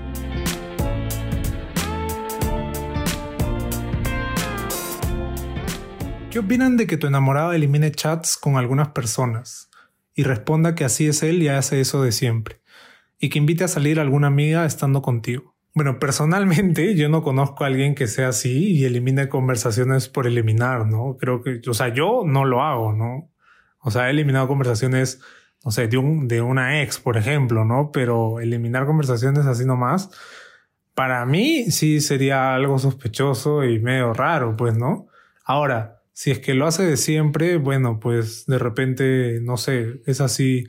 ¿Qué 6.30 6.38
opinan 6.38 6.76
de 6.76 6.86
que 6.86 6.96
tu 6.96 7.06
enamorado 7.06 7.52
elimine 7.52 7.90
chats 7.90 8.36
con 8.36 8.56
algunas 8.56 8.88
personas 8.88 9.68
y 10.14 10.22
responda 10.22 10.74
que 10.74 10.84
así 10.84 11.06
es 11.06 11.22
él 11.22 11.42
y 11.42 11.48
hace 11.48 11.80
eso 11.80 12.02
de 12.02 12.12
siempre? 12.12 12.60
y 13.20 13.28
que 13.28 13.38
invite 13.38 13.64
a 13.64 13.68
salir 13.68 13.98
a 13.98 14.02
alguna 14.02 14.28
amiga 14.28 14.64
estando 14.64 15.02
contigo. 15.02 15.54
Bueno, 15.72 15.98
personalmente 16.00 16.94
yo 16.96 17.08
no 17.08 17.22
conozco 17.22 17.64
a 17.64 17.68
alguien 17.68 17.94
que 17.94 18.08
sea 18.08 18.28
así 18.28 18.72
y 18.72 18.84
elimine 18.84 19.28
conversaciones 19.28 20.08
por 20.08 20.26
eliminar, 20.26 20.86
¿no? 20.86 21.16
Creo 21.18 21.42
que, 21.42 21.60
o 21.68 21.74
sea, 21.74 21.94
yo 21.94 22.22
no 22.26 22.44
lo 22.44 22.62
hago, 22.62 22.92
¿no? 22.92 23.30
O 23.78 23.90
sea, 23.90 24.08
he 24.08 24.10
eliminado 24.10 24.48
conversaciones, 24.48 25.20
no 25.64 25.70
sé, 25.70 25.86
de, 25.88 25.96
un, 25.96 26.26
de 26.28 26.42
una 26.42 26.82
ex, 26.82 26.98
por 26.98 27.16
ejemplo, 27.16 27.64
¿no? 27.64 27.90
Pero 27.92 28.40
eliminar 28.40 28.84
conversaciones 28.86 29.46
así 29.46 29.64
nomás, 29.64 30.10
para 30.94 31.24
mí 31.24 31.70
sí 31.70 32.00
sería 32.00 32.54
algo 32.54 32.78
sospechoso 32.78 33.64
y 33.64 33.78
medio 33.78 34.12
raro, 34.12 34.56
pues, 34.56 34.76
¿no? 34.76 35.06
Ahora, 35.44 36.02
si 36.12 36.30
es 36.30 36.40
que 36.40 36.54
lo 36.54 36.66
hace 36.66 36.84
de 36.84 36.96
siempre, 36.96 37.56
bueno, 37.56 38.00
pues 38.00 38.44
de 38.46 38.58
repente, 38.58 39.38
no 39.40 39.56
sé, 39.56 40.02
es 40.06 40.20
así 40.20 40.68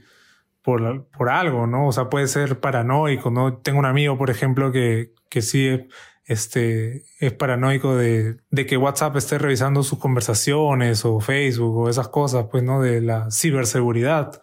por, 0.62 1.08
por 1.10 1.30
algo, 1.30 1.68
¿no? 1.68 1.88
O 1.88 1.92
sea, 1.92 2.10
puede 2.10 2.28
ser 2.28 2.60
paranoico, 2.60 3.32
¿no? 3.32 3.58
Tengo 3.58 3.80
un 3.80 3.86
amigo, 3.86 4.18
por 4.18 4.30
ejemplo, 4.30 4.72
que, 4.72 5.14
que 5.30 5.42
sí 5.42 5.88
este, 6.26 7.04
es 7.20 7.34
paranoico 7.34 7.96
de, 7.96 8.38
de 8.50 8.66
que 8.66 8.78
WhatsApp 8.78 9.16
esté 9.16 9.38
revisando 9.38 9.84
sus 9.84 10.00
conversaciones 10.00 11.04
o 11.06 11.20
Facebook 11.20 11.76
o 11.78 11.90
esas 11.90 12.08
cosas, 12.10 12.48
pues, 12.52 12.64
¿no? 12.64 12.82
De 12.82 13.02
la 13.02 13.30
ciberseguridad, 13.32 14.42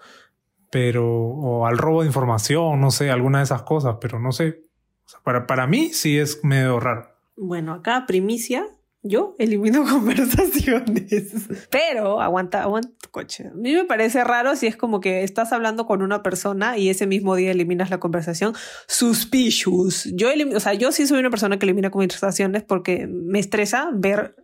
pero, 0.70 1.08
o 1.08 1.66
al 1.66 1.78
robo 1.78 2.02
de 2.02 2.08
información, 2.08 2.80
no 2.80 2.90
sé, 2.90 3.10
alguna 3.10 3.38
de 3.38 3.44
esas 3.44 3.62
cosas, 3.62 3.96
pero 4.00 4.18
no 4.18 4.32
sé. 4.32 4.64
para, 5.24 5.46
para 5.46 5.66
mí 5.66 5.90
sí 5.92 6.18
es 6.18 6.44
medio 6.44 6.80
raro. 6.80 7.08
Bueno, 7.36 7.72
acá 7.72 8.04
primicia, 8.06 8.66
yo 9.02 9.36
elimino 9.38 9.84
conversaciones. 9.88 11.32
Pero 11.70 12.20
aguanta, 12.20 12.62
aguanta 12.62 12.90
tu 13.00 13.10
coche. 13.10 13.48
A 13.48 13.54
mí 13.54 13.72
me 13.72 13.84
parece 13.84 14.24
raro 14.24 14.56
si 14.56 14.66
es 14.66 14.76
como 14.76 15.00
que 15.00 15.22
estás 15.22 15.52
hablando 15.52 15.86
con 15.86 16.02
una 16.02 16.22
persona 16.22 16.76
y 16.78 16.88
ese 16.88 17.06
mismo 17.06 17.36
día 17.36 17.50
eliminas 17.50 17.90
la 17.90 18.00
conversación. 18.00 18.54
Suspicious. 18.86 20.08
Yo, 20.14 20.28
o 20.54 20.60
sea, 20.60 20.74
yo 20.74 20.92
sí 20.92 21.06
soy 21.06 21.20
una 21.20 21.30
persona 21.30 21.58
que 21.58 21.66
elimina 21.66 21.90
conversaciones 21.90 22.62
porque 22.62 23.06
me 23.06 23.38
estresa 23.38 23.90
ver 23.94 24.36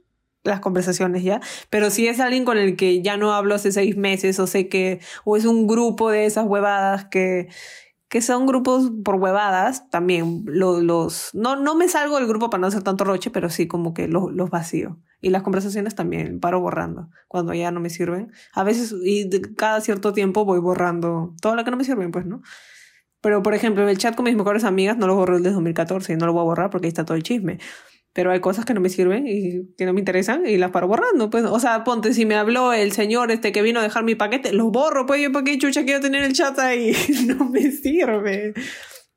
las 0.44 0.60
conversaciones 0.60 1.22
ya, 1.22 1.40
pero 1.70 1.88
si 1.88 2.06
es 2.06 2.20
alguien 2.20 2.44
con 2.44 2.58
el 2.58 2.76
que 2.76 3.00
ya 3.00 3.16
no 3.16 3.32
hablo 3.32 3.54
hace 3.54 3.72
seis 3.72 3.96
meses 3.96 4.38
o 4.38 4.46
sé 4.46 4.68
que, 4.68 5.00
o 5.24 5.38
es 5.38 5.46
un 5.46 5.66
grupo 5.66 6.10
de 6.10 6.26
esas 6.26 6.44
huevadas 6.46 7.06
que, 7.06 7.48
que 8.14 8.22
son 8.22 8.46
grupos 8.46 8.92
por 9.04 9.16
huevadas, 9.16 9.90
también 9.90 10.44
los, 10.46 11.30
no, 11.34 11.56
no 11.56 11.74
me 11.74 11.88
salgo 11.88 12.16
del 12.16 12.28
grupo 12.28 12.48
para 12.48 12.60
no 12.60 12.68
hacer 12.68 12.84
tanto 12.84 13.02
roche, 13.02 13.32
pero 13.32 13.50
sí 13.50 13.66
como 13.66 13.92
que 13.92 14.06
los, 14.06 14.32
los 14.32 14.50
vacío. 14.50 15.00
Y 15.20 15.30
las 15.30 15.42
conversaciones 15.42 15.96
también 15.96 16.38
paro 16.38 16.60
borrando 16.60 17.10
cuando 17.26 17.54
ya 17.54 17.72
no 17.72 17.80
me 17.80 17.90
sirven. 17.90 18.30
A 18.52 18.62
veces, 18.62 18.94
y 19.02 19.28
cada 19.56 19.80
cierto 19.80 20.12
tiempo 20.12 20.44
voy 20.44 20.60
borrando 20.60 21.34
todo 21.42 21.56
lo 21.56 21.64
que 21.64 21.72
no 21.72 21.76
me 21.76 21.82
sirven, 21.82 22.12
pues, 22.12 22.24
¿no? 22.24 22.40
Pero, 23.20 23.42
por 23.42 23.52
ejemplo, 23.52 23.88
el 23.88 23.98
chat 23.98 24.14
con 24.14 24.26
mis 24.26 24.36
mejores 24.36 24.62
amigas 24.62 24.96
no 24.96 25.08
lo 25.08 25.16
borré 25.16 25.38
desde 25.38 25.50
2014 25.50 26.12
y 26.12 26.16
no 26.16 26.26
lo 26.26 26.34
voy 26.34 26.42
a 26.42 26.44
borrar 26.44 26.70
porque 26.70 26.86
ahí 26.86 26.90
está 26.90 27.04
todo 27.04 27.16
el 27.16 27.24
chisme 27.24 27.58
pero 28.14 28.30
hay 28.30 28.40
cosas 28.40 28.64
que 28.64 28.72
no 28.74 28.80
me 28.80 28.88
sirven 28.88 29.26
y 29.26 29.74
que 29.76 29.84
no 29.84 29.92
me 29.92 29.98
interesan 29.98 30.46
y 30.46 30.56
las 30.56 30.70
paro 30.70 30.86
borrando, 30.86 31.30
pues. 31.30 31.44
O 31.44 31.58
sea, 31.58 31.82
ponte, 31.82 32.14
si 32.14 32.24
me 32.24 32.36
habló 32.36 32.72
el 32.72 32.92
señor 32.92 33.32
este 33.32 33.50
que 33.50 33.60
vino 33.60 33.80
a 33.80 33.82
dejar 33.82 34.04
mi 34.04 34.14
paquete, 34.14 34.52
lo 34.52 34.70
borro, 34.70 35.04
pues 35.04 35.20
yo 35.20 35.32
para 35.32 35.44
qué 35.44 35.58
chucha 35.58 35.84
quiero 35.84 36.00
tener 36.00 36.22
el 36.22 36.32
chat 36.32 36.56
ahí, 36.60 36.96
no 37.26 37.50
me 37.50 37.72
sirve. 37.72 38.54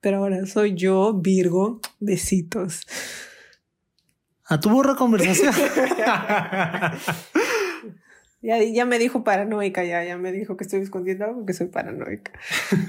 Pero 0.01 0.17
ahora 0.17 0.47
soy 0.47 0.73
yo, 0.73 1.13
Virgo, 1.13 1.79
besitos. 1.99 2.81
A 4.45 4.59
tu 4.59 4.71
borra 4.71 4.95
conversación. 4.95 5.53
ya, 8.41 8.63
ya 8.63 8.85
me 8.85 8.97
dijo 8.97 9.23
paranoica, 9.23 9.83
ya, 9.83 10.03
ya 10.03 10.17
me 10.17 10.31
dijo 10.31 10.57
que 10.57 10.63
estoy 10.63 10.81
escondiendo 10.81 11.25
algo 11.25 11.45
que 11.45 11.53
soy 11.53 11.67
paranoica. 11.67 12.31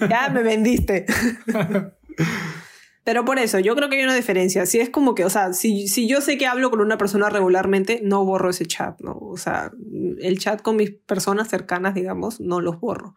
ya 0.09 0.31
me 0.31 0.43
vendiste. 0.43 1.05
Pero 3.09 3.25
por 3.25 3.39
eso, 3.39 3.59
yo 3.59 3.75
creo 3.75 3.89
que 3.89 3.97
hay 3.97 4.05
una 4.05 4.15
diferencia. 4.15 4.67
Si 4.67 4.81
es 4.81 4.91
como 4.91 5.15
que, 5.15 5.25
o 5.25 5.31
sea, 5.31 5.55
si, 5.55 5.89
si 5.89 6.07
yo 6.07 6.21
sé 6.21 6.37
que 6.37 6.47
hablo 6.47 6.69
con 6.71 6.83
una 6.83 6.99
persona 6.99 7.31
regularmente, 7.31 8.03
no 8.05 8.23
borro 8.23 8.51
ese 8.51 8.67
chat, 8.67 9.01
¿no? 9.01 9.17
O 9.19 9.39
sea, 9.39 9.73
el 10.19 10.39
chat 10.39 10.61
con 10.61 10.77
mis 10.77 10.91
personas 10.91 11.49
cercanas, 11.49 11.95
digamos, 11.95 12.39
no 12.39 12.61
los 12.61 12.79
borro. 12.79 13.15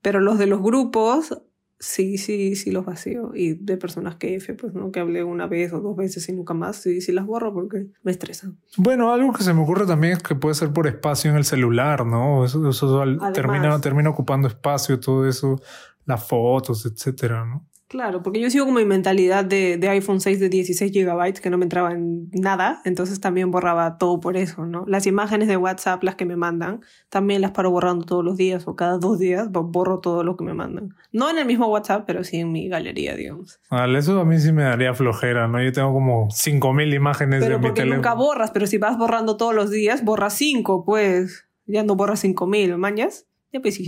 Pero 0.00 0.20
los 0.20 0.38
de 0.38 0.46
los 0.46 0.62
grupos, 0.62 1.42
sí, 1.80 2.18
sí, 2.18 2.54
sí 2.54 2.70
los 2.70 2.84
vacío. 2.84 3.32
Y 3.34 3.54
de 3.54 3.76
personas 3.76 4.14
que 4.14 4.36
F, 4.36 4.54
pues, 4.54 4.74
¿no? 4.74 4.92
Que 4.92 5.00
hablé 5.00 5.24
una 5.24 5.48
vez 5.48 5.72
o 5.72 5.80
dos 5.80 5.96
veces 5.96 6.28
y 6.28 6.32
nunca 6.32 6.54
más, 6.54 6.76
sí, 6.76 7.00
sí 7.00 7.10
las 7.10 7.26
borro 7.26 7.52
porque 7.52 7.88
me 8.04 8.12
estresan. 8.12 8.60
Bueno, 8.76 9.12
algo 9.12 9.32
que 9.32 9.42
se 9.42 9.52
me 9.52 9.62
ocurre 9.62 9.86
también 9.86 10.12
es 10.12 10.22
que 10.22 10.36
puede 10.36 10.54
ser 10.54 10.72
por 10.72 10.86
espacio 10.86 11.32
en 11.32 11.36
el 11.36 11.44
celular, 11.44 12.06
¿no? 12.06 12.44
Eso, 12.44 12.70
eso 12.70 13.02
termina, 13.34 13.80
termina 13.80 14.08
ocupando 14.08 14.46
espacio, 14.46 15.00
todo 15.00 15.26
eso, 15.28 15.60
las 16.04 16.24
fotos, 16.24 16.86
etcétera, 16.86 17.44
¿no? 17.44 17.66
Claro, 17.88 18.20
porque 18.24 18.40
yo 18.40 18.50
sigo 18.50 18.64
con 18.64 18.74
mi 18.74 18.84
mentalidad 18.84 19.44
de, 19.44 19.76
de, 19.76 19.88
iPhone 19.88 20.20
6 20.20 20.40
de 20.40 20.48
16 20.48 20.90
GB 20.90 21.34
que 21.40 21.50
no 21.50 21.56
me 21.56 21.66
entraba 21.66 21.92
en 21.92 22.28
nada, 22.32 22.80
entonces 22.84 23.20
también 23.20 23.52
borraba 23.52 23.96
todo 23.96 24.18
por 24.18 24.36
eso, 24.36 24.66
¿no? 24.66 24.84
Las 24.88 25.06
imágenes 25.06 25.46
de 25.46 25.56
WhatsApp, 25.56 26.02
las 26.02 26.16
que 26.16 26.24
me 26.24 26.34
mandan, 26.34 26.80
también 27.10 27.42
las 27.42 27.52
paro 27.52 27.70
borrando 27.70 28.04
todos 28.04 28.24
los 28.24 28.36
días 28.36 28.66
o 28.66 28.74
cada 28.74 28.98
dos 28.98 29.20
días, 29.20 29.52
borro 29.52 30.00
todo 30.00 30.24
lo 30.24 30.36
que 30.36 30.44
me 30.44 30.52
mandan. 30.52 30.96
No 31.12 31.30
en 31.30 31.38
el 31.38 31.46
mismo 31.46 31.68
WhatsApp, 31.68 32.02
pero 32.08 32.24
sí 32.24 32.38
en 32.38 32.50
mi 32.50 32.68
galería, 32.68 33.14
digamos. 33.14 33.60
Vale, 33.70 34.00
eso 34.00 34.18
a 34.18 34.24
mí 34.24 34.40
sí 34.40 34.50
me 34.52 34.64
daría 34.64 34.92
flojera, 34.92 35.46
¿no? 35.46 35.62
Yo 35.62 35.70
tengo 35.70 35.92
como 35.92 36.28
5000 36.30 36.92
imágenes 36.92 37.40
pero 37.40 37.58
de 37.60 37.68
mi 37.68 37.72
teléfono. 37.72 37.96
nunca 37.96 38.14
borras, 38.14 38.50
pero 38.50 38.66
si 38.66 38.78
vas 38.78 38.98
borrando 38.98 39.36
todos 39.36 39.54
los 39.54 39.70
días, 39.70 40.04
borras 40.04 40.34
5, 40.34 40.84
pues. 40.84 41.46
Ya 41.66 41.84
no 41.84 41.94
borras 41.94 42.18
5000, 42.20 42.78
¿mañas? 42.78 43.26
Ya 43.52 43.60
pues, 43.60 43.78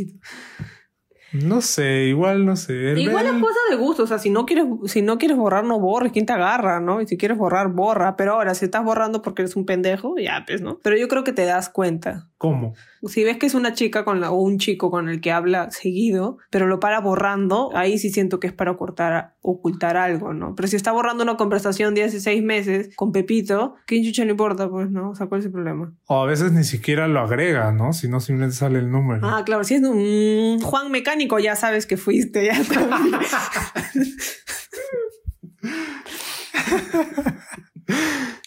no 1.32 1.60
sé, 1.60 2.04
igual 2.04 2.46
no 2.46 2.56
sé. 2.56 2.94
igual 2.96 3.26
es 3.26 3.32
cosa 3.32 3.58
de 3.70 3.76
gusto, 3.76 4.04
o 4.04 4.06
sea, 4.06 4.18
si 4.18 4.30
no 4.30 4.46
quieres, 4.46 4.64
si 4.86 5.02
no 5.02 5.18
quieres 5.18 5.36
borrar, 5.36 5.64
no 5.64 5.78
borres, 5.78 6.12
¿quién 6.12 6.24
te 6.24 6.32
agarra, 6.32 6.80
no? 6.80 7.02
Y 7.02 7.06
si 7.06 7.18
quieres 7.18 7.36
borrar, 7.36 7.68
borra. 7.68 8.16
Pero 8.16 8.32
ahora, 8.32 8.54
si 8.54 8.64
estás 8.64 8.82
borrando 8.82 9.20
porque 9.20 9.42
eres 9.42 9.54
un 9.54 9.66
pendejo, 9.66 10.16
ya, 10.18 10.44
pues, 10.46 10.62
¿no? 10.62 10.78
Pero 10.82 10.96
yo 10.96 11.06
creo 11.08 11.24
que 11.24 11.32
te 11.32 11.44
das 11.44 11.68
cuenta. 11.68 12.28
¿Cómo? 12.38 12.74
Si 13.06 13.24
ves 13.24 13.38
que 13.38 13.46
es 13.46 13.54
una 13.54 13.74
chica 13.74 14.04
con 14.04 14.20
la, 14.20 14.30
o 14.30 14.40
un 14.40 14.58
chico 14.58 14.90
con 14.90 15.08
el 15.08 15.20
que 15.20 15.30
habla 15.30 15.70
seguido, 15.70 16.38
pero 16.50 16.66
lo 16.66 16.80
para 16.80 17.00
borrando, 17.00 17.70
ahí 17.74 17.98
sí 17.98 18.10
siento 18.10 18.40
que 18.40 18.48
es 18.48 18.52
para 18.52 18.72
ocultar, 18.72 19.34
ocultar 19.40 19.96
algo, 19.96 20.34
¿no? 20.34 20.54
Pero 20.54 20.68
si 20.68 20.76
está 20.76 20.92
borrando 20.92 21.22
una 21.22 21.36
conversación 21.36 21.94
de 21.94 22.04
hace 22.04 22.20
seis 22.20 22.42
meses 22.42 22.90
con 22.96 23.12
Pepito, 23.12 23.76
¿qué 23.86 24.02
chucha 24.02 24.24
no 24.24 24.32
importa? 24.32 24.68
Pues, 24.68 24.90
¿no? 24.90 25.10
O 25.10 25.14
sea, 25.14 25.26
¿cuál 25.28 25.40
es 25.40 25.46
el 25.46 25.52
problema? 25.52 25.92
O 26.06 26.22
a 26.22 26.26
veces 26.26 26.52
ni 26.52 26.64
siquiera 26.64 27.06
lo 27.08 27.20
agrega, 27.20 27.72
¿no? 27.72 27.92
Si 27.92 28.08
no, 28.08 28.20
simplemente 28.20 28.56
sale 28.56 28.78
el 28.80 28.90
número. 28.90 29.26
Ah, 29.26 29.42
claro, 29.44 29.64
si 29.64 29.74
es 29.74 29.82
un 29.82 30.60
Juan 30.60 30.90
Mecánico, 30.90 31.38
ya 31.38 31.54
sabes 31.56 31.86
que 31.86 31.96
fuiste, 31.96 32.46
ya 32.46 32.58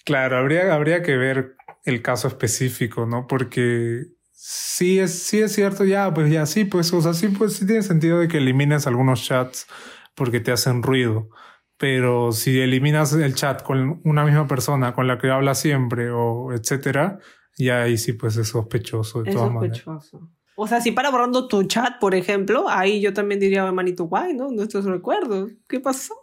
claro, 0.06 0.38
habría, 0.38 0.74
habría 0.74 1.02
que 1.02 1.18
ver 1.18 1.56
el 1.84 2.02
caso 2.02 2.28
específico, 2.28 3.06
¿no? 3.06 3.28
Porque 3.28 4.08
sí 4.44 4.98
es, 4.98 5.20
sí 5.24 5.40
es 5.40 5.54
cierto, 5.54 5.86
ya, 5.86 6.12
pues 6.12 6.32
ya 6.32 6.48
sí, 6.48 6.66
pues, 6.66 6.92
o 6.94 7.02
sea, 7.02 7.14
sí, 7.14 7.28
pues 7.28 7.54
sí 7.54 7.68
tiene 7.68 7.84
sentido 7.84 8.18
de 8.18 8.28
que 8.28 8.38
elimines 8.38 8.88
algunos 8.88 9.24
chats 9.24 9.68
porque 10.16 10.40
te 10.40 10.52
hacen 10.52 10.82
ruido. 10.82 11.30
Pero 11.78 12.32
si 12.32 12.60
eliminas 12.60 13.14
el 13.14 13.36
chat 13.36 13.62
con 13.62 14.02
una 14.04 14.26
misma 14.26 14.48
persona 14.48 14.94
con 14.94 15.08
la 15.08 15.20
que 15.20 15.30
hablas 15.30 15.60
siempre 15.60 16.10
o 16.10 16.54
etcétera, 16.54 17.20
ya 17.56 17.84
ahí 17.84 17.98
sí 17.98 18.14
pues 18.14 18.36
es 18.38 18.48
sospechoso 18.48 19.22
de 19.22 19.30
es 19.30 19.36
todas 19.36 19.52
sospechoso. 19.52 20.32
O 20.56 20.68
sea, 20.68 20.82
si 20.82 20.92
para 20.92 21.12
borrando 21.12 21.48
tu 21.48 21.64
chat, 21.64 22.00
por 22.00 22.14
ejemplo, 22.16 22.66
ahí 22.68 23.00
yo 23.00 23.14
también 23.14 23.40
diría, 23.40 23.72
manito, 23.72 24.06
guay, 24.06 24.34
¿no? 24.34 24.50
Nuestros 24.50 24.86
recuerdos. 24.86 25.52
¿Qué 25.68 25.80
pasó? 25.80 26.16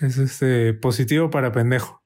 Es 0.00 0.18
este 0.18 0.74
positivo 0.74 1.30
para 1.30 1.52
pendejo. 1.52 1.97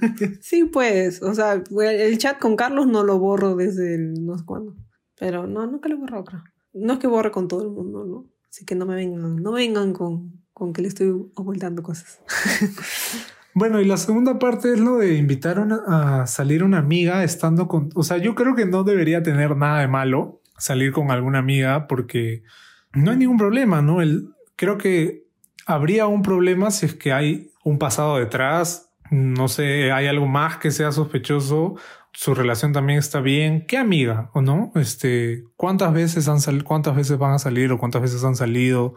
sí, 0.40 0.64
pues, 0.64 1.22
o 1.22 1.34
sea, 1.34 1.62
el 1.70 2.18
chat 2.18 2.38
con 2.38 2.56
Carlos 2.56 2.86
no 2.86 3.04
lo 3.04 3.18
borro 3.18 3.56
desde 3.56 3.94
el 3.94 4.24
no 4.24 4.38
sé 4.38 4.44
cuándo. 4.44 4.74
Pero 5.18 5.46
no, 5.46 5.66
nunca 5.66 5.88
lo 5.88 5.98
borro, 5.98 6.24
creo. 6.24 6.42
No 6.72 6.94
es 6.94 6.98
que 6.98 7.06
borre 7.06 7.30
con 7.30 7.48
todo 7.48 7.62
el 7.62 7.70
mundo, 7.70 8.04
¿no? 8.04 8.26
Así 8.48 8.64
que 8.64 8.74
no 8.74 8.86
me 8.86 8.94
vengan, 8.94 9.36
no 9.36 9.52
vengan 9.52 9.92
con, 9.92 10.42
con 10.52 10.72
que 10.72 10.82
le 10.82 10.88
estoy 10.88 11.08
ocultando 11.34 11.82
cosas. 11.82 12.20
Bueno, 13.52 13.80
y 13.80 13.84
la 13.84 13.96
segunda 13.96 14.38
parte 14.38 14.72
es 14.72 14.78
lo 14.78 14.98
de 14.98 15.16
invitar 15.16 15.66
a 15.88 16.26
salir 16.28 16.62
una 16.62 16.78
amiga 16.78 17.24
estando 17.24 17.66
con... 17.66 17.90
O 17.96 18.04
sea, 18.04 18.18
yo 18.18 18.36
creo 18.36 18.54
que 18.54 18.64
no 18.64 18.84
debería 18.84 19.24
tener 19.24 19.56
nada 19.56 19.80
de 19.80 19.88
malo 19.88 20.40
salir 20.56 20.92
con 20.92 21.10
alguna 21.10 21.40
amiga 21.40 21.88
porque 21.88 22.44
no 22.92 23.10
hay 23.10 23.16
ningún 23.16 23.38
problema, 23.38 23.82
¿no? 23.82 24.02
El, 24.02 24.28
creo 24.54 24.78
que 24.78 25.26
habría 25.66 26.06
un 26.06 26.22
problema 26.22 26.70
si 26.70 26.86
es 26.86 26.94
que 26.94 27.12
hay 27.12 27.50
un 27.64 27.78
pasado 27.78 28.18
detrás, 28.18 28.89
no 29.10 29.48
sé, 29.48 29.92
hay 29.92 30.06
algo 30.06 30.26
más 30.26 30.58
que 30.58 30.70
sea 30.70 30.92
sospechoso, 30.92 31.76
su 32.12 32.34
relación 32.34 32.72
también 32.72 32.98
está 32.98 33.20
bien, 33.20 33.66
¿qué 33.66 33.76
amiga 33.76 34.30
o 34.34 34.42
no? 34.42 34.72
Este, 34.74 35.44
¿cuántas 35.56 35.92
veces 35.92 36.28
han 36.28 36.40
salido, 36.40 36.64
cuántas 36.64 36.96
veces 36.96 37.18
van 37.18 37.32
a 37.32 37.38
salir 37.38 37.72
o 37.72 37.78
cuántas 37.78 38.02
veces 38.02 38.24
han 38.24 38.36
salido? 38.36 38.94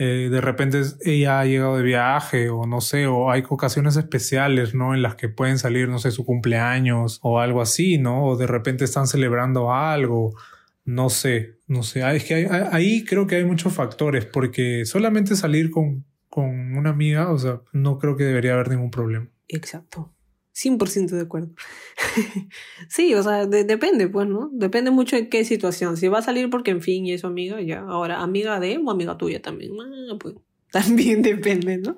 Eh, 0.00 0.28
de 0.30 0.40
repente 0.40 0.80
ella 1.04 1.40
ha 1.40 1.44
llegado 1.44 1.76
de 1.76 1.82
viaje 1.82 2.50
o 2.50 2.66
no 2.66 2.80
sé, 2.80 3.06
o 3.06 3.30
hay 3.30 3.42
ocasiones 3.48 3.96
especiales, 3.96 4.74
¿no? 4.74 4.94
En 4.94 5.02
las 5.02 5.16
que 5.16 5.28
pueden 5.28 5.58
salir, 5.58 5.88
no 5.88 5.98
sé, 5.98 6.12
su 6.12 6.24
cumpleaños 6.24 7.18
o 7.22 7.40
algo 7.40 7.60
así, 7.60 7.98
¿no? 7.98 8.24
O 8.24 8.36
de 8.36 8.46
repente 8.46 8.84
están 8.84 9.08
celebrando 9.08 9.72
algo, 9.74 10.34
no 10.84 11.10
sé, 11.10 11.58
no 11.66 11.82
sé. 11.82 12.00
Es 12.16 12.24
que 12.24 12.48
ahí 12.70 13.04
creo 13.04 13.26
que 13.26 13.36
hay 13.36 13.44
muchos 13.44 13.72
factores, 13.74 14.24
porque 14.24 14.84
solamente 14.84 15.36
salir 15.36 15.70
con, 15.70 16.04
con 16.28 16.76
una 16.76 16.90
amiga, 16.90 17.30
o 17.32 17.38
sea, 17.38 17.60
no 17.72 17.98
creo 17.98 18.16
que 18.16 18.24
debería 18.24 18.54
haber 18.54 18.68
ningún 18.68 18.90
problema. 18.90 19.28
Exacto. 19.48 20.12
100% 20.58 21.10
de 21.10 21.22
acuerdo. 21.22 21.50
sí, 22.88 23.14
o 23.14 23.22
sea, 23.22 23.46
depende, 23.46 24.08
pues, 24.08 24.28
¿no? 24.28 24.50
Depende 24.52 24.90
mucho 24.90 25.16
de 25.16 25.28
qué 25.28 25.44
situación. 25.44 25.96
Si 25.96 26.08
va 26.08 26.18
a 26.18 26.22
salir 26.22 26.50
porque, 26.50 26.72
en 26.72 26.82
fin, 26.82 27.06
y 27.06 27.12
es 27.12 27.24
amiga, 27.24 27.60
ya. 27.60 27.80
Ahora, 27.80 28.22
amiga 28.22 28.58
de 28.58 28.78
o 28.78 28.90
amiga 28.90 29.16
tuya 29.16 29.40
también. 29.40 29.72
Ah, 29.80 30.16
pues, 30.18 30.34
también 30.72 31.22
depende, 31.22 31.78
¿no? 31.78 31.96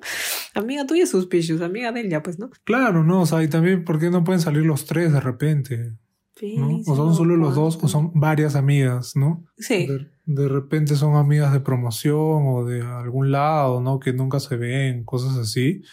Amiga 0.53 0.85
tuya, 0.85 1.05
suspicious. 1.07 1.61
Amiga 1.61 1.91
de 1.91 2.01
ella, 2.01 2.21
pues, 2.21 2.39
¿no? 2.39 2.49
Claro, 2.63 3.03
no, 3.03 3.21
o 3.21 3.25
sea, 3.25 3.43
y 3.43 3.47
también, 3.47 3.83
¿por 3.83 3.99
qué 3.99 4.09
no 4.09 4.23
pueden 4.23 4.41
salir 4.41 4.63
los 4.63 4.85
tres 4.85 5.11
de 5.11 5.19
repente? 5.19 5.93
Sí, 6.35 6.55
O 6.87 6.95
son 6.95 7.13
solo 7.13 7.35
los 7.35 7.55
dos, 7.55 7.77
o 7.81 7.87
son 7.87 8.11
varias 8.15 8.55
amigas, 8.55 9.15
¿no? 9.15 9.45
Sí. 9.57 9.85
De, 9.85 10.07
de, 10.25 10.47
repente 10.47 10.95
son 10.95 11.15
amigas 11.15 11.53
de 11.53 11.59
promoción 11.59 12.43
o 12.47 12.65
de 12.65 12.81
algún 12.81 13.31
lado, 13.31 13.79
¿no? 13.79 13.99
Que 13.99 14.11
nunca 14.11 14.39
se 14.39 14.55
ven, 14.55 15.03
cosas 15.03 15.37
así 15.37 15.83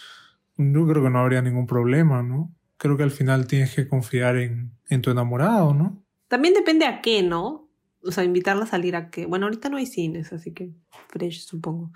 yo 0.59 0.87
creo 0.87 1.03
que 1.03 1.11
no 1.11 1.21
habría 1.21 1.41
ningún 1.43 1.67
problema, 1.67 2.23
¿no? 2.23 2.53
Creo 2.77 2.97
que 2.97 3.03
al 3.05 3.11
final 3.11 3.47
tienes 3.47 3.75
que 3.75 3.89
confiar 3.89 4.37
en, 4.37 4.73
en 4.89 5.01
tu 5.03 5.11
enamorado, 5.11 5.73
¿no? 5.75 6.05
También 6.29 6.53
depende 6.55 6.85
a 6.85 7.01
qué, 7.01 7.23
¿no? 7.23 7.69
O 8.05 8.13
sea, 8.13 8.25
invitarla 8.25 8.65
a 8.65 8.69
salir 8.69 8.95
a 8.97 9.11
qué. 9.11 9.27
Bueno, 9.27 9.47
ahorita 9.47 9.69
no 9.71 9.77
hay 9.79 9.87
cines, 9.87 10.33
así 10.33 10.53
que 10.53 10.71
fresh, 11.09 11.41
supongo. 11.47 11.91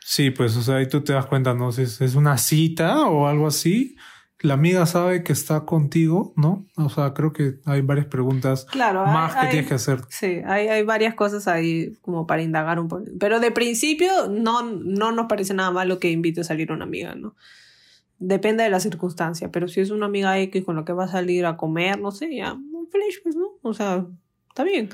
Sí, 0.00 0.30
pues, 0.30 0.56
o 0.56 0.62
sea, 0.62 0.76
ahí 0.76 0.88
tú 0.88 1.02
te 1.02 1.12
das 1.12 1.26
cuenta, 1.26 1.54
¿no? 1.54 1.70
Si 1.72 1.82
es, 1.82 2.00
es 2.00 2.14
una 2.14 2.38
cita 2.38 3.06
o 3.06 3.26
algo 3.26 3.46
así, 3.46 3.96
la 4.40 4.54
amiga 4.54 4.86
sabe 4.86 5.22
que 5.22 5.32
está 5.32 5.64
contigo, 5.64 6.32
¿no? 6.36 6.66
O 6.76 6.88
sea, 6.90 7.12
creo 7.14 7.32
que 7.32 7.56
hay 7.66 7.80
varias 7.82 8.06
preguntas 8.06 8.66
Claro, 8.70 9.04
más 9.06 9.32
hay- 9.34 9.40
que 9.40 9.46
hay- 9.46 9.50
tienes 9.50 9.68
que 9.68 9.74
hacer. 9.74 10.00
Sí, 10.08 10.40
hay, 10.46 10.68
hay 10.68 10.82
varias 10.84 11.14
cosas 11.14 11.46
ahí 11.48 11.92
como 12.02 12.26
para 12.26 12.42
indagar 12.42 12.78
un 12.80 12.88
poco. 12.88 13.04
Pero 13.18 13.40
de 13.40 13.50
principio 13.50 14.28
no, 14.30 14.62
no 14.62 15.12
nos 15.12 15.26
parece 15.26 15.54
nada 15.54 15.70
malo 15.70 15.98
que 15.98 16.10
invite 16.10 16.40
a 16.42 16.44
salir 16.44 16.70
una 16.72 16.84
amiga, 16.84 17.14
¿no? 17.14 17.34
Depende 18.18 18.64
de 18.64 18.70
la 18.70 18.80
circunstancia, 18.80 19.50
pero 19.50 19.68
si 19.68 19.80
es 19.80 19.90
una 19.90 20.06
amiga 20.06 20.38
X 20.40 20.64
con 20.64 20.76
la 20.76 20.84
que 20.84 20.92
va 20.92 21.04
a 21.04 21.08
salir 21.08 21.46
a 21.46 21.56
comer, 21.56 22.00
no 22.00 22.10
sé, 22.10 22.34
ya, 22.34 22.54
muy 22.54 22.86
feliz, 22.90 23.20
pues, 23.22 23.36
¿no? 23.36 23.46
O 23.62 23.72
sea, 23.74 24.06
está 24.48 24.64
bien. 24.64 24.88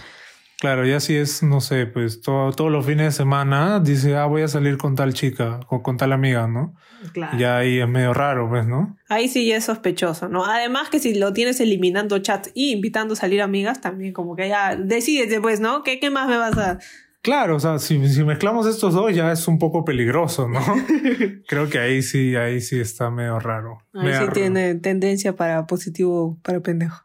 Claro, 0.60 0.86
ya 0.86 1.00
si 1.00 1.14
es, 1.16 1.42
no 1.42 1.60
sé, 1.60 1.86
pues 1.86 2.20
todo- 2.22 2.52
todos 2.52 2.70
los 2.70 2.86
fines 2.86 3.06
de 3.06 3.12
semana 3.12 3.80
dice, 3.80 4.16
ah, 4.16 4.24
voy 4.26 4.42
a 4.42 4.48
salir 4.48 4.78
con 4.78 4.94
tal 4.94 5.12
chica 5.12 5.60
o 5.68 5.82
con 5.82 5.96
tal 5.96 6.12
amiga, 6.12 6.46
¿no? 6.46 6.74
Claro. 7.12 7.36
Ya 7.38 7.58
ahí 7.58 7.80
es 7.80 7.88
medio 7.88 8.14
raro, 8.14 8.48
pues, 8.48 8.66
¿no? 8.66 8.96
Ahí 9.08 9.28
sí 9.28 9.46
ya 9.46 9.56
es 9.56 9.64
sospechoso, 9.64 10.28
¿no? 10.28 10.44
Además 10.46 10.88
que 10.90 11.00
si 11.00 11.14
lo 11.14 11.32
tienes 11.34 11.60
eliminando 11.60 12.18
chats 12.18 12.50
y 12.54 12.72
invitando 12.72 13.12
a 13.14 13.16
salir 13.16 13.42
amigas, 13.42 13.80
también 13.80 14.12
como 14.14 14.36
que 14.36 14.48
ya 14.48 14.76
decídete, 14.76 15.40
pues, 15.40 15.60
¿no? 15.60 15.82
¿Qué, 15.82 15.98
qué 16.00 16.08
más 16.10 16.28
me 16.28 16.36
vas 16.38 16.56
a...? 16.56 16.78
Claro, 17.24 17.56
o 17.56 17.60
sea, 17.60 17.78
si, 17.78 18.06
si 18.08 18.22
mezclamos 18.22 18.66
estos 18.66 18.92
dos 18.92 19.14
ya 19.14 19.32
es 19.32 19.48
un 19.48 19.58
poco 19.58 19.82
peligroso, 19.82 20.46
¿no? 20.46 20.60
Creo 21.48 21.70
que 21.70 21.78
ahí 21.78 22.02
sí, 22.02 22.36
ahí 22.36 22.60
sí 22.60 22.78
está 22.78 23.10
medio 23.10 23.40
raro. 23.40 23.78
Ahí 23.94 24.02
Medio 24.02 24.12
sí 24.12 24.20
raro. 24.20 24.32
tiene 24.34 24.74
tendencia 24.74 25.34
para 25.34 25.66
positivo, 25.66 26.38
para 26.42 26.60
pendejo. 26.60 27.02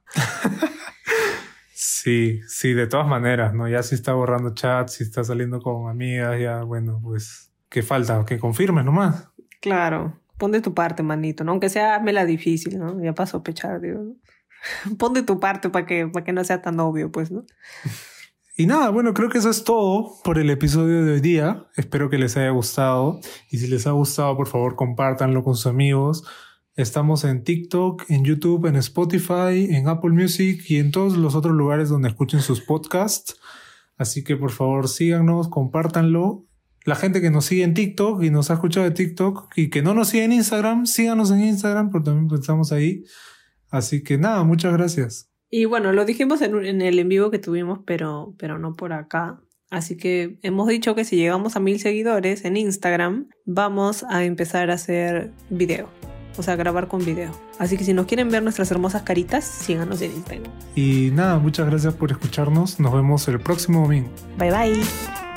Sí, 1.71 2.41
sí, 2.47 2.73
de 2.73 2.87
todas 2.87 3.07
maneras, 3.07 3.53
¿no? 3.53 3.69
Ya 3.69 3.81
si 3.81 3.95
está 3.95 4.11
borrando 4.11 4.53
chats, 4.53 4.95
si 4.95 5.03
está 5.05 5.23
saliendo 5.23 5.61
con 5.61 5.89
amigas, 5.89 6.37
ya, 6.37 6.63
bueno, 6.63 6.99
pues, 7.01 7.51
¿qué 7.69 7.81
falta? 7.81 8.25
Que 8.25 8.39
confirmes 8.39 8.83
nomás. 8.83 9.29
Claro, 9.61 10.19
pon 10.37 10.51
de 10.51 10.59
tu 10.59 10.73
parte, 10.73 11.01
manito, 11.01 11.45
¿no? 11.45 11.51
Aunque 11.51 11.69
sea 11.69 11.95
hazme 11.95 12.11
la 12.11 12.25
difícil, 12.25 12.77
¿no? 12.77 13.01
Ya 13.01 13.13
para 13.13 13.27
sospechar, 13.27 13.79
digo. 13.79 13.99
¿no? 13.99 14.15
Pon 14.97 15.13
de 15.13 15.23
tu 15.23 15.39
parte 15.39 15.69
para 15.69 15.85
que, 15.85 16.07
para 16.07 16.25
que 16.25 16.33
no 16.33 16.43
sea 16.43 16.61
tan 16.61 16.77
obvio, 16.81 17.09
pues, 17.09 17.31
¿no? 17.31 17.45
Y 18.59 18.65
nada, 18.65 18.89
bueno, 18.89 19.13
creo 19.13 19.29
que 19.29 19.37
eso 19.37 19.49
es 19.49 19.63
todo 19.63 20.15
por 20.21 20.37
el 20.37 20.49
episodio 20.49 21.05
de 21.05 21.13
hoy 21.13 21.21
día. 21.21 21.65
Espero 21.77 22.09
que 22.09 22.17
les 22.17 22.35
haya 22.35 22.49
gustado. 22.49 23.21
Y 23.49 23.59
si 23.59 23.67
les 23.67 23.87
ha 23.87 23.91
gustado, 23.91 24.35
por 24.35 24.47
favor, 24.47 24.75
compártanlo 24.75 25.45
con 25.45 25.55
sus 25.55 25.67
amigos. 25.67 26.25
Estamos 26.75 27.23
en 27.23 27.45
TikTok, 27.45 28.03
en 28.09 28.25
YouTube, 28.25 28.65
en 28.65 28.75
Spotify, 28.75 29.69
en 29.73 29.87
Apple 29.87 30.09
Music 30.09 30.61
y 30.67 30.75
en 30.75 30.91
todos 30.91 31.15
los 31.15 31.35
otros 31.35 31.55
lugares 31.55 31.87
donde 31.87 32.09
escuchen 32.09 32.41
sus 32.41 32.59
podcasts. 32.59 33.39
Así 33.95 34.25
que 34.25 34.35
por 34.35 34.51
favor 34.51 34.89
síganos, 34.89 35.47
compártanlo. 35.47 36.45
La 36.83 36.95
gente 36.95 37.21
que 37.21 37.31
nos 37.31 37.45
sigue 37.45 37.63
en 37.63 37.73
TikTok 37.73 38.21
y 38.23 38.29
nos 38.29 38.51
ha 38.51 38.55
escuchado 38.55 38.83
de 38.83 38.91
TikTok 38.91 39.53
y 39.55 39.69
que 39.69 39.81
no 39.81 39.93
nos 39.93 40.09
sigue 40.09 40.25
en 40.25 40.33
Instagram, 40.33 40.85
síganos 40.85 41.31
en 41.31 41.45
Instagram 41.45 41.91
porque 41.91 42.09
también 42.09 42.37
estamos 42.37 42.73
ahí. 42.73 43.05
Así 43.69 44.03
que 44.03 44.17
nada, 44.17 44.43
muchas 44.43 44.73
gracias. 44.73 45.29
Y 45.49 45.65
bueno, 45.65 45.91
lo 45.91 46.05
dijimos 46.05 46.41
en, 46.41 46.65
en 46.65 46.81
el 46.81 46.99
en 46.99 47.09
vivo 47.09 47.31
que 47.31 47.39
tuvimos, 47.39 47.79
pero, 47.85 48.35
pero 48.37 48.59
no 48.59 48.75
por 48.75 48.93
acá. 48.93 49.41
Así 49.69 49.97
que 49.97 50.39
hemos 50.41 50.67
dicho 50.67 50.95
que 50.95 51.05
si 51.05 51.15
llegamos 51.15 51.55
a 51.55 51.59
mil 51.59 51.79
seguidores 51.79 52.43
en 52.45 52.57
Instagram, 52.57 53.29
vamos 53.45 54.03
a 54.09 54.23
empezar 54.23 54.71
a 54.71 54.75
hacer 54.75 55.31
video. 55.49 55.89
O 56.37 56.43
sea, 56.43 56.55
grabar 56.55 56.87
con 56.87 57.03
video. 57.03 57.31
Así 57.59 57.77
que 57.77 57.83
si 57.83 57.93
nos 57.93 58.05
quieren 58.05 58.29
ver 58.29 58.41
nuestras 58.41 58.71
hermosas 58.71 59.01
caritas, 59.01 59.43
síganos 59.43 60.01
en 60.01 60.13
Instagram. 60.13 60.51
Y 60.73 61.11
nada, 61.11 61.37
muchas 61.37 61.67
gracias 61.67 61.93
por 61.93 62.11
escucharnos. 62.11 62.79
Nos 62.79 62.93
vemos 62.93 63.27
el 63.27 63.39
próximo 63.39 63.81
domingo. 63.81 64.09
Bye 64.37 64.51
bye. 64.51 65.28